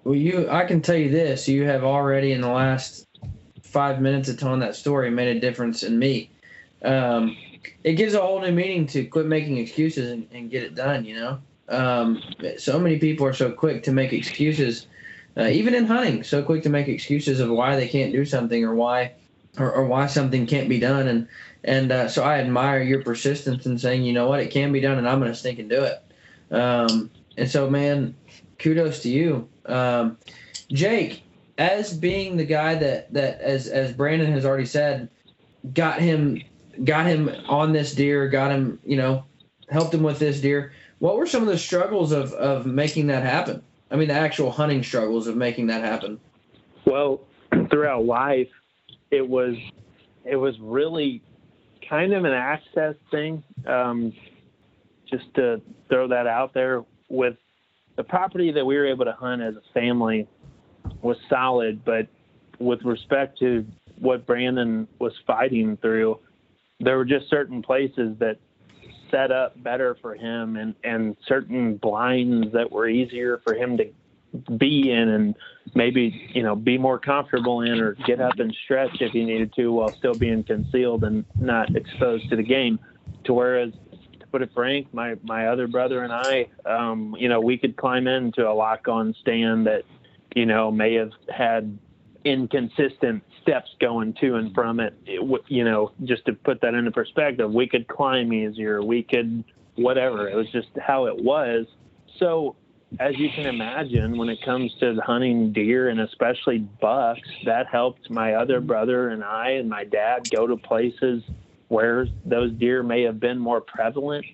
Well 0.04 0.16
you 0.16 0.50
i 0.50 0.66
can 0.66 0.82
tell 0.82 0.98
you 0.98 1.10
this 1.10 1.48
you 1.48 1.64
have 1.66 1.84
already 1.84 2.34
in 2.34 2.42
the 2.42 2.50
last 2.50 3.08
five 3.64 4.02
minutes 4.02 4.30
of 4.30 4.38
telling 4.40 4.60
that 4.60 4.76
story 4.76 5.10
made 5.10 5.36
a 5.36 5.40
difference 5.40 5.84
in 5.84 6.00
me. 6.00 6.32
Um, 6.84 7.36
it 7.84 7.94
gives 7.94 8.14
a 8.14 8.22
whole 8.22 8.40
new 8.40 8.52
meaning 8.52 8.88
to 8.88 9.06
quit 9.06 9.26
making 9.26 9.58
excuses 9.58 10.12
and, 10.12 10.28
and 10.32 10.50
get 10.50 10.64
it 10.64 10.76
done 10.76 11.06
you 11.06 11.16
know? 11.16 11.40
Um, 11.70 12.22
so 12.58 12.80
many 12.80 12.98
people 12.98 13.26
are 13.26 13.34
so 13.34 13.52
quick 13.52 13.84
to 13.84 13.92
make 13.92 14.14
excuses 14.14 14.88
uh, 15.38 15.48
even 15.48 15.76
in 15.76 15.86
hunting, 15.86 16.24
so 16.24 16.42
quick 16.42 16.64
to 16.64 16.70
make 16.70 16.88
excuses 16.88 17.40
of 17.40 17.50
why 17.50 17.76
they 17.76 17.88
can't 17.88 18.12
do 18.12 18.26
something 18.26 18.64
or 18.64 18.74
why 18.74 19.14
or, 19.58 19.72
or 19.72 19.86
why 19.86 20.08
something 20.08 20.46
can't 20.46 20.70
be 20.70 20.80
done. 20.80 21.08
And 21.08 21.28
and 21.64 21.92
uh, 21.92 22.08
so 22.08 22.24
I 22.24 22.40
admire 22.40 22.82
your 22.82 23.04
persistence 23.04 23.66
in 23.66 23.78
saying, 23.78 24.04
you 24.04 24.14
know 24.14 24.28
what, 24.28 24.40
it 24.40 24.52
can 24.52 24.72
be 24.72 24.80
done, 24.80 24.98
and 24.98 25.08
I'm 25.08 25.20
going 25.20 25.32
to 25.32 25.38
stink 25.38 25.60
and 25.60 25.70
do 25.70 25.84
it. 25.84 26.04
Um, 26.52 27.12
and 27.38 27.50
so, 27.50 27.70
man, 27.70 28.16
kudos 28.58 29.02
to 29.04 29.10
you, 29.10 29.48
um, 29.66 30.18
Jake. 30.70 31.24
As 31.60 31.92
being 31.92 32.38
the 32.38 32.46
guy 32.46 32.76
that 32.76 33.12
that 33.14 33.42
as 33.42 33.68
as 33.68 33.92
Brandon 33.92 34.32
has 34.32 34.46
already 34.46 34.68
said, 34.68 35.10
got 35.74 36.00
him 36.00 36.40
got 36.84 37.08
him 37.08 37.32
on 37.48 37.74
this 37.74 37.96
deer, 37.96 38.28
got 38.28 38.52
him, 38.52 38.80
you 38.86 38.96
know, 38.96 39.26
helped 39.68 39.92
him 39.92 40.04
with 40.04 40.20
this 40.20 40.40
deer. 40.40 40.72
What 41.00 41.18
were 41.18 41.26
some 41.26 41.42
of 41.42 41.48
the 41.48 41.58
struggles 41.58 42.12
of 42.12 42.32
of 42.34 42.68
making 42.68 43.08
that 43.08 43.24
happen? 43.24 43.64
I 43.90 43.96
mean, 43.96 44.08
the 44.08 44.14
actual 44.14 44.52
hunting 44.52 44.84
struggles 44.84 45.28
of 45.28 45.36
making 45.36 45.68
that 45.68 45.84
happen. 45.84 46.20
Well, 46.86 47.22
throughout 47.70 48.06
life, 48.06 48.50
it 49.12 49.28
was 49.28 49.56
it 50.26 50.36
was 50.36 50.56
really 50.60 51.22
kind 51.90 52.14
of 52.14 52.26
an 52.26 52.34
access 52.34 52.96
thing. 53.12 53.44
Um, 53.66 54.14
just 55.10 55.34
to 55.36 55.62
throw 55.88 56.10
that 56.10 56.28
out 56.28 56.54
there, 56.54 56.84
with 57.10 57.36
the 57.96 58.04
property 58.04 58.52
that 58.52 58.66
we 58.66 58.76
were 58.76 58.86
able 58.86 59.06
to 59.06 59.14
hunt 59.14 59.42
as 59.42 59.56
a 59.56 59.74
family 59.74 60.28
was 61.02 61.18
solid, 61.30 61.84
but 61.86 62.08
with 62.60 62.82
respect 62.84 63.40
to 63.40 63.66
what 64.00 64.26
Brandon 64.26 64.88
was 65.00 65.14
fighting 65.26 65.78
through, 65.78 66.20
there 66.80 66.98
were 66.98 67.06
just 67.06 67.30
certain 67.30 67.62
places 67.62 68.18
that 68.20 68.38
set 69.12 69.32
up 69.32 69.62
better 69.64 69.98
for 70.02 70.16
him 70.16 70.58
and, 70.58 70.76
and 70.84 71.16
certain 71.28 71.78
blinds 71.78 72.52
that 72.54 72.72
were 72.72 72.88
easier 72.88 73.42
for 73.44 73.54
him 73.54 73.78
to 73.78 73.86
be 74.58 74.92
in 74.92 75.10
and 75.10 75.36
maybe, 75.74 76.30
you 76.34 76.44
know, 76.44 76.56
be 76.56 76.78
more 76.78 77.00
comfortable 77.00 77.62
in 77.62 77.80
or 77.80 77.94
get 78.06 78.20
up 78.20 78.38
and 78.40 78.56
stretch 78.64 79.02
if 79.02 79.12
he 79.12 79.24
needed 79.24 79.54
to 79.56 79.72
while 79.72 79.96
still 79.98 80.16
being 80.16 80.44
concealed 80.44 81.04
and 81.04 81.26
not 81.40 81.76
exposed 81.76 82.30
to 82.30 82.36
the 82.36 82.44
game. 82.44 82.80
To 83.26 83.34
whereas 83.34 83.72
to 84.20 84.28
put 84.28 84.42
it 84.42 84.50
frank, 84.54 84.94
my, 84.94 85.16
my 85.24 85.48
other 85.48 85.68
brother 85.68 86.04
and 86.04 86.14
I, 86.14 86.48
um, 86.66 87.16
you 87.18 87.30
know, 87.30 87.40
we 87.42 87.58
could 87.58 87.76
climb 87.78 88.08
into 88.08 88.48
a 88.48 88.54
lock 88.54 88.88
on 88.88 89.16
stand 89.22 89.68
that, 89.68 89.84
you 90.36 90.46
know, 90.46 90.72
may 90.72 90.94
have 90.96 91.12
had 91.30 91.78
inconsistent 92.30 93.24
steps 93.42 93.70
going 93.80 94.14
to 94.20 94.36
and 94.36 94.54
from 94.54 94.80
it, 94.80 94.94
it, 95.06 95.42
you 95.48 95.64
know 95.64 95.92
just 96.04 96.26
to 96.26 96.34
put 96.34 96.60
that 96.62 96.74
into 96.74 96.92
perspective 96.92 97.52
we 97.52 97.68
could 97.68 97.88
climb 97.88 98.34
easier 98.34 98.84
we 98.84 99.04
could 99.04 99.44
whatever. 99.78 100.28
It 100.28 100.36
was 100.36 100.48
just 100.52 100.68
how 100.80 101.06
it 101.06 101.16
was. 101.16 101.66
So 102.20 102.56
as 103.00 103.18
you 103.18 103.30
can 103.30 103.46
imagine 103.46 104.18
when 104.18 104.30
it 104.30 104.40
comes 104.44 104.74
to 104.80 104.96
hunting 105.06 105.54
deer 105.54 105.90
and 105.90 106.00
especially 106.02 106.60
bucks 106.82 107.28
that 107.46 107.68
helped 107.68 108.10
my 108.10 108.34
other 108.34 108.62
brother 108.62 109.10
and 109.10 109.26
i 109.26 109.50
and 109.50 109.70
my 109.70 109.84
dad 109.84 110.30
go 110.30 110.48
to 110.48 110.56
places 110.56 111.22
where 111.68 112.08
those 112.24 112.50
deer 112.54 112.84
may 112.84 113.02
have 113.04 113.20
been 113.20 113.38
more 113.38 113.60
prevalent 113.60 114.26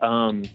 um, 0.00 0.48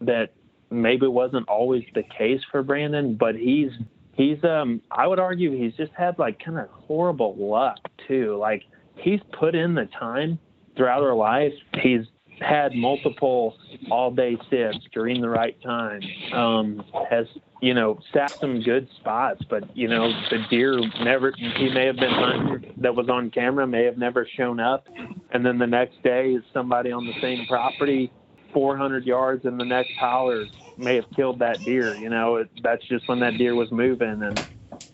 that 0.00 0.34
maybe 0.70 1.08
wasn't 1.08 1.48
always 1.48 1.82
the 1.96 2.04
case 2.16 2.40
for 2.52 2.62
brandon 2.62 3.16
but 3.16 3.34
he's 3.34 3.72
he's 4.16 4.42
um 4.44 4.80
I 4.90 5.06
would 5.06 5.18
argue 5.18 5.56
he's 5.56 5.74
just 5.74 5.92
had 5.92 6.18
like 6.18 6.42
kind 6.42 6.58
of 6.58 6.68
horrible 6.70 7.36
luck 7.36 7.78
too. 8.08 8.36
Like 8.40 8.62
he's 8.96 9.20
put 9.38 9.54
in 9.54 9.74
the 9.74 9.88
time 9.98 10.38
throughout 10.76 11.02
our 11.02 11.14
life. 11.14 11.52
He's 11.82 12.06
had 12.40 12.74
multiple 12.74 13.56
all 13.90 14.10
day 14.10 14.36
sits 14.50 14.78
during 14.92 15.20
the 15.20 15.28
right 15.28 15.56
time. 15.62 16.00
Um, 16.32 16.84
has 17.10 17.26
you 17.60 17.74
know 17.74 17.98
sat 18.12 18.32
some 18.40 18.60
good 18.60 18.88
spots, 19.00 19.42
but 19.48 19.76
you 19.76 19.88
know 19.88 20.08
the 20.30 20.38
deer 20.50 20.80
never. 21.02 21.32
He 21.36 21.70
may 21.72 21.86
have 21.86 21.96
been 21.96 22.10
hunting 22.10 22.74
that 22.78 22.94
was 22.94 23.08
on 23.08 23.30
camera, 23.30 23.66
may 23.66 23.84
have 23.84 23.98
never 23.98 24.26
shown 24.36 24.60
up, 24.60 24.86
and 25.32 25.44
then 25.44 25.58
the 25.58 25.66
next 25.66 26.02
day 26.02 26.30
is 26.30 26.42
somebody 26.52 26.90
on 26.92 27.06
the 27.06 27.14
same 27.20 27.46
property, 27.46 28.12
400 28.54 29.04
yards 29.04 29.44
in 29.44 29.58
the 29.58 29.64
next 29.64 29.92
holler 29.98 30.46
may 30.78 30.94
have 30.96 31.04
killed 31.14 31.40
that 31.40 31.64
deer. 31.64 31.96
You 31.96 32.08
know, 32.08 32.36
it, 32.36 32.48
that's 32.62 32.86
just 32.88 33.08
when 33.08 33.20
that 33.20 33.36
deer 33.36 33.54
was 33.54 33.70
moving, 33.70 34.22
and 34.22 34.40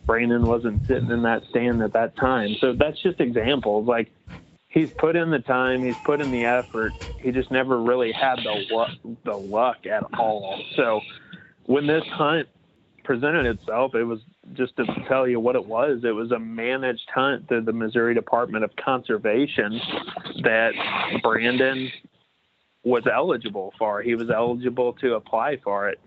Brandon 0.07 0.47
wasn't 0.47 0.83
sitting 0.89 1.11
in 1.11 1.23
that 1.23 1.43
stand 1.51 1.83
at 1.83 1.93
that 1.93 2.17
time. 2.17 2.57
So 2.61 2.75
that's 2.77 3.01
just 3.03 3.21
examples. 3.21 3.87
Like 3.87 4.11
he's 4.69 4.89
put 4.99 5.17
in 5.17 5.31
the 5.31 5.39
time, 5.39 5.85
he's 5.85 5.97
put 6.05 6.21
in 6.21 6.31
the 6.31 6.45
effort. 6.45 6.97
He 7.19 7.31
just 7.31 7.51
never 7.51 7.83
really 7.83 8.13
had 8.13 8.37
the 8.37 8.75
luck, 8.75 8.91
the 9.25 9.37
luck 9.37 9.77
at 9.87 10.03
all. 10.19 10.61
So 10.75 11.01
when 11.67 11.87
this 11.87 12.03
hunt 12.13 12.49
presented 13.05 13.47
itself, 13.47 13.95
it 13.95 14.05
was 14.05 14.21
just 14.55 14.75
to 14.77 14.85
tell 15.07 15.29
you 15.29 15.39
what 15.39 15.55
it 15.55 15.65
was. 15.65 16.01
It 16.05 16.13
was 16.13 16.33
a 16.33 16.39
managed 16.39 17.09
hunt 17.15 17.47
through 17.49 17.65
the 17.65 17.73
Missouri 17.73 18.15
Department 18.15 18.65
of 18.65 18.71
Conservation 18.83 19.81
that 20.43 20.71
Brandon 21.23 21.91
was 22.83 23.05
eligible 23.07 23.75
for. 23.79 24.03
He 24.03 24.15
was 24.15 24.31
eligible 24.31 24.95
to 24.95 25.15
apply 25.15 25.59
for 25.59 25.89
it. 25.89 26.01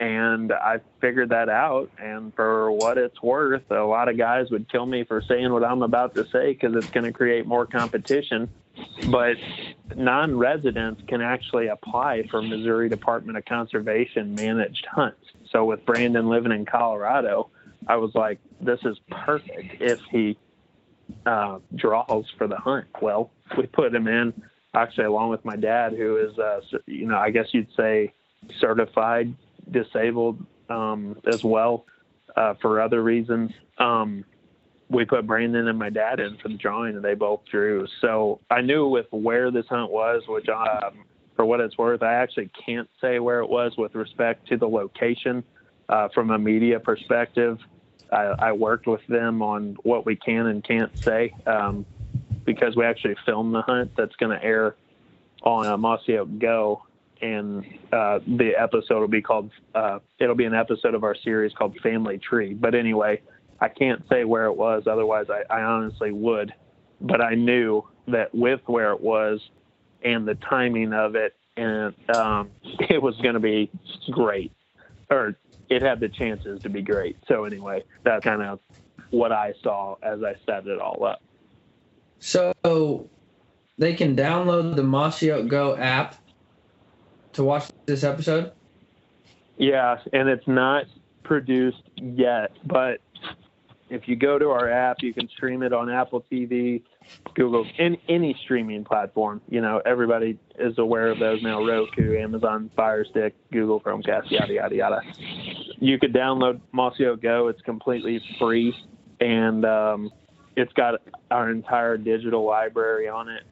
And 0.00 0.52
I 0.52 0.80
figured 1.00 1.28
that 1.28 1.48
out. 1.48 1.90
And 1.98 2.34
for 2.34 2.72
what 2.72 2.98
it's 2.98 3.22
worth, 3.22 3.70
a 3.70 3.80
lot 3.80 4.08
of 4.08 4.18
guys 4.18 4.50
would 4.50 4.70
kill 4.70 4.86
me 4.86 5.04
for 5.04 5.22
saying 5.22 5.52
what 5.52 5.64
I'm 5.64 5.82
about 5.82 6.14
to 6.16 6.26
say 6.28 6.52
because 6.52 6.74
it's 6.74 6.90
going 6.90 7.04
to 7.04 7.12
create 7.12 7.46
more 7.46 7.66
competition. 7.66 8.48
But 9.08 9.36
non 9.94 10.36
residents 10.36 11.02
can 11.06 11.20
actually 11.20 11.68
apply 11.68 12.26
for 12.28 12.42
Missouri 12.42 12.88
Department 12.88 13.38
of 13.38 13.44
Conservation 13.44 14.34
managed 14.34 14.86
hunts. 14.90 15.24
So 15.50 15.64
with 15.64 15.86
Brandon 15.86 16.28
living 16.28 16.50
in 16.50 16.66
Colorado, 16.66 17.50
I 17.86 17.96
was 17.96 18.12
like, 18.14 18.40
this 18.60 18.80
is 18.84 18.98
perfect 19.10 19.80
if 19.80 20.00
he 20.10 20.36
uh, 21.24 21.58
draws 21.76 22.24
for 22.36 22.48
the 22.48 22.56
hunt. 22.56 22.86
Well, 23.00 23.30
we 23.56 23.66
put 23.66 23.94
him 23.94 24.08
in 24.08 24.32
actually 24.74 25.04
along 25.04 25.30
with 25.30 25.44
my 25.44 25.56
dad, 25.56 25.92
who 25.92 26.16
is, 26.16 26.38
uh, 26.38 26.60
you 26.86 27.06
know, 27.06 27.18
I 27.18 27.30
guess 27.30 27.46
you'd 27.52 27.68
say 27.76 28.12
certified 28.58 29.34
disabled 29.70 30.44
um, 30.68 31.18
as 31.26 31.42
well 31.44 31.86
uh, 32.36 32.54
for 32.60 32.80
other 32.80 33.02
reasons. 33.02 33.52
Um, 33.78 34.24
we 34.90 35.04
put 35.04 35.26
Brandon 35.26 35.68
and 35.68 35.78
my 35.78 35.90
dad 35.90 36.20
in 36.20 36.36
for 36.38 36.48
the 36.48 36.56
drawing, 36.56 36.96
and 36.96 37.04
they 37.04 37.14
both 37.14 37.40
drew. 37.50 37.86
So 38.00 38.40
I 38.50 38.60
knew 38.60 38.86
with 38.86 39.06
where 39.10 39.50
this 39.50 39.66
hunt 39.68 39.90
was, 39.90 40.22
which 40.28 40.48
um, 40.48 41.04
for 41.36 41.44
what 41.44 41.60
it's 41.60 41.76
worth, 41.78 42.02
I 42.02 42.14
actually 42.14 42.50
can't 42.64 42.88
say 43.00 43.18
where 43.18 43.40
it 43.40 43.48
was 43.48 43.72
with 43.76 43.94
respect 43.94 44.48
to 44.48 44.56
the 44.56 44.68
location. 44.68 45.42
Uh, 45.86 46.08
from 46.14 46.30
a 46.30 46.38
media 46.38 46.80
perspective, 46.80 47.58
I, 48.10 48.22
I, 48.38 48.52
worked 48.52 48.86
with 48.86 49.06
them 49.06 49.42
on 49.42 49.76
what 49.82 50.06
we 50.06 50.16
can 50.16 50.46
and 50.46 50.64
can't 50.64 50.96
say 50.96 51.34
um, 51.46 51.84
because 52.44 52.76
we 52.76 52.84
actually 52.84 53.16
filmed 53.26 53.54
the 53.54 53.62
hunt 53.62 53.92
that's 53.96 54.16
going 54.16 54.36
to 54.36 54.44
air 54.44 54.76
on 55.42 55.66
uh, 55.66 55.76
Mossy 55.76 56.16
Oak 56.18 56.38
Go, 56.38 56.82
and 57.20 57.64
uh, 57.92 58.20
the 58.26 58.52
episode 58.58 59.00
will 59.00 59.08
be 59.08 59.22
called. 59.22 59.50
Uh, 59.74 59.98
it'll 60.18 60.34
be 60.34 60.44
an 60.44 60.54
episode 60.54 60.94
of 60.94 61.04
our 61.04 61.14
series 61.14 61.52
called 61.52 61.76
Family 61.82 62.18
Tree. 62.18 62.54
But 62.54 62.74
anyway, 62.74 63.20
I 63.60 63.68
can't 63.68 64.02
say 64.08 64.24
where 64.24 64.46
it 64.46 64.56
was. 64.56 64.84
Otherwise, 64.86 65.26
I, 65.30 65.42
I 65.54 65.62
honestly 65.62 66.12
would. 66.12 66.52
But 67.00 67.20
I 67.20 67.34
knew 67.34 67.82
that 68.08 68.34
with 68.34 68.60
where 68.66 68.92
it 68.92 69.00
was 69.00 69.40
and 70.02 70.28
the 70.28 70.34
timing 70.34 70.92
of 70.92 71.16
it, 71.16 71.34
and 71.56 71.94
um, 72.14 72.50
it 72.90 73.02
was 73.02 73.16
going 73.16 73.34
to 73.34 73.40
be 73.40 73.70
great, 74.10 74.52
or 75.10 75.36
it 75.68 75.82
had 75.82 76.00
the 76.00 76.08
chances 76.08 76.62
to 76.62 76.68
be 76.68 76.82
great. 76.82 77.16
So 77.26 77.44
anyway, 77.44 77.84
that's 78.04 78.24
kind 78.24 78.42
of 78.42 78.60
what 79.10 79.32
I 79.32 79.54
saw 79.62 79.96
as 80.02 80.22
I 80.22 80.34
set 80.46 80.66
it 80.66 80.80
all 80.80 81.04
up. 81.04 81.22
So 82.18 83.08
they 83.78 83.94
can 83.94 84.16
download 84.16 84.76
the 84.76 84.82
Mossy 84.82 85.30
Oak 85.30 85.48
Go 85.48 85.76
app 85.76 86.16
to 87.32 87.44
watch 87.44 87.68
this 87.86 88.04
episode. 88.04 88.52
Yeah, 89.56 89.98
and 90.12 90.28
it's 90.28 90.46
not 90.46 90.86
produced 91.22 91.82
yet, 91.96 92.52
but 92.64 93.00
if 93.90 94.08
you 94.08 94.16
go 94.16 94.38
to 94.38 94.50
our 94.50 94.68
app, 94.68 95.02
you 95.02 95.12
can 95.12 95.28
stream 95.28 95.62
it 95.62 95.72
on 95.72 95.90
Apple 95.90 96.24
TV, 96.30 96.82
Google, 97.34 97.66
in 97.78 97.96
any 98.08 98.36
streaming 98.42 98.84
platform. 98.84 99.40
You 99.48 99.60
know, 99.60 99.80
everybody 99.84 100.38
is 100.58 100.78
aware 100.78 101.08
of 101.08 101.18
those 101.18 101.42
now: 101.42 101.64
Roku, 101.64 102.16
Amazon 102.18 102.70
Fire 102.74 103.04
Stick, 103.04 103.34
Google 103.52 103.80
Chromecast, 103.80 104.30
yada 104.30 104.52
yada 104.52 104.74
yada. 104.74 105.00
You 105.78 105.98
could 105.98 106.12
download 106.12 106.60
Mossy 106.72 107.06
Oak 107.06 107.22
Go; 107.22 107.48
it's 107.48 107.62
completely 107.62 108.20
free, 108.38 108.74
and 109.20 109.64
um, 109.64 110.10
it's 110.56 110.72
got 110.72 111.00
our 111.30 111.50
entire 111.50 111.96
digital 111.96 112.44
library 112.44 113.08
on 113.08 113.28
it, 113.28 113.42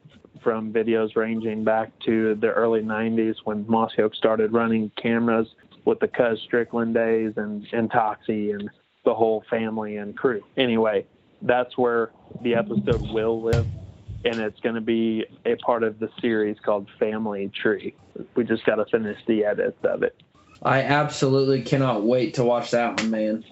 from 0.41 0.73
videos 0.73 1.15
ranging 1.15 1.63
back 1.63 1.91
to 2.05 2.35
the 2.35 2.47
early 2.47 2.81
'90s 2.81 3.35
when 3.43 3.65
Mossy 3.67 4.01
Oak 4.01 4.15
started 4.15 4.53
running 4.53 4.91
cameras 5.01 5.47
with 5.85 5.99
the 5.99 6.07
Cuz 6.07 6.41
Strickland 6.41 6.93
days 6.93 7.33
and 7.37 7.65
and 7.71 7.89
Toxey 7.91 8.51
and 8.51 8.69
the 9.05 9.13
whole 9.13 9.43
family 9.49 9.97
and 9.97 10.15
crew. 10.17 10.41
Anyway, 10.57 11.05
that's 11.41 11.77
where 11.77 12.11
the 12.41 12.55
episode 12.55 13.01
will 13.11 13.41
live, 13.41 13.67
and 14.25 14.39
it's 14.39 14.59
going 14.61 14.75
to 14.75 14.81
be 14.81 15.25
a 15.45 15.55
part 15.55 15.83
of 15.83 15.99
the 15.99 16.09
series 16.21 16.57
called 16.59 16.87
Family 16.99 17.49
Tree. 17.49 17.93
We 18.35 18.43
just 18.43 18.65
got 18.65 18.75
to 18.75 18.85
finish 18.85 19.17
the 19.27 19.43
edits 19.43 19.77
of 19.83 20.03
it. 20.03 20.15
I 20.61 20.83
absolutely 20.83 21.61
cannot 21.63 22.03
wait 22.03 22.35
to 22.35 22.43
watch 22.45 22.71
that 22.71 23.01
one, 23.01 23.11
man. 23.11 23.43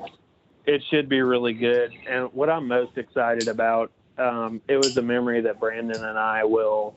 It 0.66 0.84
should 0.90 1.10
be 1.10 1.22
really 1.22 1.54
good. 1.54 1.92
And 2.08 2.32
what 2.34 2.50
I'm 2.50 2.68
most 2.68 2.98
excited 2.98 3.48
about, 3.48 3.92
um, 4.18 4.62
it 4.68 4.78
was 4.78 4.96
a 4.98 5.02
memory 5.02 5.42
that 5.42 5.60
Brandon 5.60 6.04
and 6.04 6.18
I 6.18 6.44
will 6.44 6.96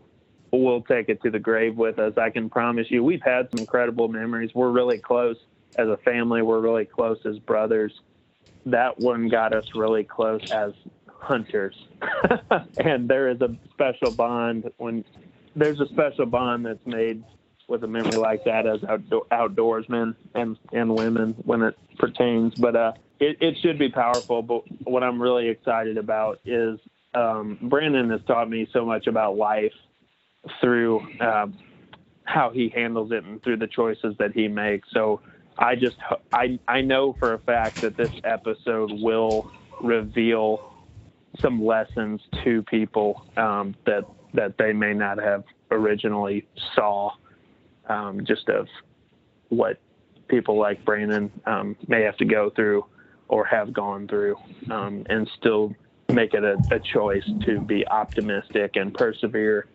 will 0.53 0.83
take 0.83 1.09
it 1.09 1.21
to 1.23 1.31
the 1.31 1.39
grave 1.39 1.77
with 1.77 1.99
us. 1.99 2.13
I 2.17 2.31
can 2.31 2.49
promise 2.49 2.87
you, 2.89 3.03
we've 3.03 3.23
had 3.23 3.51
some 3.51 3.59
incredible 3.59 4.07
memories. 4.07 4.51
We're 4.55 4.71
really 4.71 4.99
close 4.99 5.37
as 5.75 5.89
a 5.89 5.97
family. 6.05 6.43
We're 6.43 6.61
really 6.61 6.85
close 6.85 7.19
as 7.25 7.41
brothers 7.41 7.93
that 8.67 8.99
one 8.99 9.29
got 9.29 9.53
us 9.53 9.65
really 9.75 10.05
close 10.05 10.41
as 10.51 10.73
hunters. 11.09 11.77
and 12.79 13.09
there 13.09 13.29
is 13.29 13.41
a 13.41 13.57
special 13.73 14.11
bond 14.11 14.71
when 14.79 15.05
there's 15.57 15.81
a 15.81 15.87
special 15.89 16.27
bond 16.27 16.67
that's 16.67 16.87
made 16.87 17.23
with 17.69 17.85
a 17.85 17.87
memory 17.87 18.19
like 18.19 18.45
that 18.45 18.67
as 18.67 18.83
outdoor, 18.85 19.25
outdoorsmen 19.33 20.15
and, 20.35 20.57
and 20.73 20.95
women 20.95 21.35
when 21.45 21.63
it 21.63 21.77
pertains. 21.99 22.55
But 22.55 22.77
uh, 22.77 22.93
it, 23.21 23.37
it 23.41 23.57
should 23.63 23.79
be 23.79 23.89
powerful. 23.89 24.43
But 24.43 24.63
what 24.85 25.03
I'm 25.03 25.21
really 25.21 25.49
excited 25.49 25.97
about 25.97 26.41
is 26.45 26.79
um, 27.15 27.59
Brandon 27.63 28.11
has 28.11 28.21
taught 28.27 28.51
me 28.51 28.69
so 28.73 28.85
much 28.85 29.07
about 29.07 29.37
life 29.37 29.73
through 30.61 31.01
uh, 31.21 31.47
how 32.25 32.51
he 32.51 32.69
handles 32.69 33.13
it 33.13 33.25
and 33.25 33.43
through 33.43 33.59
the 33.59 33.67
choices 33.67 34.15
that 34.19 34.33
he 34.33 34.49
makes. 34.49 34.89
So 34.93 35.21
I 35.59 35.77
just 35.77 35.97
I 36.33 36.59
I 36.67 36.81
know 36.81 37.15
for 37.19 37.35
a 37.35 37.39
fact 37.39 37.81
that 37.83 37.97
this 37.97 38.11
episode 38.25 38.91
will 38.93 39.51
reveal 39.81 40.73
some 41.41 41.65
lessons 41.65 42.21
to 42.45 42.63
people 42.65 43.27
um, 43.37 43.75
that 43.87 44.05
that 44.35 44.59
they 44.59 44.73
may 44.73 44.95
not 44.95 45.19
have 45.19 45.45
originally 45.71 46.47
saw, 46.75 47.11
um, 47.89 48.25
just 48.25 48.49
of 48.49 48.67
what 49.49 49.79
people 50.29 50.59
like 50.59 50.85
Brandon 50.85 51.31
um, 51.47 51.77
may 51.87 52.03
have 52.03 52.17
to 52.19 52.25
go 52.25 52.51
through 52.51 52.85
or 53.29 53.45
have 53.45 53.73
gone 53.73 54.07
through, 54.09 54.37
um, 54.71 55.05
and 55.09 55.29
still 55.39 55.75
make 56.13 56.35
it 56.35 56.45
a, 56.45 56.57
a 56.71 56.79
choice 56.79 57.25
to 57.47 57.61
be 57.61 57.87
optimistic 57.89 58.77
and 58.77 58.93
persevere 58.93 59.67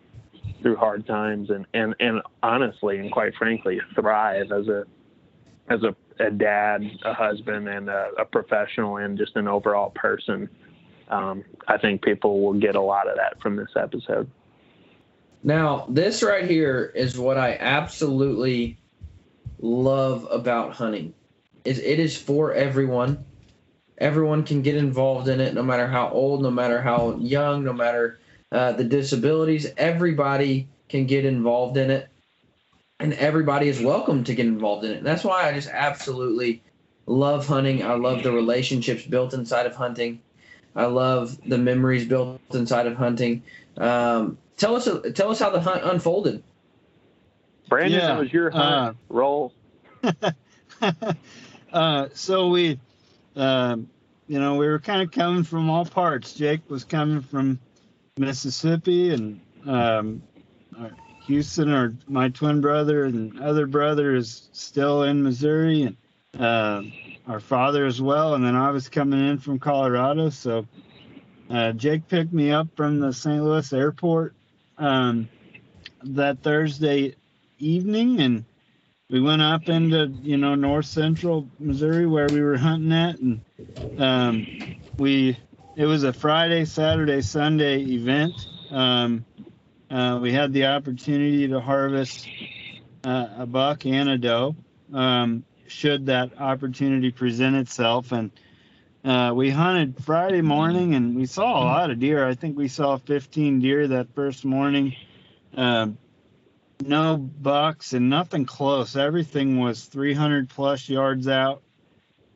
through 0.62 0.76
hard 0.76 1.06
times 1.06 1.50
and, 1.50 1.66
and, 1.74 1.94
and 2.00 2.20
honestly 2.42 2.98
and 2.98 3.10
quite 3.10 3.34
frankly 3.34 3.80
thrive 3.94 4.52
as 4.52 4.68
a 4.68 4.84
as 5.70 5.80
a, 5.84 5.94
a 6.22 6.30
dad, 6.30 6.82
a 7.04 7.14
husband, 7.14 7.68
and 7.68 7.88
a, 7.88 8.10
a, 8.18 8.24
professional, 8.24 8.96
and 8.96 9.16
just 9.16 9.36
an 9.36 9.46
overall 9.46 9.90
person. 9.90 10.48
Um, 11.08 11.44
I 11.68 11.78
think 11.78 12.02
people 12.02 12.40
will 12.42 12.58
get 12.58 12.74
a 12.74 12.80
lot 12.80 13.08
of 13.08 13.16
that 13.16 13.40
from 13.40 13.54
this 13.56 13.70
episode. 13.76 14.28
Now, 15.42 15.86
this 15.88 16.22
right 16.22 16.48
here 16.48 16.92
is 16.94 17.18
what 17.18 17.38
I 17.38 17.56
absolutely 17.58 18.78
love 19.58 20.26
about 20.30 20.72
hunting. 20.72 21.14
Is 21.64 21.78
it 21.78 21.98
is 21.98 22.16
for 22.16 22.52
everyone. 22.52 23.24
Everyone 23.98 24.44
can 24.44 24.62
get 24.62 24.76
involved 24.76 25.28
in 25.28 25.40
it, 25.40 25.54
no 25.54 25.62
matter 25.62 25.86
how 25.86 26.10
old, 26.10 26.42
no 26.42 26.50
matter 26.50 26.80
how 26.80 27.16
young, 27.16 27.64
no 27.64 27.72
matter 27.72 28.18
uh, 28.52 28.72
the 28.72 28.84
disabilities. 28.84 29.66
Everybody 29.76 30.68
can 30.88 31.06
get 31.06 31.24
involved 31.24 31.76
in 31.76 31.90
it 31.90 32.08
and 33.00 33.14
everybody 33.14 33.68
is 33.68 33.80
welcome 33.80 34.22
to 34.24 34.34
get 34.34 34.46
involved 34.46 34.84
in 34.84 34.92
it. 34.92 35.02
that's 35.02 35.24
why 35.24 35.48
I 35.48 35.52
just 35.54 35.68
absolutely 35.68 36.62
love 37.06 37.46
hunting. 37.46 37.82
I 37.82 37.94
love 37.94 38.22
the 38.22 38.30
relationships 38.30 39.04
built 39.04 39.32
inside 39.32 39.66
of 39.66 39.74
hunting. 39.74 40.20
I 40.76 40.84
love 40.84 41.38
the 41.46 41.58
memories 41.58 42.06
built 42.06 42.40
inside 42.52 42.86
of 42.86 42.96
hunting. 42.96 43.42
Um, 43.78 44.36
tell 44.60 44.76
us, 44.76 44.88
tell 45.14 45.30
us 45.30 45.40
how 45.40 45.50
the 45.50 45.60
hunt 45.60 45.82
unfolded. 45.82 46.44
Brandon, 47.68 47.98
yeah, 47.98 48.18
was 48.18 48.32
your 48.32 48.50
hunt 48.50 48.64
uh, 48.64 48.92
roll. 49.08 49.52
uh, 51.72 52.08
so 52.12 52.48
we, 52.48 52.78
um, 53.36 53.88
you 54.28 54.38
know, 54.38 54.56
we 54.56 54.68
were 54.68 54.78
kind 54.78 55.02
of 55.02 55.10
coming 55.10 55.42
from 55.42 55.70
all 55.70 55.84
parts. 55.84 56.34
Jake 56.34 56.68
was 56.68 56.84
coming 56.84 57.22
from 57.22 57.58
Mississippi, 58.18 59.14
and 59.14 59.40
um, 59.66 60.22
Houston, 61.26 61.70
or 61.70 61.96
my 62.06 62.28
twin 62.28 62.60
brother 62.60 63.04
and 63.04 63.40
other 63.40 63.66
brother 63.66 64.14
is 64.14 64.48
still 64.52 65.04
in 65.04 65.22
Missouri, 65.22 65.82
and 65.82 65.96
uh, 66.42 66.82
our 67.28 67.40
father 67.40 67.86
as 67.86 68.02
well. 68.02 68.34
And 68.34 68.44
then 68.44 68.56
I 68.56 68.70
was 68.70 68.88
coming 68.88 69.26
in 69.26 69.38
from 69.38 69.58
Colorado, 69.58 70.28
so 70.30 70.66
uh, 71.48 71.72
Jake 71.72 72.08
picked 72.08 72.32
me 72.32 72.50
up 72.50 72.68
from 72.74 73.00
the 73.00 73.12
St. 73.12 73.42
Louis 73.42 73.72
airport 73.72 74.34
um, 74.80 75.28
that 76.02 76.42
Thursday 76.42 77.14
evening, 77.58 78.20
and 78.20 78.44
we 79.08 79.20
went 79.20 79.42
up 79.42 79.68
into 79.68 80.06
you 80.22 80.36
know 80.36 80.54
north 80.54 80.86
central 80.86 81.48
Missouri 81.58 82.06
where 82.06 82.26
we 82.28 82.40
were 82.40 82.56
hunting 82.56 82.92
at, 82.92 83.18
and 83.18 83.40
um, 83.98 84.46
we 84.98 85.38
it 85.76 85.86
was 85.86 86.02
a 86.02 86.12
Friday, 86.12 86.64
Saturday, 86.64 87.20
Sunday 87.20 87.80
event. 87.82 88.34
Um, 88.70 89.24
uh, 89.90 90.18
we 90.20 90.32
had 90.32 90.52
the 90.52 90.66
opportunity 90.66 91.48
to 91.48 91.60
harvest 91.60 92.28
uh, 93.04 93.28
a 93.38 93.46
buck 93.46 93.86
and 93.86 94.08
a 94.08 94.18
doe 94.18 94.54
um, 94.92 95.44
should 95.66 96.06
that 96.06 96.40
opportunity 96.40 97.10
present 97.10 97.56
itself. 97.56 98.12
And 98.12 98.30
uh, 99.04 99.32
we 99.34 99.50
hunted 99.50 100.02
Friday 100.04 100.42
morning 100.42 100.94
and 100.94 101.16
we 101.16 101.26
saw 101.26 101.62
a 101.62 101.64
lot 101.64 101.90
of 101.90 101.98
deer. 101.98 102.26
I 102.26 102.34
think 102.34 102.56
we 102.56 102.68
saw 102.68 102.96
15 102.98 103.60
deer 103.60 103.88
that 103.88 104.14
first 104.14 104.44
morning. 104.44 104.94
Um, 105.56 105.98
no 106.82 107.16
bucks 107.16 107.92
and 107.92 108.08
nothing 108.08 108.46
close. 108.46 108.96
Everything 108.96 109.58
was 109.58 109.84
300 109.84 110.48
plus 110.48 110.88
yards 110.88 111.28
out 111.28 111.62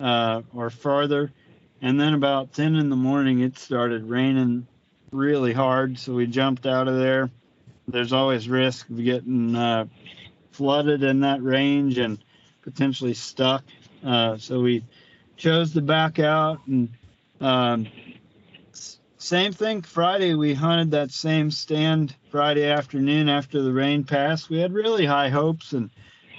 uh, 0.01 0.43
or 0.55 0.71
farther. 0.71 1.33
And 1.83 2.01
then 2.01 2.15
about 2.15 2.53
10 2.55 2.77
in 2.77 2.89
the 2.89 2.97
morning, 2.97 3.41
it 3.41 3.59
started 3.59 4.09
raining 4.09 4.67
really 5.13 5.53
hard. 5.53 5.99
So 5.99 6.15
we 6.15 6.27
jumped 6.27 6.67
out 6.67 6.89
of 6.89 6.97
there 6.97 7.31
there's 7.89 8.13
always 8.13 8.49
risk 8.49 8.89
of 8.89 9.03
getting 9.03 9.55
uh, 9.55 9.87
flooded 10.53 11.03
in 11.03 11.21
that 11.21 11.43
range 11.43 11.99
and 11.99 12.19
potentially 12.63 13.15
stuck. 13.15 13.65
Uh, 14.05 14.39
so 14.39 14.61
we 14.61 14.85
chose 15.37 15.73
to 15.73 15.83
back 15.83 16.19
out 16.19 16.67
and 16.67 16.91
um, 17.41 17.87
same 19.19 19.53
thing 19.53 19.83
Friday. 19.83 20.35
We 20.35 20.55
hunted 20.55 20.91
that 20.93 21.11
same 21.11 21.51
stand 21.51 22.15
Friday 22.31 22.67
afternoon 22.67 23.29
after 23.29 23.63
the 23.63 23.73
rain 23.73 24.05
passed. 24.05 24.51
We 24.51 24.59
had 24.59 24.73
really 24.73 25.07
high 25.07 25.31
hopes 25.31 25.73
and 25.73 25.91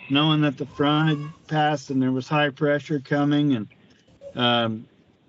knowing 0.10 0.42
that 0.42 0.58
the 0.58 0.66
front 0.66 1.10
had 1.10 1.48
passed 1.48 1.90
and 1.90 2.02
there 2.02 2.12
was 2.12 2.28
high 2.28 2.50
pressure 2.50 3.00
coming 3.00 3.56
and 3.56 3.68
um, 4.36 4.88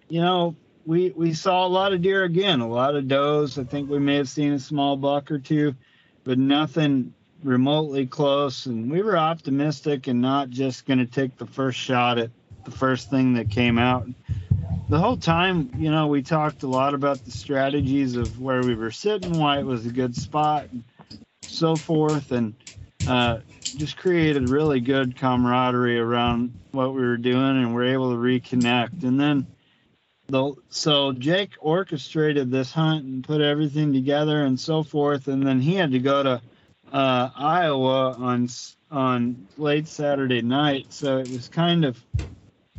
you 0.09 0.20
know 0.20 0.55
we 0.87 1.11
we 1.11 1.35
saw 1.35 1.66
a 1.66 1.68
lot 1.68 1.92
of 1.92 2.00
deer 2.00 2.24
again, 2.24 2.61
a 2.61 2.68
lot 2.68 2.94
of 2.94 3.09
does. 3.09 3.59
I 3.59 3.64
think 3.64 3.90
we 3.90 3.98
may 3.98 4.16
have 4.16 4.29
seen 4.29 4.52
a 4.52 4.59
small 4.59 4.96
buck 4.96 5.31
or 5.31 5.38
two, 5.38 5.74
but 6.24 6.38
nothing 6.38 7.12
remotely 7.42 8.07
close. 8.07 8.66
And 8.66 8.90
we 8.90 9.02
were 9.02 9.18
optimistic 9.18 10.07
and 10.07 10.20
not 10.20 10.50
just 10.50 10.87
going 10.87 10.98
to 10.98 11.07
take 11.07 11.37
the 11.37 11.46
first 11.46 11.79
shot 11.79 12.18
at 12.18 12.31
the 12.66 12.70
first 12.70 13.09
thing 13.09 13.35
that 13.35 13.50
came 13.50 13.79
out. 13.79 14.07
The 14.88 14.98
whole 14.98 15.16
time, 15.16 15.70
you 15.79 15.90
know, 15.90 16.07
we 16.07 16.22
talked 16.22 16.62
a 16.62 16.68
lot 16.68 16.94
about 16.94 17.24
the 17.24 17.31
strategies 17.31 18.16
of 18.16 18.38
where 18.40 18.62
we 18.62 18.74
were 18.74 18.90
sitting, 18.90 19.38
why 19.38 19.59
it 19.59 19.64
was 19.64 19.87
a 19.87 19.90
good 19.90 20.14
spot, 20.14 20.68
and 20.70 20.85
so 21.46 21.76
forth, 21.76 22.31
and 22.31 22.55
uh, 23.07 23.38
just 23.76 23.96
created 23.96 24.42
really 24.42 24.81
good 24.81 25.16
camaraderie 25.16 25.98
around 25.98 26.52
what 26.72 26.94
we 26.94 27.00
were 27.00 27.16
doing, 27.16 27.62
and 27.62 27.74
we're 27.74 27.94
able 27.94 28.11
to 28.11 28.16
reconnect. 28.16 29.02
And 29.02 29.18
then 29.18 29.46
the 30.29 30.55
so 30.68 31.12
Jake 31.12 31.52
orchestrated 31.61 32.50
this 32.50 32.72
hunt 32.72 33.05
and 33.05 33.24
put 33.24 33.40
everything 33.40 33.92
together 33.92 34.44
and 34.44 34.59
so 34.59 34.83
forth, 34.83 35.29
and 35.29 35.46
then 35.46 35.61
he 35.61 35.74
had 35.74 35.92
to 35.92 35.98
go 35.98 36.22
to 36.22 36.42
uh, 36.92 37.31
Iowa 37.37 38.12
on 38.12 38.48
on 38.90 39.48
late 39.57 39.88
Saturday 39.88 40.42
night, 40.42 40.87
so 40.90 41.18
it 41.18 41.29
was 41.29 41.48
kind 41.48 41.85
of 41.85 42.00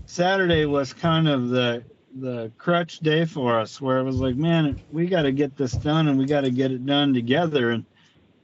Saturday 0.08 0.66
was 0.66 0.94
kind 0.94 1.28
of 1.28 1.50
the 1.50 1.84
the 2.20 2.52
crutch 2.58 3.00
day 3.00 3.26
for 3.26 3.60
us, 3.60 3.80
where 3.80 4.00
it 4.00 4.04
was 4.04 4.16
like, 4.16 4.36
man, 4.36 4.82
we 4.92 5.06
got 5.06 5.22
to 5.22 5.32
get 5.32 5.56
this 5.56 5.74
done 5.74 6.08
and 6.08 6.18
we 6.18 6.26
got 6.26 6.42
to 6.42 6.50
get 6.50 6.72
it 6.72 6.84
done 6.84 7.14
together, 7.14 7.70
and 7.70 7.86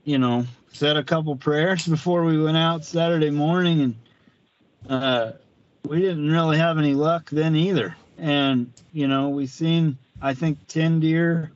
you 0.04 0.20
know, 0.20 0.46
said 0.72 0.96
a 0.96 1.04
couple 1.04 1.36
prayers 1.36 1.88
before 1.98 2.24
we 2.24 2.42
went 2.42 2.58
out 2.58 2.86
Saturday 2.86 3.32
morning, 3.32 3.82
and 3.82 3.96
uh, 4.92 5.32
we 5.88 6.00
didn't 6.00 6.30
really 6.32 6.60
have 6.60 6.78
any 6.78 6.94
luck 6.94 7.32
then 7.32 7.56
either 7.56 7.96
and 8.18 8.72
you 8.92 9.08
know 9.08 9.30
we 9.30 9.48
seen 9.48 9.98
I 10.22 10.34
think 10.34 10.58
ten 10.68 11.00
deer 11.00 11.52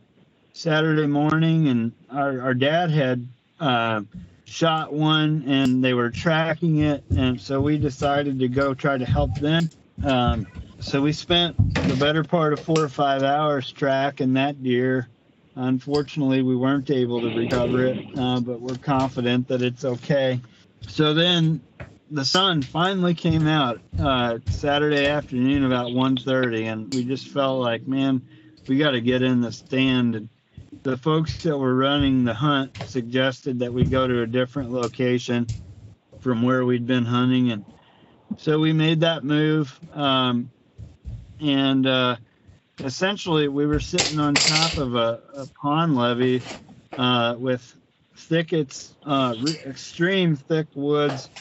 Saturday 0.53 1.07
morning, 1.07 1.67
and 1.67 1.91
our 2.11 2.41
our 2.41 2.53
dad 2.53 2.89
had 2.89 3.27
uh, 3.59 4.01
shot 4.45 4.91
one, 4.91 5.43
and 5.47 5.83
they 5.83 5.93
were 5.93 6.09
tracking 6.09 6.79
it, 6.79 7.03
and 7.15 7.39
so 7.39 7.61
we 7.61 7.77
decided 7.77 8.39
to 8.39 8.47
go 8.47 8.73
try 8.73 8.97
to 8.97 9.05
help 9.05 9.35
them. 9.35 9.69
Um, 10.03 10.47
so 10.79 11.01
we 11.01 11.11
spent 11.11 11.55
the 11.73 11.95
better 11.95 12.23
part 12.23 12.53
of 12.53 12.59
four 12.59 12.79
or 12.79 12.89
five 12.89 13.23
hours 13.23 13.71
tracking 13.71 14.33
that 14.33 14.61
deer. 14.61 15.09
Unfortunately, 15.55 16.43
we 16.43 16.55
weren't 16.55 16.91
able 16.91 17.21
to 17.21 17.35
recover 17.35 17.85
it, 17.85 17.97
uh, 18.17 18.39
but 18.39 18.61
we're 18.61 18.77
confident 18.77 19.47
that 19.47 19.63
it's 19.63 19.83
okay. 19.83 20.39
So 20.87 21.15
then 21.15 21.61
the 22.11 22.23
sun 22.23 22.61
finally 22.61 23.15
came 23.15 23.47
out 23.47 23.81
uh, 23.99 24.37
Saturday 24.49 25.07
afternoon 25.07 25.65
about 25.65 25.87
1:30, 25.87 26.65
and 26.65 26.93
we 26.93 27.03
just 27.03 27.27
felt 27.29 27.59
like, 27.59 27.87
man, 27.87 28.21
we 28.67 28.77
got 28.77 28.91
to 28.91 29.01
get 29.01 29.23
in 29.23 29.41
the 29.41 29.51
stand. 29.51 30.15
And 30.15 30.29
the 30.83 30.97
folks 30.97 31.35
that 31.43 31.57
were 31.57 31.75
running 31.75 32.23
the 32.23 32.33
hunt 32.33 32.71
suggested 32.85 33.59
that 33.59 33.73
we 33.73 33.83
go 33.83 34.07
to 34.07 34.21
a 34.21 34.27
different 34.27 34.71
location 34.71 35.47
from 36.19 36.43
where 36.43 36.65
we'd 36.65 36.87
been 36.87 37.05
hunting, 37.05 37.51
and 37.51 37.65
so 38.35 38.59
we 38.59 38.73
made 38.73 39.01
that 39.01 39.23
move. 39.23 39.79
Um, 39.91 40.51
and 41.39 41.85
uh, 41.87 42.17
essentially, 42.81 43.47
we 43.47 43.65
were 43.67 43.79
sitting 43.81 44.19
on 44.19 44.39
top 44.39 44.77
of 44.77 44.95
a, 44.95 45.23
a 45.35 45.47
pond 45.61 45.95
levee 45.95 46.45
uh, 46.97 47.35
with 47.39 47.77
thickets, 48.17 48.97
uh, 49.03 49.35
extreme 49.65 50.35
thick 50.35 50.69
woods 50.75 51.31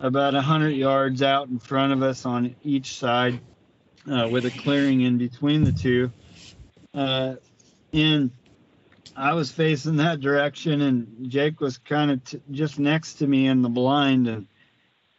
about 0.00 0.34
100 0.34 0.70
yards 0.70 1.22
out 1.22 1.48
in 1.48 1.58
front 1.58 1.92
of 1.92 2.02
us 2.02 2.26
on 2.26 2.56
each 2.62 2.94
side 2.98 3.40
uh, 4.10 4.28
with 4.28 4.46
a 4.46 4.52
clearing 4.52 5.02
in 5.02 5.18
between 5.18 5.64
the 5.64 5.72
two. 5.72 6.12
Uh, 6.94 7.36
and 7.92 8.32
I 9.16 9.34
was 9.34 9.52
facing 9.52 9.96
that 9.96 10.20
direction, 10.20 10.80
and 10.80 11.30
Jake 11.30 11.60
was 11.60 11.78
kind 11.78 12.10
of 12.12 12.24
t- 12.24 12.42
just 12.50 12.78
next 12.78 13.16
to 13.16 13.26
me 13.26 13.46
in 13.46 13.62
the 13.62 13.68
blind. 13.70 14.28
And 14.28 14.48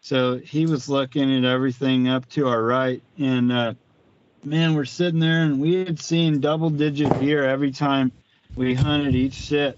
so 0.02 0.38
he 0.38 0.66
was 0.66 0.90
looking 0.90 1.36
at 1.38 1.46
everything 1.50 2.10
up 2.10 2.28
to 2.30 2.48
our 2.48 2.62
right. 2.64 3.02
And 3.18 3.52
uh, 3.52 3.74
man, 4.44 4.76
we're 4.76 4.86
sitting 4.86 5.20
there, 5.20 5.44
and 5.44 5.62
we 5.62 5.86
had 5.86 6.00
seen 6.00 6.42
double 6.42 6.70
digit 6.70 7.20
deer 7.20 7.46
every 7.46 7.72
time 7.72 8.12
we 8.56 8.74
hunted 8.74 9.16
each 9.16 9.36
sit 9.36 9.78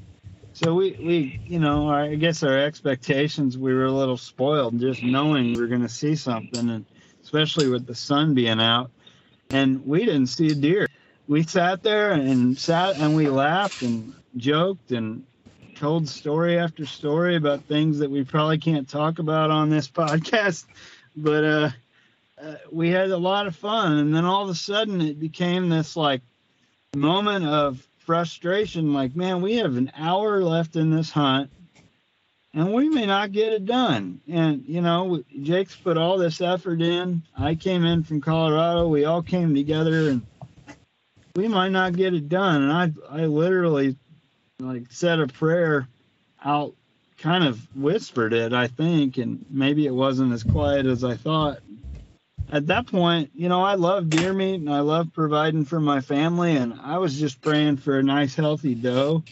so 0.54 0.76
we, 0.76 0.92
we, 1.02 1.40
you 1.48 1.60
know, 1.60 1.90
I 1.90 2.14
guess 2.14 2.44
our 2.44 2.58
expectations, 2.58 3.58
we 3.58 3.74
were 3.74 3.86
a 3.86 3.92
little 3.92 4.18
spoiled 4.18 4.80
just 4.80 5.02
knowing 5.02 5.54
we 5.54 5.56
were 5.60 5.68
going 5.68 5.82
to 5.82 5.90
see 5.90 6.16
something, 6.16 6.70
and 6.70 6.86
especially 7.24 7.68
with 7.68 7.88
the 7.88 7.96
sun 7.96 8.36
being 8.36 8.62
out, 8.62 8.92
and 9.50 9.84
we 9.86 10.06
didn't 10.06 10.28
see 10.28 10.52
a 10.52 10.56
deer. 10.56 10.88
We 11.28 11.42
sat 11.42 11.82
there 11.82 12.12
and 12.12 12.58
sat 12.58 12.98
and 12.98 13.16
we 13.16 13.30
laughed 13.30 13.82
and 13.82 14.14
joked 14.38 14.92
and 14.92 15.24
told 15.76 16.08
story 16.08 16.58
after 16.58 16.86
story 16.86 17.36
about 17.36 17.64
things 17.66 18.00
that 18.00 18.10
we 18.10 18.24
probably 18.24 18.58
can't 18.58 18.88
talk 18.88 19.20
about 19.20 19.52
on 19.52 19.70
this 19.70 19.88
podcast, 19.90 20.66
but 21.16 21.44
uh, 21.44 21.70
uh, 22.42 22.56
we 22.72 22.90
had 22.90 23.12
a 23.12 23.18
lot 23.18 23.48
of 23.48 23.56
fun. 23.56 23.98
And 23.98 24.16
then 24.16 24.26
all 24.26 24.44
of 24.44 24.50
a 24.50 24.56
sudden, 24.56 25.02
it 25.02 25.20
became 25.20 25.70
this 25.70 25.96
like 25.96 26.22
moment 26.96 27.46
of 27.46 27.86
frustration 28.00 28.94
like, 28.94 29.16
man, 29.16 29.42
we 29.42 29.56
have 29.56 29.78
an 29.78 29.92
hour 29.98 30.44
left 30.44 30.76
in 30.76 30.92
this 30.92 31.10
hunt 31.10 31.50
and 32.54 32.74
we 32.74 32.90
may 32.90 33.06
not 33.06 33.32
get 33.32 33.54
it 33.54 33.66
done. 33.66 34.22
And, 34.28 34.64
you 34.68 34.82
know, 34.82 35.24
Jake's 35.42 35.76
put 35.76 35.98
all 35.98 36.18
this 36.18 36.42
effort 36.42 36.82
in. 36.82 37.24
I 37.38 37.56
came 37.56 37.84
in 37.84 38.04
from 38.04 38.22
Colorado. 38.22 38.88
We 38.88 39.06
all 39.06 39.24
came 39.24 39.56
together 39.56 40.10
and 40.10 40.22
we 41.36 41.48
might 41.48 41.72
not 41.72 41.96
get 41.96 42.14
it 42.14 42.30
done. 42.30 42.64
And 42.64 42.72
I, 42.72 43.22
I 43.24 43.26
literally 43.26 43.96
like 44.68 44.92
said 44.92 45.20
a 45.20 45.28
prayer 45.28 45.88
out, 46.44 46.76
kind 47.18 47.44
of 47.44 47.60
whispered 47.76 48.34
it, 48.34 48.54
I 48.54 48.68
think, 48.68 49.18
and 49.18 49.46
maybe 49.50 49.86
it 49.86 49.94
wasn't 49.94 50.34
as 50.34 50.44
quiet 50.44 50.86
as 50.86 51.04
I 51.04 51.16
thought 51.16 51.60
at 52.54 52.68
that 52.68 52.86
point, 52.86 53.32
you 53.34 53.50
know, 53.50 53.64
I 53.64 53.74
love 53.76 54.12
deer 54.12 54.32
meat 54.32 54.56
and 54.56 54.70
I 54.70 54.82
love 54.82 55.12
providing 55.12 55.66
for 55.66 55.80
my 55.80 56.02
family. 56.02 56.56
And 56.56 56.80
I 56.80 57.00
was 57.00 57.20
just 57.20 57.42
praying 57.42 57.78
for 57.78 57.98
a 57.98 58.04
nice, 58.04 58.36
healthy 58.36 58.76
doe 58.76 59.24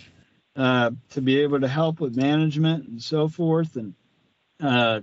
uh, 0.56 0.92
to 1.12 1.22
be 1.22 1.42
able 1.42 1.60
to 1.62 1.68
help 1.68 2.00
with 2.00 2.16
management 2.16 2.88
and 2.88 3.02
so 3.02 3.28
forth. 3.28 3.76
And 3.76 3.94
uh, 4.60 5.02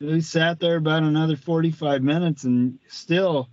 we 0.00 0.20
sat 0.20 0.60
there 0.60 0.76
about 0.76 1.02
another 1.02 1.36
45 1.36 2.00
minutes 2.00 2.44
and 2.44 2.78
still 2.86 3.48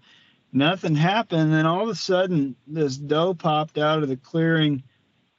nothing 0.54 0.96
happened. 0.96 1.54
And 1.56 1.66
all 1.66 1.82
of 1.82 1.90
a 1.90 1.96
sudden, 1.96 2.56
this 2.68 2.98
doe 2.98 3.34
popped 3.34 3.80
out 3.80 4.04
of 4.04 4.10
the 4.10 4.18
clearing, 4.18 4.84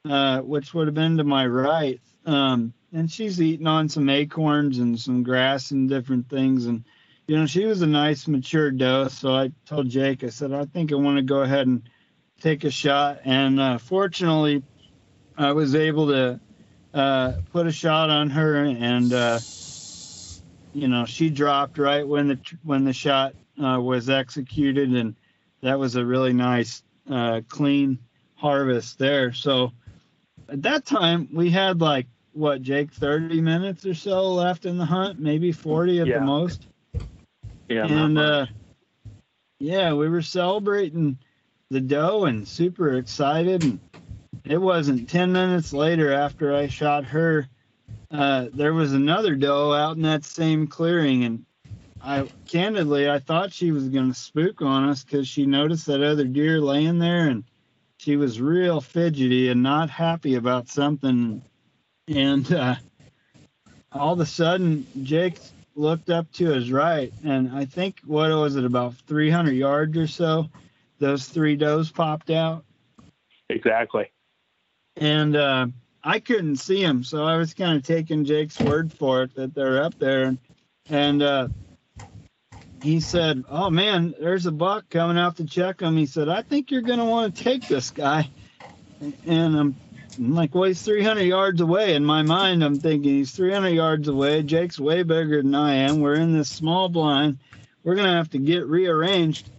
uh, 0.09 0.41
which 0.41 0.75
would 0.75 0.87
have 0.87 0.95
been 0.95 1.17
to 1.17 1.25
my 1.25 1.47
right. 1.47 2.01
Um, 2.25 2.73
and 2.93 3.11
she's 3.11 3.41
eating 3.41 3.67
on 3.67 3.89
some 3.89 4.09
acorns 4.09 4.79
and 4.79 4.99
some 4.99 5.23
grass 5.23 5.71
and 5.71 5.89
different 5.89 6.29
things. 6.29 6.67
And 6.67 6.85
you 7.27 7.37
know, 7.37 7.47
she 7.47 7.65
was 7.65 7.83
a 7.83 7.87
nice 7.87 8.29
mature 8.29 8.71
doe. 8.71 9.09
So 9.09 9.35
I 9.35 9.53
told 9.67 9.89
Jake, 9.89 10.23
I 10.23 10.29
said, 10.29 10.53
I 10.53 10.65
think 10.65 10.93
I 10.93 10.97
want 10.97 11.17
to 11.17 11.23
go 11.23 11.43
ahead 11.43 11.67
and 11.67 11.83
take 12.41 12.65
a 12.65 12.71
shot. 12.71 13.21
And 13.25 13.61
uh, 13.61 13.79
fortunately, 13.79 14.63
I 15.37 15.53
was 15.53 15.75
able 15.75 16.09
to 16.09 16.41
uh, 16.95 17.33
put 17.53 17.67
a 17.67 17.73
shot 17.73 18.09
on 18.09 18.31
her, 18.31 18.65
and 18.65 19.13
uh, 19.13 19.39
you 20.73 20.89
know, 20.89 21.05
she 21.05 21.29
dropped 21.29 21.79
right 21.79 22.07
when 22.07 22.29
the 22.29 22.39
when 22.63 22.85
the 22.85 22.93
shot 22.93 23.35
uh, 23.63 23.79
was 23.81 24.09
executed, 24.09 24.95
and 24.95 25.15
that 25.63 25.79
was 25.79 25.97
a 25.97 26.05
really 26.05 26.33
nice, 26.33 26.83
uh, 27.11 27.43
clean 27.49 27.99
harvest 28.35 28.99
there. 28.99 29.33
So 29.33 29.73
at 30.49 30.63
that 30.63 30.85
time, 30.85 31.29
we 31.33 31.51
had 31.51 31.81
like 31.81 32.07
what, 32.33 32.63
Jake, 32.63 32.93
30 32.93 33.41
minutes 33.41 33.87
or 33.87 33.95
so 33.95 34.33
left 34.33 34.67
in 34.67 34.79
the 34.79 34.85
hunt, 34.85 35.19
maybe 35.19 35.53
40 35.53 36.01
at 36.01 36.07
yeah. 36.07 36.19
the 36.19 36.25
most. 36.25 36.67
Yeah. 37.69 37.87
And 37.87 38.19
uh, 38.19 38.47
yeah, 39.59 39.95
we 39.95 40.09
were 40.09 40.23
celebrating 40.23 41.19
the 41.71 41.81
doe 41.81 42.25
and 42.27 42.47
super 42.47 42.95
excited. 42.95 43.65
And 43.65 43.81
it 44.45 44.59
wasn't 44.59 45.09
10 45.09 45.33
minutes 45.33 45.73
later 45.73 46.13
after 46.13 46.55
I 46.55 46.69
shot 46.69 47.05
her, 47.07 47.49
uh, 48.11 48.47
there 48.53 48.75
was 48.75 48.93
another 48.93 49.35
doe 49.35 49.73
out 49.73 49.97
in 49.97 50.03
that 50.03 50.25
same 50.25 50.67
clearing. 50.67 51.25
And 51.25 51.45
I 52.03 52.29
candidly, 52.47 53.11
I 53.11 53.19
thought 53.19 53.53
she 53.53 53.73
was 53.73 53.89
going 53.89 54.13
to 54.13 54.19
spook 54.19 54.63
on 54.63 54.89
us 54.89 55.03
because 55.03 55.27
she 55.27 55.47
noticed 55.47 55.87
that 55.87 56.03
other 56.03 56.25
deer 56.25 56.61
laying 56.61 56.99
there 56.99 57.29
and 57.29 57.45
she 57.99 58.17
was 58.17 58.41
real 58.41 58.81
fidgety 58.81 59.49
and 59.49 59.63
not 59.63 59.91
happy 59.91 60.35
about 60.35 60.69
something. 60.69 61.43
And 62.09 62.53
uh, 62.53 62.77
all 63.93 64.13
of 64.13 64.21
a 64.21 64.27
sudden, 64.27 64.87
Jake 65.03 65.39
looked 65.75 66.11
up 66.11 66.31
to 66.33 66.47
his 66.47 66.71
right, 66.71 67.13
and 67.25 67.51
I 67.57 67.65
think 67.65 68.01
what 68.07 68.31
was 68.31 68.57
it 68.57 68.65
about 68.65 68.95
300 69.07 69.53
yards 69.53 69.97
or 69.97 70.07
so? 70.07 70.49
Those 70.99 71.27
three 71.27 71.57
does 71.57 71.91
popped 71.91 72.31
out, 72.31 72.65
Exactly. 73.51 74.11
and 74.97 75.37
uh, 75.37 75.67
I 76.03 76.21
couldn't 76.21 76.57
see 76.57 76.83
them, 76.83 77.05
so 77.05 77.25
I 77.25 77.37
was 77.37 77.53
kind 77.53 77.77
of 77.77 77.83
taking 77.83 78.25
Jake's 78.25 78.59
word 78.61 78.93
for 78.93 79.25
it 79.25 79.35
that 79.35 79.55
they're 79.55 79.83
up 79.83 79.99
there. 79.99 80.37
And 80.89 81.21
uh, 81.23 81.49
he 82.87 83.01
said, 83.01 83.45
"Oh 83.49 83.69
man, 83.69 84.15
there's 84.21 84.47
a 84.47 84.53
buck 84.53 84.89
coming 84.89 85.19
out 85.19 85.37
to 85.39 85.45
check 85.45 85.81
him." 85.81 85.97
He 85.97 86.07
said, 86.07 86.29
"I 86.29 86.43
think 86.43 86.71
you're 86.71 86.83
going 86.83 87.01
to 87.01 87.05
want 87.05 87.35
to 87.35 87.43
take 87.43 87.67
this 87.67 87.91
guy." 87.91 88.31
And 89.27 89.57
I'm, 89.59 89.77
I'm 90.17 90.35
like, 90.35 90.55
"Well, 90.55 90.65
he's 90.65 90.83
300 90.83 91.23
yards 91.23 91.61
away." 91.61 91.95
In 91.95 92.05
my 92.05 92.23
mind, 92.23 92.63
I'm 92.63 92.79
thinking 92.79 93.17
he's 93.17 93.33
300 93.33 93.71
yards 93.71 94.07
away. 94.07 94.43
Jake's 94.45 94.79
way 94.79 95.03
bigger 95.03 95.43
than 95.43 95.55
I 95.55 95.75
am. 95.75 96.01
We're 96.01 96.15
in 96.15 96.33
this 96.33 96.49
small 96.49 96.89
blind. 96.89 97.39
We're 97.83 97.97
going 97.97 98.09
to 98.09 98.17
have 98.17 98.31
to 98.31 98.39
get 98.39 98.67
rearranged. 98.67 99.51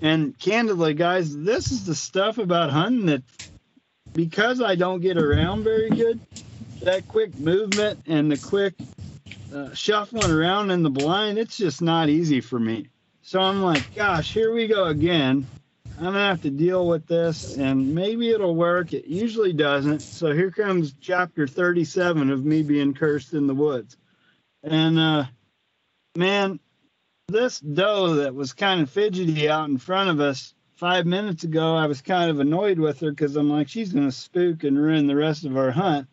And 0.00 0.36
candidly, 0.36 0.94
guys, 0.94 1.36
this 1.36 1.70
is 1.70 1.86
the 1.86 1.94
stuff 1.94 2.38
about 2.38 2.70
hunting 2.70 3.06
that 3.06 3.22
because 4.12 4.60
I 4.60 4.74
don't 4.74 5.00
get 5.00 5.16
around 5.16 5.62
very 5.62 5.90
good, 5.90 6.18
that 6.82 7.06
quick 7.06 7.38
movement 7.38 8.00
and 8.08 8.30
the 8.30 8.36
quick 8.36 8.74
uh, 9.52 9.74
shuffling 9.74 10.30
around 10.30 10.70
in 10.70 10.82
the 10.82 10.90
blind, 10.90 11.38
it's 11.38 11.56
just 11.56 11.82
not 11.82 12.08
easy 12.08 12.40
for 12.40 12.58
me. 12.58 12.88
So 13.22 13.40
I'm 13.40 13.62
like, 13.62 13.94
gosh, 13.94 14.32
here 14.32 14.52
we 14.52 14.66
go 14.66 14.86
again. 14.86 15.46
I'm 15.96 16.04
gonna 16.04 16.20
have 16.20 16.40
to 16.42 16.50
deal 16.50 16.88
with 16.88 17.06
this, 17.06 17.56
and 17.56 17.94
maybe 17.94 18.30
it'll 18.30 18.56
work. 18.56 18.92
It 18.92 19.06
usually 19.06 19.52
doesn't. 19.52 20.12
So 20.12 20.32
here 20.32 20.50
comes 20.50 20.94
chapter 21.00 21.46
37 21.46 22.30
of 22.30 22.44
me 22.44 22.62
being 22.62 22.94
cursed 22.94 23.34
in 23.34 23.46
the 23.46 23.54
woods. 23.54 23.96
And 24.62 24.98
uh, 24.98 25.26
man, 26.16 26.58
this 27.28 27.60
doe 27.60 28.14
that 28.14 28.34
was 28.34 28.52
kind 28.52 28.80
of 28.80 28.90
fidgety 28.90 29.48
out 29.48 29.68
in 29.68 29.78
front 29.78 30.10
of 30.10 30.20
us 30.20 30.54
five 30.82 31.06
minutes 31.06 31.44
ago, 31.44 31.76
I 31.76 31.86
was 31.86 32.02
kind 32.02 32.28
of 32.28 32.40
annoyed 32.40 32.80
with 32.80 32.98
her 33.00 33.10
because 33.10 33.36
I'm 33.36 33.48
like, 33.48 33.68
she's 33.68 33.92
gonna 33.92 34.10
spook 34.10 34.64
and 34.64 34.76
ruin 34.76 35.06
the 35.06 35.14
rest 35.14 35.44
of 35.44 35.56
our 35.56 35.70
hunt. 35.70 36.08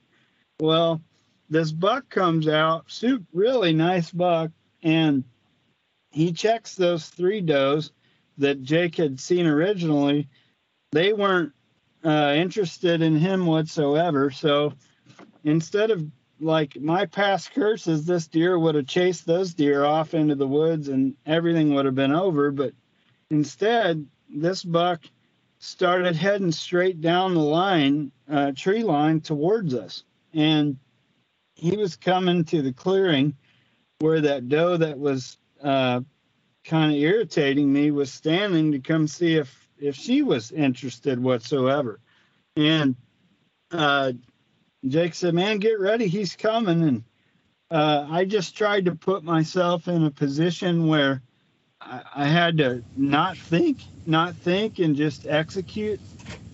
Well, 0.59 1.01
this 1.49 1.71
buck 1.71 2.09
comes 2.09 2.47
out, 2.47 2.91
super, 2.91 3.25
really 3.33 3.73
nice 3.73 4.11
buck, 4.11 4.51
and 4.83 5.23
he 6.11 6.31
checks 6.31 6.75
those 6.75 7.07
three 7.07 7.41
does 7.41 7.91
that 8.37 8.63
Jake 8.63 8.95
had 8.95 9.19
seen 9.19 9.45
originally. 9.47 10.27
They 10.91 11.13
weren't 11.13 11.53
uh, 12.03 12.33
interested 12.35 13.01
in 13.01 13.17
him 13.17 13.45
whatsoever. 13.45 14.31
So 14.31 14.73
instead 15.43 15.91
of 15.91 16.05
like 16.39 16.79
my 16.79 17.05
past 17.05 17.53
curses, 17.53 18.05
this 18.05 18.27
deer 18.27 18.57
would 18.57 18.75
have 18.75 18.87
chased 18.87 19.25
those 19.25 19.53
deer 19.53 19.83
off 19.83 20.13
into 20.13 20.35
the 20.35 20.47
woods 20.47 20.87
and 20.87 21.15
everything 21.25 21.73
would 21.73 21.85
have 21.85 21.95
been 21.95 22.13
over. 22.13 22.51
But 22.51 22.73
instead, 23.29 24.07
this 24.29 24.63
buck 24.63 25.03
started 25.59 26.15
heading 26.15 26.53
straight 26.53 27.01
down 27.01 27.33
the 27.33 27.41
line, 27.41 28.11
uh, 28.31 28.53
tree 28.55 28.83
line 28.83 29.19
towards 29.19 29.73
us. 29.73 30.03
And 30.33 30.77
he 31.59 31.75
was 31.75 31.95
coming 31.95 32.45
to 32.45 32.61
the 32.61 32.73
clearing 32.73 33.35
where 33.99 34.21
that 34.21 34.47
doe 34.47 34.77
that 34.77 34.97
was 34.97 35.37
uh, 35.61 35.99
kind 36.63 36.93
of 36.93 36.97
irritating 36.97 37.71
me 37.71 37.91
was 37.91 38.11
standing 38.11 38.71
to 38.71 38.79
come 38.79 39.07
see 39.07 39.35
if 39.35 39.67
if 39.77 39.95
she 39.95 40.21
was 40.21 40.51
interested 40.51 41.21
whatsoever. 41.21 41.99
And 42.55 42.95
uh, 43.71 44.13
Jake 44.87 45.13
said, 45.13 45.33
"Man, 45.33 45.59
get 45.59 45.79
ready, 45.79 46.07
he's 46.07 46.35
coming." 46.35 46.81
And 46.81 47.03
uh, 47.69 48.07
I 48.09 48.25
just 48.25 48.57
tried 48.57 48.85
to 48.85 48.95
put 48.95 49.23
myself 49.23 49.87
in 49.87 50.03
a 50.03 50.11
position 50.11 50.87
where 50.87 51.21
I, 51.81 52.01
I 52.15 52.25
had 52.25 52.57
to 52.57 52.83
not 52.95 53.37
think, 53.37 53.79
not 54.05 54.35
think, 54.35 54.79
and 54.79 54.95
just 54.95 55.27
execute 55.27 55.99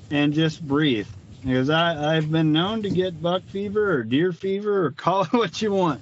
and 0.10 0.34
just 0.34 0.66
breathe 0.66 1.08
because 1.46 1.70
I, 1.70 2.16
I've 2.16 2.32
been 2.32 2.52
known 2.52 2.82
to 2.84 2.90
get 2.90 3.22
buck 3.22 3.44
fever 3.44 3.94
or 3.94 4.04
deer 4.04 4.34
fever 4.34 4.86
or 4.86 4.92
call 4.98 5.22
it 5.22 5.34
what 5.34 5.62
you 5.62 5.72
want. 5.72 6.02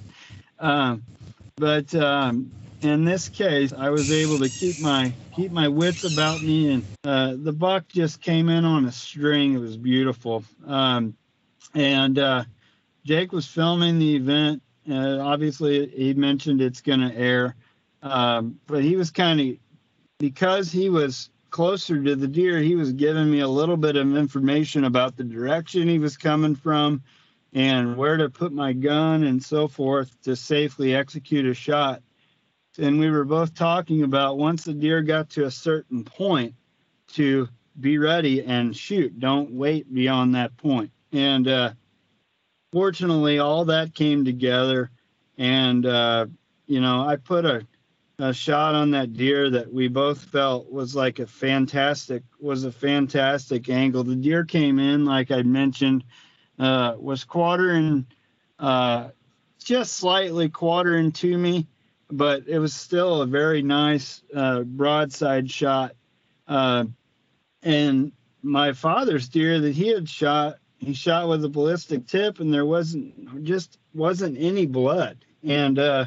Um, 0.58 1.04
but 1.56 1.94
um, 1.94 2.50
in 2.80 3.04
this 3.04 3.28
case, 3.28 3.72
I 3.72 3.90
was 3.90 4.10
able 4.10 4.38
to 4.38 4.48
keep 4.48 4.80
my 4.80 5.12
keep 5.36 5.52
my 5.52 5.68
wits 5.68 6.04
about 6.04 6.42
me, 6.42 6.72
and 6.72 6.84
uh, 7.04 7.34
the 7.36 7.52
buck 7.52 7.86
just 7.88 8.20
came 8.20 8.48
in 8.48 8.64
on 8.64 8.86
a 8.86 8.92
string. 8.92 9.54
It 9.54 9.58
was 9.58 9.76
beautiful. 9.76 10.44
Um, 10.66 11.14
and 11.74 12.18
uh, 12.18 12.44
Jake 13.04 13.32
was 13.32 13.46
filming 13.46 13.98
the 13.98 14.16
event. 14.16 14.62
Uh, 14.88 15.18
obviously, 15.20 15.88
he 15.88 16.14
mentioned 16.14 16.60
it's 16.60 16.80
going 16.80 17.00
to 17.00 17.14
air, 17.14 17.54
um, 18.02 18.58
but 18.66 18.82
he 18.82 18.96
was 18.96 19.10
kind 19.10 19.40
of 19.40 19.56
because 20.18 20.72
he 20.72 20.88
was 20.88 21.30
closer 21.54 22.02
to 22.02 22.16
the 22.16 22.26
deer, 22.26 22.58
he 22.58 22.74
was 22.74 22.92
giving 22.92 23.30
me 23.30 23.38
a 23.38 23.46
little 23.46 23.76
bit 23.76 23.94
of 23.94 24.16
information 24.16 24.82
about 24.82 25.16
the 25.16 25.22
direction 25.22 25.86
he 25.86 26.00
was 26.00 26.16
coming 26.16 26.56
from 26.56 27.00
and 27.52 27.96
where 27.96 28.16
to 28.16 28.28
put 28.28 28.52
my 28.52 28.72
gun 28.72 29.22
and 29.22 29.40
so 29.40 29.68
forth 29.68 30.20
to 30.20 30.34
safely 30.34 30.96
execute 30.96 31.46
a 31.46 31.54
shot. 31.54 32.02
And 32.76 32.98
we 32.98 33.08
were 33.08 33.24
both 33.24 33.54
talking 33.54 34.02
about 34.02 34.36
once 34.36 34.64
the 34.64 34.72
deer 34.72 35.00
got 35.00 35.30
to 35.30 35.44
a 35.44 35.50
certain 35.52 36.02
point 36.02 36.56
to 37.12 37.48
be 37.78 37.98
ready 37.98 38.42
and 38.42 38.76
shoot. 38.76 39.20
Don't 39.20 39.52
wait 39.52 39.94
beyond 39.94 40.34
that 40.34 40.56
point. 40.56 40.90
And 41.12 41.46
uh, 41.46 41.74
fortunately, 42.72 43.38
all 43.38 43.66
that 43.66 43.94
came 43.94 44.24
together. 44.24 44.90
And, 45.38 45.86
uh, 45.86 46.26
you 46.66 46.80
know, 46.80 47.06
I 47.06 47.14
put 47.14 47.44
a 47.44 47.64
a 48.18 48.32
shot 48.32 48.74
on 48.74 48.92
that 48.92 49.12
deer 49.14 49.50
that 49.50 49.72
we 49.72 49.88
both 49.88 50.22
felt 50.22 50.70
was 50.70 50.94
like 50.94 51.18
a 51.18 51.26
fantastic 51.26 52.22
was 52.40 52.64
a 52.64 52.72
fantastic 52.72 53.68
angle. 53.68 54.04
The 54.04 54.14
deer 54.14 54.44
came 54.44 54.78
in 54.78 55.04
like 55.04 55.30
I 55.30 55.42
mentioned, 55.42 56.04
uh, 56.58 56.94
was 56.98 57.24
quartering, 57.24 58.06
uh, 58.58 59.08
just 59.58 59.94
slightly 59.94 60.48
quartering 60.48 61.10
to 61.12 61.36
me, 61.36 61.66
but 62.10 62.46
it 62.46 62.58
was 62.58 62.74
still 62.74 63.22
a 63.22 63.26
very 63.26 63.62
nice 63.62 64.22
uh, 64.34 64.60
broadside 64.60 65.50
shot. 65.50 65.96
Uh, 66.46 66.84
and 67.62 68.12
my 68.42 68.72
father's 68.72 69.28
deer 69.28 69.58
that 69.58 69.74
he 69.74 69.88
had 69.88 70.08
shot, 70.08 70.58
he 70.78 70.92
shot 70.92 71.28
with 71.28 71.44
a 71.44 71.48
ballistic 71.48 72.06
tip, 72.06 72.38
and 72.38 72.54
there 72.54 72.66
wasn't 72.66 73.42
just 73.42 73.78
wasn't 73.92 74.36
any 74.38 74.66
blood. 74.66 75.24
And 75.42 75.78
uh, 75.78 76.04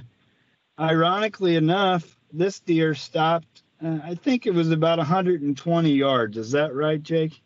ironically 0.79 1.55
enough, 1.55 2.17
this 2.31 2.59
deer 2.59 2.95
stopped. 2.95 3.63
Uh, 3.83 3.99
I 4.03 4.15
think 4.15 4.45
it 4.45 4.53
was 4.53 4.71
about 4.71 4.97
120 4.97 5.91
yards. 5.91 6.37
Is 6.37 6.51
that 6.51 6.73
right, 6.73 7.01
Jake? 7.01 7.41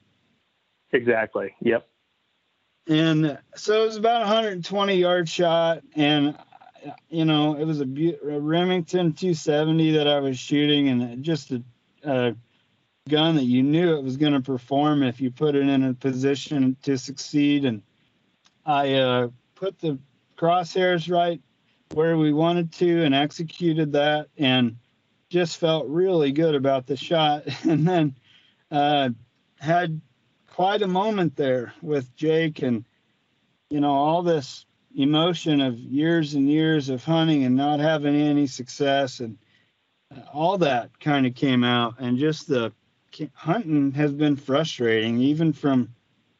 Exactly. 0.91 1.55
Yep. 1.61 1.87
And 2.87 3.37
so 3.55 3.83
it 3.83 3.85
was 3.85 3.97
about 3.97 4.21
120 4.21 4.95
yard 4.95 5.29
shot, 5.29 5.83
and 5.95 6.37
you 7.09 7.25
know 7.25 7.55
it 7.55 7.65
was 7.65 7.79
a, 7.79 7.85
a 7.85 8.39
Remington 8.39 9.13
270 9.13 9.91
that 9.91 10.07
I 10.07 10.19
was 10.19 10.39
shooting, 10.39 10.89
and 10.89 11.23
just 11.23 11.51
a, 11.51 11.63
a 12.03 12.35
gun 13.07 13.35
that 13.35 13.43
you 13.43 13.61
knew 13.61 13.95
it 13.95 14.03
was 14.03 14.17
going 14.17 14.33
to 14.33 14.41
perform 14.41 15.03
if 15.03 15.21
you 15.21 15.31
put 15.31 15.55
it 15.55 15.67
in 15.67 15.83
a 15.83 15.93
position 15.93 16.75
to 16.83 16.97
succeed. 16.97 17.65
And 17.65 17.83
I 18.65 18.93
uh, 18.95 19.27
put 19.55 19.79
the 19.79 19.99
crosshairs 20.37 21.11
right 21.11 21.41
where 21.93 22.17
we 22.17 22.33
wanted 22.33 22.71
to 22.73 23.03
and 23.03 23.13
executed 23.13 23.91
that 23.93 24.27
and 24.37 24.77
just 25.29 25.57
felt 25.57 25.87
really 25.87 26.31
good 26.31 26.55
about 26.55 26.85
the 26.87 26.97
shot. 26.97 27.43
And 27.63 27.87
then 27.87 28.15
uh, 28.71 29.09
had 29.59 30.01
quite 30.47 30.81
a 30.81 30.87
moment 30.87 31.35
there 31.35 31.73
with 31.81 32.13
jake 32.15 32.61
and 32.61 32.83
you 33.69 33.79
know 33.79 33.91
all 33.91 34.21
this 34.21 34.65
emotion 34.95 35.61
of 35.61 35.77
years 35.79 36.33
and 36.33 36.49
years 36.49 36.89
of 36.89 37.03
hunting 37.03 37.45
and 37.45 37.55
not 37.55 37.79
having 37.79 38.15
any 38.15 38.45
success 38.45 39.21
and 39.21 39.37
uh, 40.13 40.19
all 40.33 40.57
that 40.57 40.89
kind 40.99 41.25
of 41.25 41.33
came 41.35 41.63
out 41.63 41.95
and 41.99 42.17
just 42.17 42.47
the 42.47 42.73
hunting 43.33 43.91
has 43.91 44.11
been 44.11 44.35
frustrating 44.35 45.19
even 45.19 45.53
from 45.53 45.87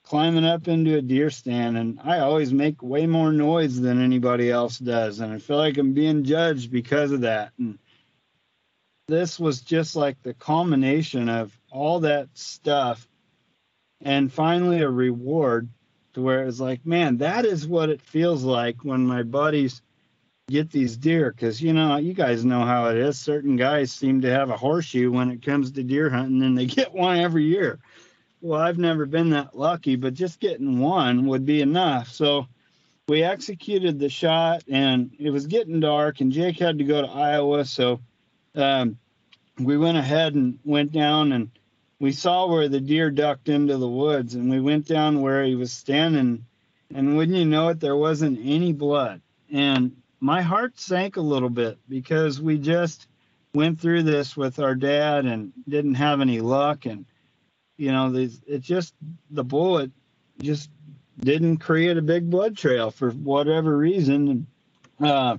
climbing 0.04 0.45
up 0.45 0.68
into 0.68 0.97
a 0.97 1.02
deer 1.02 1.30
stand 1.30 1.78
and 1.78 1.99
I 2.04 2.20
always 2.20 2.52
make 2.52 2.82
way 2.82 3.06
more 3.06 3.32
noise 3.32 3.80
than 3.80 4.02
anybody 4.02 4.49
else 4.49 4.78
does 4.80 5.20
and 5.20 5.32
I 5.32 5.38
feel 5.38 5.58
like 5.58 5.78
I'm 5.78 5.93
being 5.93 6.24
judged 6.24 6.72
because 6.72 7.12
of 7.12 7.22
that. 7.22 7.54
And 7.58 7.78
this 9.08 9.39
was 9.39 9.62
just 9.62 9.95
like 9.95 10.22
the 10.24 10.34
culmination 10.34 11.30
of 11.30 11.58
all 11.72 12.02
that 12.02 12.30
stuff 12.34 13.08
and 14.02 14.32
finally 14.32 14.82
a 14.82 14.89
reward 14.89 15.70
to 16.14 16.22
where 16.22 16.45
it's 16.45 16.60
like 16.60 16.86
man 16.86 17.18
that 17.18 17.45
is 17.45 17.68
what 17.68 17.89
it 17.89 18.02
feels 18.02 18.43
like 18.43 18.84
when 18.84 19.06
my 19.06 19.24
buddies 19.24 19.82
get 20.52 20.70
these 20.70 20.97
deer 20.97 21.32
because 21.32 21.62
you 21.62 21.74
know 21.74 21.95
you 21.97 22.14
guys 22.14 22.43
know 22.43 22.62
how 22.64 22.89
it 22.89 22.97
is. 22.97 23.18
Certain 23.18 23.56
guys 23.56 23.91
seem 23.91 24.22
to 24.22 24.30
have 24.30 24.49
a 24.49 24.58
horseshoe 24.58 25.10
when 25.10 25.32
it 25.32 25.41
comes 25.41 25.72
to 25.72 25.84
deer 25.84 26.10
hunting 26.10 26.43
and 26.43 26.58
they 26.58 26.66
get 26.78 26.93
one 26.93 27.18
every 27.18 27.45
year 27.45 27.80
well, 28.41 28.59
I've 28.59 28.77
never 28.77 29.05
been 29.05 29.29
that 29.31 29.57
lucky, 29.57 29.95
but 29.95 30.13
just 30.13 30.39
getting 30.39 30.79
one 30.79 31.27
would 31.27 31.45
be 31.45 31.61
enough. 31.61 32.09
So 32.09 32.47
we 33.07 33.23
executed 33.23 33.99
the 33.99 34.09
shot, 34.09 34.63
and 34.69 35.11
it 35.19 35.29
was 35.29 35.47
getting 35.47 35.79
dark, 35.79 36.21
and 36.21 36.31
Jake 36.31 36.59
had 36.59 36.77
to 36.79 36.83
go 36.83 37.01
to 37.01 37.07
Iowa, 37.07 37.65
so 37.65 37.99
um, 38.55 38.97
we 39.59 39.77
went 39.77 39.97
ahead 39.97 40.35
and 40.35 40.59
went 40.63 40.91
down 40.91 41.31
and 41.31 41.49
we 41.99 42.11
saw 42.11 42.47
where 42.47 42.67
the 42.67 42.79
deer 42.79 43.11
ducked 43.11 43.49
into 43.49 43.77
the 43.77 43.87
woods 43.87 44.33
and 44.33 44.49
we 44.49 44.59
went 44.59 44.87
down 44.87 45.21
where 45.21 45.43
he 45.43 45.55
was 45.55 45.71
standing. 45.71 46.45
And 46.93 47.15
wouldn't 47.15 47.37
you 47.37 47.45
know 47.45 47.69
it 47.69 47.79
there 47.79 47.95
wasn't 47.95 48.39
any 48.43 48.73
blood. 48.73 49.21
And 49.51 49.95
my 50.19 50.41
heart 50.41 50.79
sank 50.79 51.17
a 51.17 51.21
little 51.21 51.49
bit 51.49 51.77
because 51.87 52.41
we 52.41 52.57
just 52.57 53.07
went 53.53 53.79
through 53.79 54.03
this 54.03 54.35
with 54.35 54.59
our 54.59 54.75
dad 54.75 55.25
and 55.25 55.53
didn't 55.67 55.95
have 55.95 56.21
any 56.21 56.41
luck 56.41 56.85
and 56.85 57.05
you 57.78 57.91
know 57.91 58.13
it 58.15 58.61
just 58.61 58.93
the 59.30 59.43
bullet 59.43 59.91
just 60.41 60.69
didn't 61.19 61.57
create 61.57 61.97
a 61.97 62.01
big 62.01 62.30
blood 62.30 62.57
trail 62.57 62.91
for 62.91 63.11
whatever 63.11 63.78
reason 63.78 64.47
uh, 65.03 65.38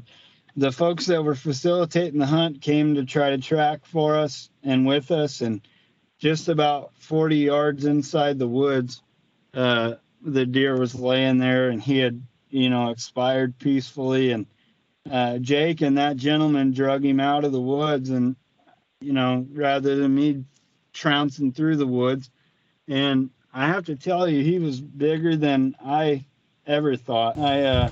the 0.56 0.72
folks 0.72 1.06
that 1.06 1.22
were 1.22 1.34
facilitating 1.34 2.18
the 2.18 2.26
hunt 2.26 2.60
came 2.60 2.94
to 2.94 3.04
try 3.04 3.30
to 3.30 3.38
track 3.38 3.84
for 3.84 4.16
us 4.16 4.50
and 4.62 4.86
with 4.86 5.10
us 5.10 5.40
and 5.40 5.66
just 6.22 6.48
about 6.48 6.92
40 6.98 7.36
yards 7.36 7.84
inside 7.84 8.38
the 8.38 8.46
woods, 8.46 9.02
uh, 9.54 9.94
the 10.24 10.46
deer 10.46 10.78
was 10.78 10.94
laying 10.94 11.38
there 11.38 11.68
and 11.68 11.82
he 11.82 11.98
had, 11.98 12.22
you 12.48 12.70
know, 12.70 12.90
expired 12.90 13.58
peacefully. 13.58 14.30
And 14.30 14.46
uh, 15.10 15.38
Jake 15.38 15.80
and 15.80 15.98
that 15.98 16.16
gentleman 16.16 16.72
drug 16.72 17.04
him 17.04 17.18
out 17.18 17.44
of 17.44 17.50
the 17.50 17.60
woods. 17.60 18.10
And, 18.10 18.36
you 19.00 19.12
know, 19.12 19.44
rather 19.50 19.96
than 19.96 20.14
me 20.14 20.44
trouncing 20.92 21.52
through 21.52 21.76
the 21.76 21.86
woods. 21.86 22.30
And 22.88 23.30
I 23.52 23.66
have 23.68 23.86
to 23.86 23.96
tell 23.96 24.28
you, 24.28 24.42
he 24.42 24.58
was 24.58 24.80
bigger 24.80 25.36
than 25.36 25.76
I 25.84 26.24
ever 26.66 26.96
thought. 26.96 27.38
I, 27.38 27.62
uh, 27.62 27.90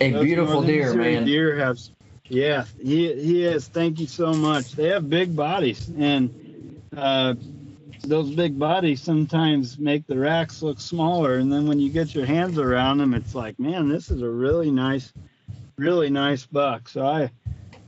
a 0.00 0.22
beautiful 0.22 0.62
deer, 0.62 0.94
man. 0.94 1.24
Deer 1.24 1.56
have, 1.56 1.78
yeah, 2.28 2.64
he 2.82 3.12
he 3.14 3.44
is. 3.44 3.68
Thank 3.68 3.98
you 3.98 4.06
so 4.06 4.32
much. 4.32 4.72
They 4.72 4.88
have 4.88 5.08
big 5.08 5.34
bodies, 5.34 5.90
and 5.96 6.82
uh, 6.96 7.34
those 8.06 8.30
big 8.30 8.58
bodies 8.58 9.02
sometimes 9.02 9.78
make 9.78 10.06
the 10.06 10.18
racks 10.18 10.62
look 10.62 10.80
smaller 10.80 11.36
and 11.36 11.52
then 11.52 11.66
when 11.66 11.80
you 11.80 11.90
get 11.90 12.14
your 12.14 12.24
hands 12.24 12.58
around 12.58 12.98
them 12.98 13.14
it's 13.14 13.34
like 13.34 13.58
man 13.58 13.88
this 13.88 14.10
is 14.10 14.22
a 14.22 14.28
really 14.28 14.70
nice 14.70 15.12
really 15.76 16.08
nice 16.08 16.46
buck 16.46 16.88
so 16.88 17.04
i 17.04 17.30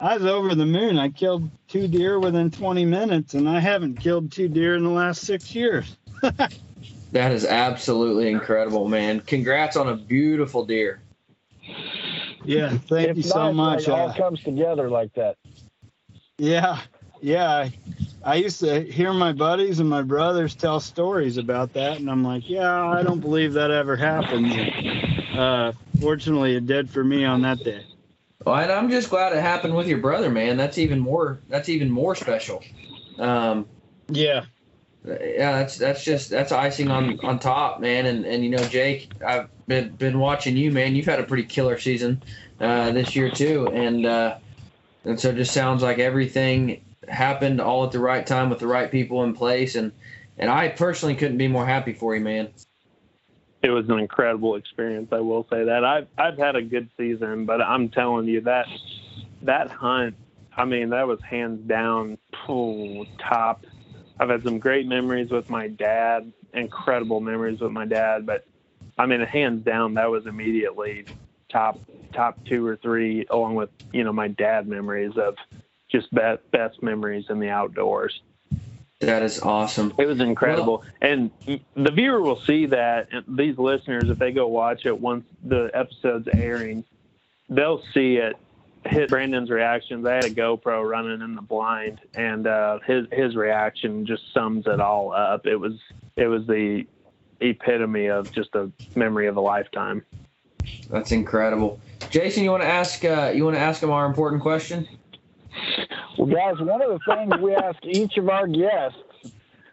i 0.00 0.16
was 0.16 0.26
over 0.26 0.54
the 0.54 0.66
moon. 0.66 0.98
I 0.98 1.08
killed 1.08 1.50
two 1.68 1.88
deer 1.88 2.18
within 2.18 2.50
20 2.50 2.84
minutes 2.84 3.34
and 3.34 3.48
i 3.48 3.60
haven't 3.60 4.00
killed 4.00 4.32
two 4.32 4.48
deer 4.48 4.76
in 4.76 4.84
the 4.84 4.90
last 4.90 5.22
six 5.22 5.54
years. 5.54 5.96
That 7.10 7.32
is 7.32 7.46
absolutely 7.46 8.28
incredible 8.28 8.86
man. 8.86 9.20
Congrats 9.20 9.78
on 9.78 9.88
a 9.88 9.96
beautiful 9.96 10.66
deer. 10.66 11.00
Yeah 12.44 12.76
thank 12.76 13.08
it's 13.08 13.16
you 13.18 13.22
so 13.22 13.52
much 13.52 13.84
it 13.84 13.88
all 13.88 14.10
uh, 14.10 14.14
comes 14.14 14.42
together 14.42 14.90
like 14.90 15.14
that. 15.14 15.36
Yeah 16.36 16.80
yeah. 17.20 17.68
I 18.24 18.36
used 18.36 18.60
to 18.60 18.82
hear 18.82 19.12
my 19.12 19.32
buddies 19.32 19.80
and 19.80 19.88
my 19.88 20.02
brothers 20.02 20.54
tell 20.54 20.80
stories 20.80 21.36
about 21.36 21.72
that, 21.74 21.98
and 21.98 22.10
I'm 22.10 22.22
like, 22.22 22.48
yeah, 22.48 22.86
I 22.86 23.02
don't 23.02 23.20
believe 23.20 23.54
that 23.54 23.70
ever 23.70 23.96
happened. 23.96 24.52
uh, 25.36 25.72
fortunately, 26.00 26.56
it 26.56 26.66
did 26.66 26.90
for 26.90 27.02
me 27.02 27.24
on 27.24 27.42
that 27.42 27.62
day. 27.62 27.84
Well, 28.44 28.56
and 28.56 28.70
I'm 28.70 28.90
just 28.90 29.10
glad 29.10 29.32
it 29.32 29.40
happened 29.40 29.74
with 29.74 29.88
your 29.88 29.98
brother, 29.98 30.30
man. 30.30 30.56
That's 30.56 30.78
even 30.78 31.00
more. 31.00 31.40
That's 31.48 31.68
even 31.68 31.90
more 31.90 32.14
special. 32.14 32.62
Um, 33.18 33.66
yeah. 34.08 34.44
Yeah, 35.04 35.58
that's 35.58 35.76
that's 35.76 36.04
just 36.04 36.30
that's 36.30 36.52
icing 36.52 36.90
on 36.90 37.18
on 37.20 37.38
top, 37.38 37.80
man. 37.80 38.06
And 38.06 38.24
and 38.24 38.44
you 38.44 38.50
know, 38.50 38.62
Jake, 38.64 39.10
I've 39.24 39.48
been 39.66 39.90
been 39.90 40.18
watching 40.18 40.56
you, 40.56 40.70
man. 40.70 40.94
You've 40.94 41.06
had 41.06 41.20
a 41.20 41.24
pretty 41.24 41.44
killer 41.44 41.78
season 41.78 42.22
uh, 42.60 42.92
this 42.92 43.16
year 43.16 43.30
too, 43.30 43.68
and 43.68 44.04
uh, 44.06 44.38
and 45.04 45.18
so 45.18 45.30
it 45.30 45.36
just 45.36 45.52
sounds 45.54 45.82
like 45.82 45.98
everything 45.98 46.84
happened 47.08 47.60
all 47.60 47.84
at 47.84 47.92
the 47.92 47.98
right 47.98 48.26
time 48.26 48.50
with 48.50 48.58
the 48.58 48.66
right 48.66 48.90
people 48.90 49.24
in 49.24 49.34
place, 49.34 49.76
and 49.76 49.92
and 50.36 50.50
I 50.50 50.68
personally 50.68 51.14
couldn't 51.14 51.38
be 51.38 51.48
more 51.48 51.66
happy 51.66 51.92
for 51.92 52.14
you, 52.14 52.20
man. 52.20 52.48
It 53.62 53.70
was 53.70 53.88
an 53.88 53.98
incredible 53.98 54.54
experience. 54.54 55.08
I 55.12 55.20
will 55.20 55.46
say 55.50 55.64
that 55.64 55.84
I've 55.84 56.06
I've 56.16 56.38
had 56.38 56.56
a 56.56 56.62
good 56.62 56.88
season, 56.96 57.44
but 57.44 57.60
I'm 57.60 57.88
telling 57.88 58.26
you 58.26 58.40
that 58.42 58.66
that 59.42 59.70
hunt, 59.70 60.14
I 60.56 60.64
mean, 60.64 60.90
that 60.90 61.06
was 61.06 61.20
hands 61.22 61.66
down 61.68 62.18
top. 63.18 63.64
I've 64.20 64.28
had 64.28 64.42
some 64.42 64.58
great 64.58 64.86
memories 64.86 65.30
with 65.30 65.50
my 65.50 65.68
dad, 65.68 66.32
incredible 66.54 67.20
memories 67.20 67.60
with 67.60 67.72
my 67.72 67.84
dad, 67.84 68.26
but 68.26 68.46
I 68.98 69.06
mean, 69.06 69.20
hands 69.20 69.64
down, 69.64 69.94
that 69.94 70.10
was 70.10 70.26
immediately 70.26 71.04
top 71.50 71.78
top 72.12 72.44
two 72.46 72.66
or 72.66 72.76
three, 72.76 73.26
along 73.30 73.54
with 73.54 73.70
you 73.92 74.04
know 74.04 74.12
my 74.12 74.28
dad 74.28 74.66
memories 74.66 75.12
of 75.16 75.36
just 75.90 76.12
best 76.12 76.48
best 76.50 76.82
memories 76.82 77.26
in 77.28 77.38
the 77.38 77.48
outdoors. 77.48 78.20
That 79.00 79.22
is 79.22 79.40
awesome. 79.40 79.94
It 79.96 80.06
was 80.06 80.20
incredible, 80.20 80.78
well, 80.78 80.90
and 81.00 81.30
the 81.76 81.90
viewer 81.92 82.20
will 82.20 82.40
see 82.40 82.66
that. 82.66 83.08
These 83.28 83.56
listeners, 83.56 84.10
if 84.10 84.18
they 84.18 84.32
go 84.32 84.48
watch 84.48 84.86
it 84.86 85.00
once 85.00 85.24
the 85.44 85.70
episode's 85.72 86.26
airing, 86.32 86.84
they'll 87.48 87.82
see 87.94 88.16
it. 88.16 88.34
Hit 88.84 89.08
Brandon's 89.08 89.50
reactions. 89.50 90.04
I 90.04 90.14
had 90.14 90.24
a 90.24 90.30
GoPro 90.30 90.88
running 90.88 91.20
in 91.20 91.36
the 91.36 91.42
blind, 91.42 92.00
and 92.14 92.48
uh, 92.48 92.80
his 92.86 93.06
his 93.12 93.36
reaction 93.36 94.04
just 94.04 94.22
sums 94.34 94.66
it 94.66 94.80
all 94.80 95.12
up. 95.12 95.46
It 95.46 95.56
was 95.56 95.74
it 96.16 96.26
was 96.26 96.46
the 96.48 96.84
epitome 97.40 98.06
of 98.06 98.32
just 98.32 98.54
a 98.54 98.70
memory 98.96 99.28
of 99.28 99.36
a 99.36 99.40
lifetime. 99.40 100.04
That's 100.90 101.12
incredible, 101.12 101.80
Jason. 102.10 102.42
You 102.42 102.50
want 102.50 102.64
to 102.64 102.68
ask 102.68 103.04
uh, 103.04 103.32
you 103.32 103.44
want 103.44 103.56
to 103.56 103.60
ask 103.60 103.80
him 103.80 103.90
our 103.90 104.06
important 104.06 104.42
question? 104.42 104.88
Guys, 106.28 106.60
one 106.60 106.82
of 106.82 106.90
the 106.90 107.14
things 107.14 107.32
we 107.40 107.54
ask 107.54 107.78
each 107.84 108.16
of 108.18 108.28
our 108.28 108.46
guests 108.46 108.98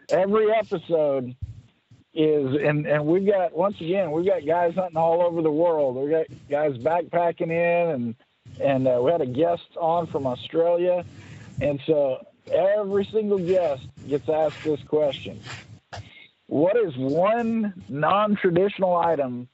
every 0.08 0.50
episode 0.52 1.34
is, 2.14 2.56
and, 2.62 2.86
and 2.86 3.04
we've 3.04 3.26
got, 3.26 3.54
once 3.54 3.78
again, 3.80 4.10
we've 4.10 4.24
got 4.24 4.46
guys 4.46 4.74
hunting 4.74 4.96
all 4.96 5.22
over 5.22 5.42
the 5.42 5.50
world. 5.50 5.96
We've 5.96 6.10
got 6.10 6.26
guys 6.48 6.78
backpacking 6.78 7.50
in, 7.50 7.90
and, 7.90 8.14
and 8.60 8.88
uh, 8.88 9.00
we 9.02 9.10
had 9.10 9.20
a 9.20 9.26
guest 9.26 9.66
on 9.78 10.06
from 10.06 10.26
Australia. 10.26 11.04
And 11.60 11.78
so 11.84 12.24
every 12.50 13.04
single 13.12 13.38
guest 13.38 13.86
gets 14.08 14.28
asked 14.28 14.62
this 14.64 14.82
question 14.84 15.40
What 16.46 16.76
is 16.76 16.96
one 16.96 17.74
non 17.88 18.36
traditional 18.36 18.96
item 18.96 19.48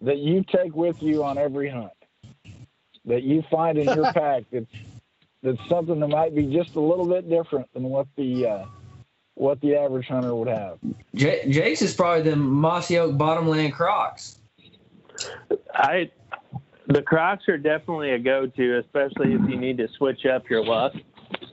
that 0.00 0.18
you 0.18 0.44
take 0.44 0.74
with 0.74 1.02
you 1.02 1.22
on 1.22 1.36
every 1.36 1.68
hunt? 1.68 1.92
That 3.04 3.24
you 3.24 3.42
find 3.50 3.76
in 3.76 3.84
your 3.94 4.12
pack 4.14 4.44
that's 4.50 4.66
that's 5.42 5.58
something 5.68 6.00
that 6.00 6.08
might 6.08 6.34
be 6.34 6.44
just 6.46 6.74
a 6.76 6.80
little 6.80 7.06
bit 7.06 7.28
different 7.28 7.72
than 7.72 7.84
what 7.84 8.06
the 8.16 8.46
uh, 8.46 8.64
what 9.34 9.60
the 9.62 9.74
average 9.74 10.06
hunter 10.06 10.34
would 10.34 10.48
have. 10.48 10.78
J- 11.14 11.44
Jace 11.46 11.82
is 11.82 11.94
probably 11.94 12.28
the 12.28 12.36
mossy 12.36 12.98
oak 12.98 13.16
bottomland 13.16 13.72
Crocs. 13.72 14.38
I 15.72 16.10
the 16.88 17.02
Crocs 17.02 17.48
are 17.48 17.58
definitely 17.58 18.12
a 18.12 18.18
go-to, 18.18 18.78
especially 18.78 19.34
if 19.34 19.40
you 19.48 19.56
need 19.56 19.78
to 19.78 19.88
switch 19.96 20.26
up 20.26 20.50
your 20.50 20.64
luck. 20.64 20.92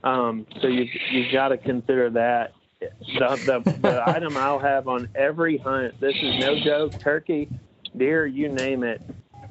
Um, 0.03 0.45
so 0.61 0.67
you 0.67 0.85
you've 1.11 1.31
got 1.31 1.49
to 1.49 1.57
consider 1.57 2.09
that. 2.11 2.53
The, 2.79 3.63
the, 3.65 3.79
the 3.79 4.03
item 4.07 4.37
I'll 4.37 4.59
have 4.59 4.87
on 4.87 5.09
every 5.15 5.57
hunt. 5.57 5.99
This 5.99 6.13
is 6.21 6.39
no 6.39 6.59
joke. 6.59 6.99
Turkey, 6.99 7.49
deer, 7.95 8.27
you 8.27 8.49
name 8.49 8.83
it. 8.83 9.01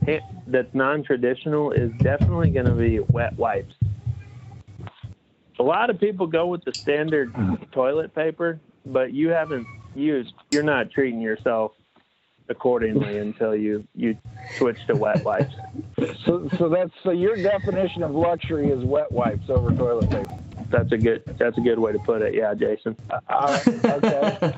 it 0.03 0.23
that's 0.47 0.73
non-traditional 0.75 1.73
is 1.73 1.91
definitely 2.03 2.51
going 2.51 2.67
to 2.67 2.75
be 2.75 3.01
wet 3.01 3.37
wipes 3.37 3.75
a 5.59 5.63
lot 5.63 5.91
of 5.91 5.99
people 5.99 6.27
go 6.27 6.47
with 6.47 6.65
the 6.65 6.73
standard 6.83 7.35
toilet 7.73 8.15
paper, 8.15 8.61
but 8.85 9.13
you 9.13 9.29
haven't 9.29 9.67
used. 9.95 10.33
You're 10.51 10.63
not 10.63 10.91
treating 10.91 11.21
yourself 11.21 11.73
accordingly 12.49 13.19
until 13.19 13.57
you 13.57 13.87
you 13.95 14.17
switch 14.57 14.79
to 14.87 14.95
wet 14.95 15.25
wipes. 15.25 15.55
So, 16.25 16.49
so 16.59 16.69
that's 16.69 16.93
so 17.03 17.11
your 17.11 17.37
definition 17.37 18.03
of 18.03 18.13
luxury 18.13 18.71
is 18.71 18.85
wet 18.85 19.11
wipes 19.11 19.49
over 19.49 19.75
toilet 19.75 20.11
paper. 20.11 20.39
That's 20.71 20.93
a 20.93 20.99
good 20.99 21.23
that's 21.39 21.57
a 21.59 21.61
good 21.61 21.79
way 21.79 21.93
to 21.93 21.99
put 22.01 22.23
it. 22.23 22.35
Yeah, 22.35 22.55
Jason. 22.55 22.97
Uh, 23.29 23.61
okay. 23.67 24.57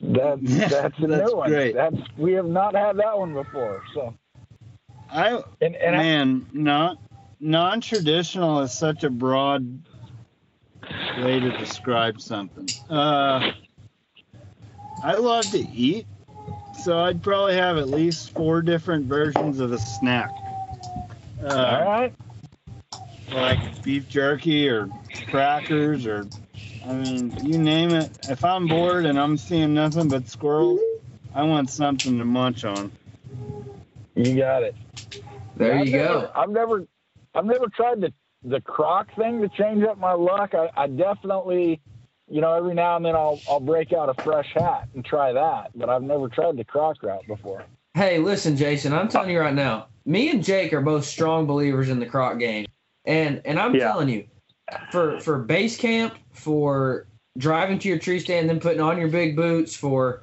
That, 0.00 0.38
that's 0.42 0.98
a 0.98 1.06
that's 1.06 1.30
new 1.30 1.36
one. 1.36 1.50
Great. 1.50 1.74
That's 1.74 1.96
we 2.16 2.32
have 2.32 2.46
not 2.46 2.74
had 2.74 2.96
that 2.98 3.18
one 3.18 3.34
before. 3.34 3.82
So 3.94 4.14
I 5.10 5.42
and, 5.60 5.76
and 5.76 5.96
man, 5.96 6.46
I, 6.48 6.58
not 6.58 6.98
non-traditional 7.40 8.60
is 8.60 8.72
such 8.72 9.04
a 9.04 9.10
broad 9.10 9.82
way 11.18 11.40
to 11.40 11.56
describe 11.58 12.20
something. 12.20 12.68
Uh, 12.88 13.52
I 15.02 15.14
love 15.14 15.44
to 15.50 15.58
eat, 15.58 16.06
so 16.82 16.98
I'd 16.98 17.22
probably 17.22 17.54
have 17.54 17.76
at 17.76 17.88
least 17.88 18.32
four 18.32 18.62
different 18.62 19.06
versions 19.06 19.60
of 19.60 19.72
a 19.72 19.78
snack. 19.78 20.30
Uh, 21.42 21.46
All 21.46 21.84
right. 21.84 22.14
Like 23.32 23.82
beef 23.82 24.08
jerky 24.08 24.68
or 24.68 24.88
crackers 25.26 26.06
or, 26.06 26.26
I 26.86 26.92
mean, 26.94 27.36
you 27.44 27.58
name 27.58 27.90
it. 27.90 28.10
If 28.28 28.44
I'm 28.44 28.66
bored 28.66 29.04
and 29.04 29.20
I'm 29.20 29.36
seeing 29.36 29.74
nothing 29.74 30.08
but 30.08 30.28
squirrels, 30.28 30.80
I 31.34 31.42
want 31.42 31.68
something 31.68 32.18
to 32.18 32.24
munch 32.24 32.64
on. 32.64 32.90
You 34.14 34.34
got 34.36 34.62
it. 34.62 34.74
There 35.56 35.74
I've 35.74 35.86
you 35.86 35.92
never, 35.92 36.20
go. 36.20 36.30
I've 36.34 36.50
never, 36.50 36.86
I've 37.34 37.44
never 37.44 37.66
tried 37.68 38.00
the 38.00 38.12
the 38.44 38.60
croc 38.60 39.08
thing 39.16 39.40
to 39.40 39.48
change 39.48 39.82
up 39.84 39.98
my 39.98 40.12
luck. 40.12 40.54
I, 40.54 40.70
I 40.76 40.86
definitely, 40.86 41.80
you 42.28 42.40
know, 42.40 42.54
every 42.54 42.74
now 42.74 42.96
and 42.96 43.04
then 43.04 43.14
I'll 43.16 43.42
I'll 43.48 43.60
break 43.60 43.92
out 43.92 44.08
a 44.08 44.22
fresh 44.22 44.48
hat 44.54 44.88
and 44.94 45.04
try 45.04 45.32
that, 45.32 45.70
but 45.74 45.88
I've 45.88 46.02
never 46.02 46.28
tried 46.28 46.56
the 46.56 46.64
croc 46.64 47.02
route 47.02 47.26
before. 47.26 47.64
Hey, 47.94 48.18
listen, 48.18 48.56
Jason, 48.56 48.92
I'm 48.92 49.08
telling 49.08 49.30
you 49.30 49.40
right 49.40 49.54
now, 49.54 49.88
me 50.04 50.30
and 50.30 50.44
Jake 50.44 50.72
are 50.72 50.80
both 50.80 51.04
strong 51.04 51.46
believers 51.46 51.88
in 51.88 51.98
the 51.98 52.06
croc 52.06 52.38
game. 52.38 52.66
And 53.04 53.42
and 53.44 53.58
I'm 53.58 53.74
Yeah. 53.74 53.88
telling 53.88 54.08
you, 54.08 54.26
for 54.90 55.18
for 55.20 55.38
base 55.38 55.76
camp, 55.76 56.14
for 56.30 57.06
driving 57.36 57.78
to 57.80 57.88
your 57.88 57.98
tree 57.98 58.20
stand, 58.20 58.48
then 58.48 58.60
putting 58.60 58.80
on 58.80 58.98
your 58.98 59.08
big 59.08 59.34
boots, 59.36 59.74
for 59.74 60.22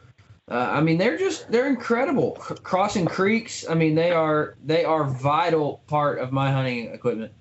uh, 0.50 0.70
I 0.74 0.82
mean, 0.82 0.98
they're 0.98 1.18
just 1.18 1.52
they're 1.52 1.68
incredible. 1.68 2.38
C- 2.48 2.56
crossing 2.62 3.06
creeks, 3.06 3.68
I 3.68 3.74
mean, 3.74 3.96
they 3.96 4.12
are 4.12 4.56
they 4.64 4.86
are 4.86 5.04
vital 5.04 5.82
part 5.88 6.20
of 6.20 6.32
my 6.32 6.52
hunting 6.52 6.94
equipment. 6.94 7.34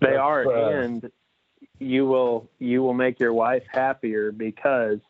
They 0.00 0.16
are, 0.16 0.46
uh, 0.46 0.70
and 0.70 1.10
you 1.78 2.06
will 2.06 2.48
you 2.58 2.82
will 2.82 2.94
make 2.94 3.20
your 3.20 3.34
wife 3.34 3.64
happier 3.70 4.32
because 4.32 5.00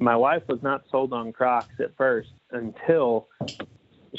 my 0.00 0.16
wife 0.16 0.42
was 0.48 0.62
not 0.62 0.84
sold 0.90 1.12
on 1.12 1.32
Crocs 1.32 1.74
at 1.78 1.94
first 1.96 2.30
until 2.52 3.28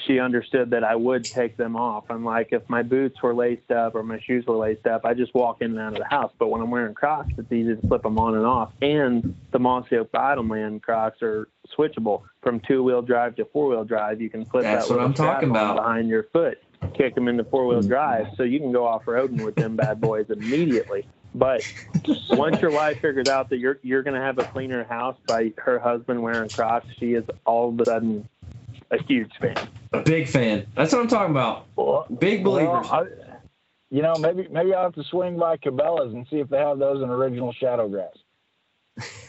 she 0.05 0.19
understood 0.19 0.69
that 0.71 0.83
I 0.83 0.95
would 0.95 1.23
take 1.23 1.57
them 1.57 1.75
off. 1.75 2.05
I'm 2.09 2.23
like, 2.23 2.49
if 2.51 2.67
my 2.69 2.83
boots 2.83 3.21
were 3.21 3.33
laced 3.33 3.71
up 3.71 3.95
or 3.95 4.03
my 4.03 4.19
shoes 4.19 4.45
were 4.45 4.57
laced 4.57 4.87
up, 4.87 5.05
I 5.05 5.13
just 5.13 5.33
walk 5.33 5.61
in 5.61 5.71
and 5.71 5.79
out 5.79 5.93
of 5.93 5.99
the 5.99 6.05
house. 6.05 6.31
But 6.37 6.47
when 6.47 6.61
I'm 6.61 6.71
wearing 6.71 6.93
Crocs, 6.93 7.33
it's 7.37 7.51
easy 7.51 7.75
to 7.75 7.87
slip 7.87 8.03
them 8.03 8.17
on 8.17 8.35
and 8.35 8.45
off. 8.45 8.71
And 8.81 9.35
the 9.51 9.59
Mossy 9.59 9.97
Oak 9.97 10.11
Bottomland 10.11 10.83
Crocs 10.83 11.21
are 11.21 11.47
switchable 11.77 12.23
from 12.41 12.59
two 12.59 12.83
wheel 12.83 13.01
drive 13.01 13.35
to 13.35 13.45
four 13.45 13.69
wheel 13.69 13.83
drive. 13.83 14.21
You 14.21 14.29
can 14.29 14.45
flip 14.45 14.63
That's 14.63 14.87
that 14.87 14.95
what 14.95 15.03
I'm 15.03 15.13
talking 15.13 15.49
about. 15.49 15.77
behind 15.77 16.09
your 16.09 16.23
foot, 16.23 16.59
kick 16.93 17.15
them 17.15 17.27
into 17.27 17.43
four 17.43 17.67
wheel 17.67 17.79
mm-hmm. 17.79 17.89
drive, 17.89 18.27
so 18.35 18.43
you 18.43 18.59
can 18.59 18.71
go 18.71 18.85
off 18.85 19.05
roading 19.05 19.43
with 19.43 19.55
them 19.55 19.75
bad 19.75 20.01
boys 20.01 20.25
immediately. 20.29 21.05
But 21.35 21.61
once 22.31 22.59
your 22.59 22.71
wife 22.71 23.01
figures 23.01 23.29
out 23.29 23.49
that 23.49 23.57
you're 23.57 23.79
you're 23.83 24.01
going 24.01 24.15
to 24.15 24.21
have 24.21 24.39
a 24.39 24.43
cleaner 24.45 24.83
house 24.83 25.15
by 25.27 25.53
her 25.57 25.77
husband 25.77 26.21
wearing 26.23 26.49
Crocs, 26.49 26.87
she 26.97 27.13
is 27.13 27.23
all 27.45 27.69
of 27.69 27.79
a 27.79 27.85
sudden 27.85 28.27
a 28.91 29.01
huge 29.03 29.31
fan. 29.39 29.55
A 29.93 30.01
big 30.01 30.27
fan. 30.27 30.65
That's 30.75 30.91
what 30.93 31.01
I'm 31.01 31.07
talking 31.07 31.31
about. 31.31 31.67
Well, 31.75 32.05
Big 32.19 32.43
believers. 32.43 32.87
Well, 32.89 33.07
I, 33.07 33.29
you 33.89 34.01
know, 34.01 34.15
maybe 34.15 34.47
maybe 34.51 34.73
I'll 34.73 34.83
have 34.83 34.95
to 34.95 35.03
swing 35.03 35.37
by 35.37 35.57
Cabela's 35.57 36.13
and 36.13 36.27
see 36.29 36.37
if 36.37 36.49
they 36.49 36.57
have 36.57 36.79
those 36.79 37.01
in 37.01 37.09
original 37.09 37.53
shadow 37.53 37.87
grass. 37.87 38.17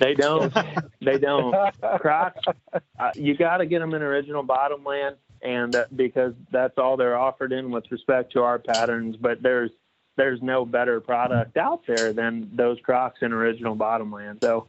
They 0.00 0.14
don't. 0.14 0.52
they 1.00 1.16
don't. 1.16 1.54
Crocs, 2.00 2.40
uh, 2.72 3.10
you 3.14 3.36
got 3.36 3.58
to 3.58 3.66
get 3.66 3.78
them 3.78 3.94
in 3.94 4.02
original 4.02 4.42
bottomland, 4.42 5.14
and 5.42 5.74
uh, 5.76 5.84
because 5.94 6.34
that's 6.50 6.76
all 6.76 6.96
they're 6.96 7.16
offered 7.16 7.52
in 7.52 7.70
with 7.70 7.84
respect 7.90 8.32
to 8.32 8.42
our 8.42 8.58
patterns. 8.58 9.16
But 9.16 9.42
there's 9.42 9.70
there's 10.16 10.42
no 10.42 10.64
better 10.64 11.00
product 11.00 11.56
out 11.56 11.82
there 11.86 12.12
than 12.12 12.50
those 12.52 12.78
Crocs 12.82 13.20
in 13.22 13.32
original 13.32 13.76
bottomland. 13.76 14.40
So 14.42 14.66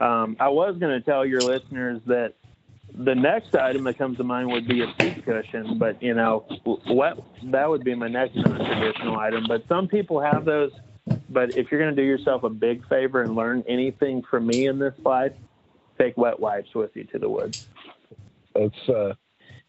um, 0.00 0.36
I 0.38 0.48
was 0.48 0.76
going 0.78 0.92
to 0.92 1.00
tell 1.00 1.24
your 1.24 1.40
listeners 1.40 2.00
that 2.06 2.34
the 2.94 3.14
next 3.14 3.54
item 3.54 3.84
that 3.84 3.98
comes 3.98 4.16
to 4.18 4.24
mind 4.24 4.50
would 4.50 4.66
be 4.66 4.82
a 4.82 4.86
seat 5.00 5.24
cushion, 5.24 5.78
but 5.78 6.02
you 6.02 6.14
know, 6.14 6.40
what 6.64 7.18
that 7.44 7.68
would 7.68 7.84
be 7.84 7.94
my 7.94 8.08
next 8.08 8.36
non-traditional 8.36 9.18
item. 9.18 9.44
But 9.48 9.64
some 9.68 9.88
people 9.88 10.20
have 10.20 10.44
those. 10.44 10.72
But 11.28 11.56
if 11.56 11.70
you're 11.70 11.80
going 11.80 11.94
to 11.94 12.00
do 12.00 12.06
yourself 12.06 12.42
a 12.42 12.48
big 12.50 12.86
favor 12.88 13.22
and 13.22 13.34
learn 13.36 13.62
anything 13.68 14.22
from 14.28 14.46
me 14.46 14.66
in 14.66 14.78
this 14.78 14.94
life, 15.04 15.32
take 15.98 16.16
wet 16.16 16.38
wipes 16.40 16.74
with 16.74 16.90
you 16.94 17.04
to 17.04 17.18
the 17.18 17.28
woods. 17.28 17.68
It's 18.54 18.88
uh, 18.88 19.14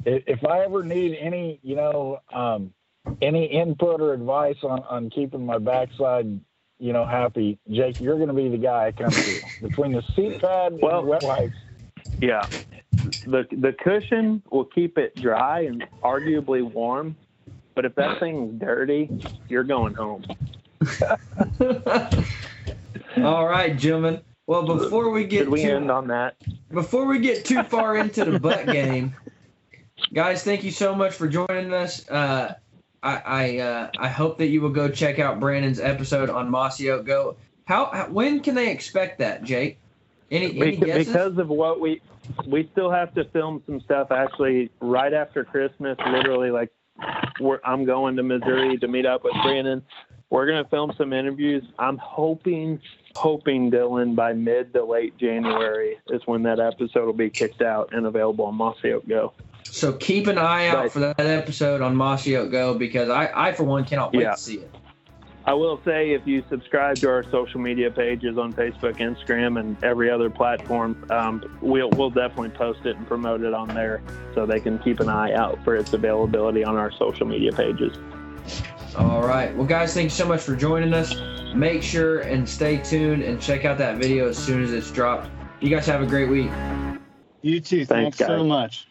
if 0.06 0.44
I 0.46 0.64
ever 0.64 0.84
need 0.84 1.18
any, 1.20 1.60
you 1.64 1.76
know, 1.76 2.20
um, 2.34 2.74
any 3.22 3.46
input 3.46 4.02
or 4.02 4.14
advice 4.14 4.58
on 4.64 4.80
on 4.84 5.10
keeping 5.10 5.46
my 5.46 5.58
backside, 5.58 6.40
you 6.80 6.94
know, 6.94 7.06
happy, 7.06 7.60
Jake, 7.70 8.00
you're 8.00 8.16
going 8.16 8.30
to 8.30 8.34
be 8.34 8.50
the 8.50 8.58
guy 8.58 8.88
I 8.88 8.92
come 8.92 9.12
to. 9.12 9.42
Between 9.62 9.92
the 9.92 10.04
seat 10.16 10.42
pad 10.42 10.78
Well- 10.82 11.00
and 11.00 11.08
wet 11.08 11.24
wipes, 11.24 11.56
Yeah. 12.22 12.48
The 13.28 13.46
the 13.52 13.74
cushion 13.74 14.42
will 14.50 14.66
keep 14.66 14.98
it 14.98 15.16
dry 15.16 15.62
and 15.62 15.86
arguably 16.02 16.64
warm, 16.64 17.16
but 17.76 17.84
if 17.84 17.94
that 17.96 18.20
thing's 18.20 18.60
dirty, 18.60 19.10
you're 19.50 19.66
going 19.66 19.94
home. 19.94 20.24
All 23.18 23.48
right, 23.48 23.78
gentlemen. 23.78 24.22
Well, 24.46 24.66
before 24.66 25.10
we 25.10 25.26
get 25.26 25.40
Did 25.40 25.50
we 25.50 25.64
too, 25.64 25.72
end 25.72 25.92
on 25.92 26.08
that? 26.08 26.36
before 26.72 27.06
we 27.06 27.20
get 27.20 27.44
too 27.44 27.64
far 27.64 27.98
into 27.98 28.24
the 28.24 28.40
butt 28.40 28.66
game, 28.72 29.14
guys, 30.14 30.44
thank 30.44 30.64
you 30.64 30.72
so 30.72 30.96
much 30.96 31.14
for 31.14 31.28
joining 31.28 31.74
us. 31.74 32.08
Uh, 32.10 32.56
I 33.04 33.22
I, 33.26 33.58
uh, 33.58 33.92
I 34.00 34.08
hope 34.08 34.38
that 34.38 34.48
you 34.48 34.62
will 34.62 34.70
go 34.70 34.88
check 34.88 35.20
out 35.20 35.42
Brandon's 35.42 35.82
episode 35.82 36.30
on 36.30 36.50
Mossy 36.50 36.90
Oak 36.92 37.06
Go. 37.06 37.36
How, 37.66 37.88
how 37.92 38.08
when 38.08 38.40
can 38.40 38.56
they 38.56 38.72
expect 38.72 39.20
that, 39.20 39.44
Jake? 39.44 39.80
Any 40.32 40.46
any 40.60 40.78
Beca- 40.78 40.86
guesses? 40.86 41.08
because 41.08 41.38
of 41.38 41.48
what 41.50 41.80
we 41.80 42.02
we 42.46 42.68
still 42.74 42.92
have 42.92 43.14
to 43.16 43.24
film 43.26 43.64
some 43.66 43.80
stuff 43.82 44.12
actually 44.12 44.70
right 44.82 45.14
after 45.14 45.44
Christmas. 45.44 45.98
Literally, 46.06 46.52
like 46.52 46.70
we're, 47.40 47.60
I'm 47.64 47.86
going 47.86 48.16
to 48.18 48.24
Missouri 48.24 48.78
to 48.78 48.88
meet 48.88 49.06
up 49.06 49.24
with 49.24 49.34
Brandon. 49.44 49.82
We're 50.30 50.46
gonna 50.48 50.66
film 50.68 50.92
some 50.98 51.14
interviews. 51.14 51.64
I'm 51.80 51.98
hoping, 51.98 52.82
hoping 53.16 53.72
Dylan 53.72 54.14
by 54.16 54.34
mid 54.34 54.74
to 54.74 54.84
late 54.84 55.18
January 55.18 56.00
is 56.10 56.22
when 56.26 56.44
that 56.44 56.60
episode 56.60 57.06
will 57.06 57.14
be 57.14 57.30
kicked 57.30 57.62
out 57.62 57.94
and 57.94 58.06
available 58.06 58.44
on 58.46 58.56
Mossy 58.56 58.92
Oak 58.92 59.08
Go. 59.08 59.32
so 59.64 59.94
keep 59.94 60.28
an 60.28 60.38
eye 60.38 60.68
out 60.68 60.78
Right. 60.78 60.92
for 60.92 61.00
that 61.00 61.20
episode 61.22 61.82
on 61.82 61.96
Mossy 61.96 62.36
Oak 62.36 62.52
Go 62.52 62.74
because 62.74 63.10
I 63.10 63.32
I 63.34 63.54
for 63.54 63.64
one 63.64 63.86
cannot 63.86 64.12
wait 64.12 64.24
Yeah. 64.24 64.32
to 64.32 64.38
see 64.38 64.56
it. 64.56 64.72
I 65.48 65.54
will 65.54 65.80
say 65.86 66.12
if 66.12 66.28
you 66.28 66.44
subscribe 66.50 66.98
to 66.98 67.10
our 67.10 67.24
social 67.32 67.62
media 67.62 67.90
pages 67.90 68.38
on 68.38 68.52
Facebook, 68.52 68.98
Instagram, 68.98 69.58
and 69.58 69.82
every 69.82 70.12
other 70.12 70.30
platform, 70.30 71.06
um, 71.10 71.42
we'll 71.62 71.90
we'll 71.92 72.10
definitely 72.10 72.50
post 72.50 72.86
it 72.86 72.98
and 72.98 73.08
promote 73.08 73.42
it 73.42 73.54
on 73.54 73.70
there 73.70 74.02
so 74.36 74.46
they 74.46 74.60
can 74.60 74.78
keep 74.80 75.00
an 75.00 75.08
eye 75.08 75.32
out 75.32 75.64
for 75.64 75.78
its 75.78 75.94
availability 75.94 76.66
on 76.66 76.76
our 76.76 76.92
social 76.92 77.26
media 77.26 77.54
pages. 77.54 77.98
All 78.98 79.22
right. 79.22 79.56
Well, 79.56 79.66
guys, 79.66 79.94
thank 79.94 80.06
you 80.06 80.10
so 80.10 80.28
much 80.28 80.42
for 80.42 80.54
joining 80.54 80.94
us. 80.94 81.16
Make 81.56 81.82
sure 81.82 82.20
and 82.20 82.48
stay 82.48 82.80
tuned 82.80 83.24
and 83.24 83.42
check 83.42 83.64
out 83.64 83.78
that 83.78 84.00
video 84.00 84.28
as 84.28 84.38
soon 84.38 84.62
as 84.62 84.74
it's 84.74 84.92
dropped. 84.92 85.30
You 85.62 85.70
guys 85.70 85.86
have 85.86 86.02
a 86.02 86.06
great 86.06 86.28
week. 86.28 86.52
You 87.42 87.62
too. 87.62 87.86
Thanks, 87.86 88.18
Thanks, 88.18 88.34
so 88.34 88.44
much. 88.44 88.90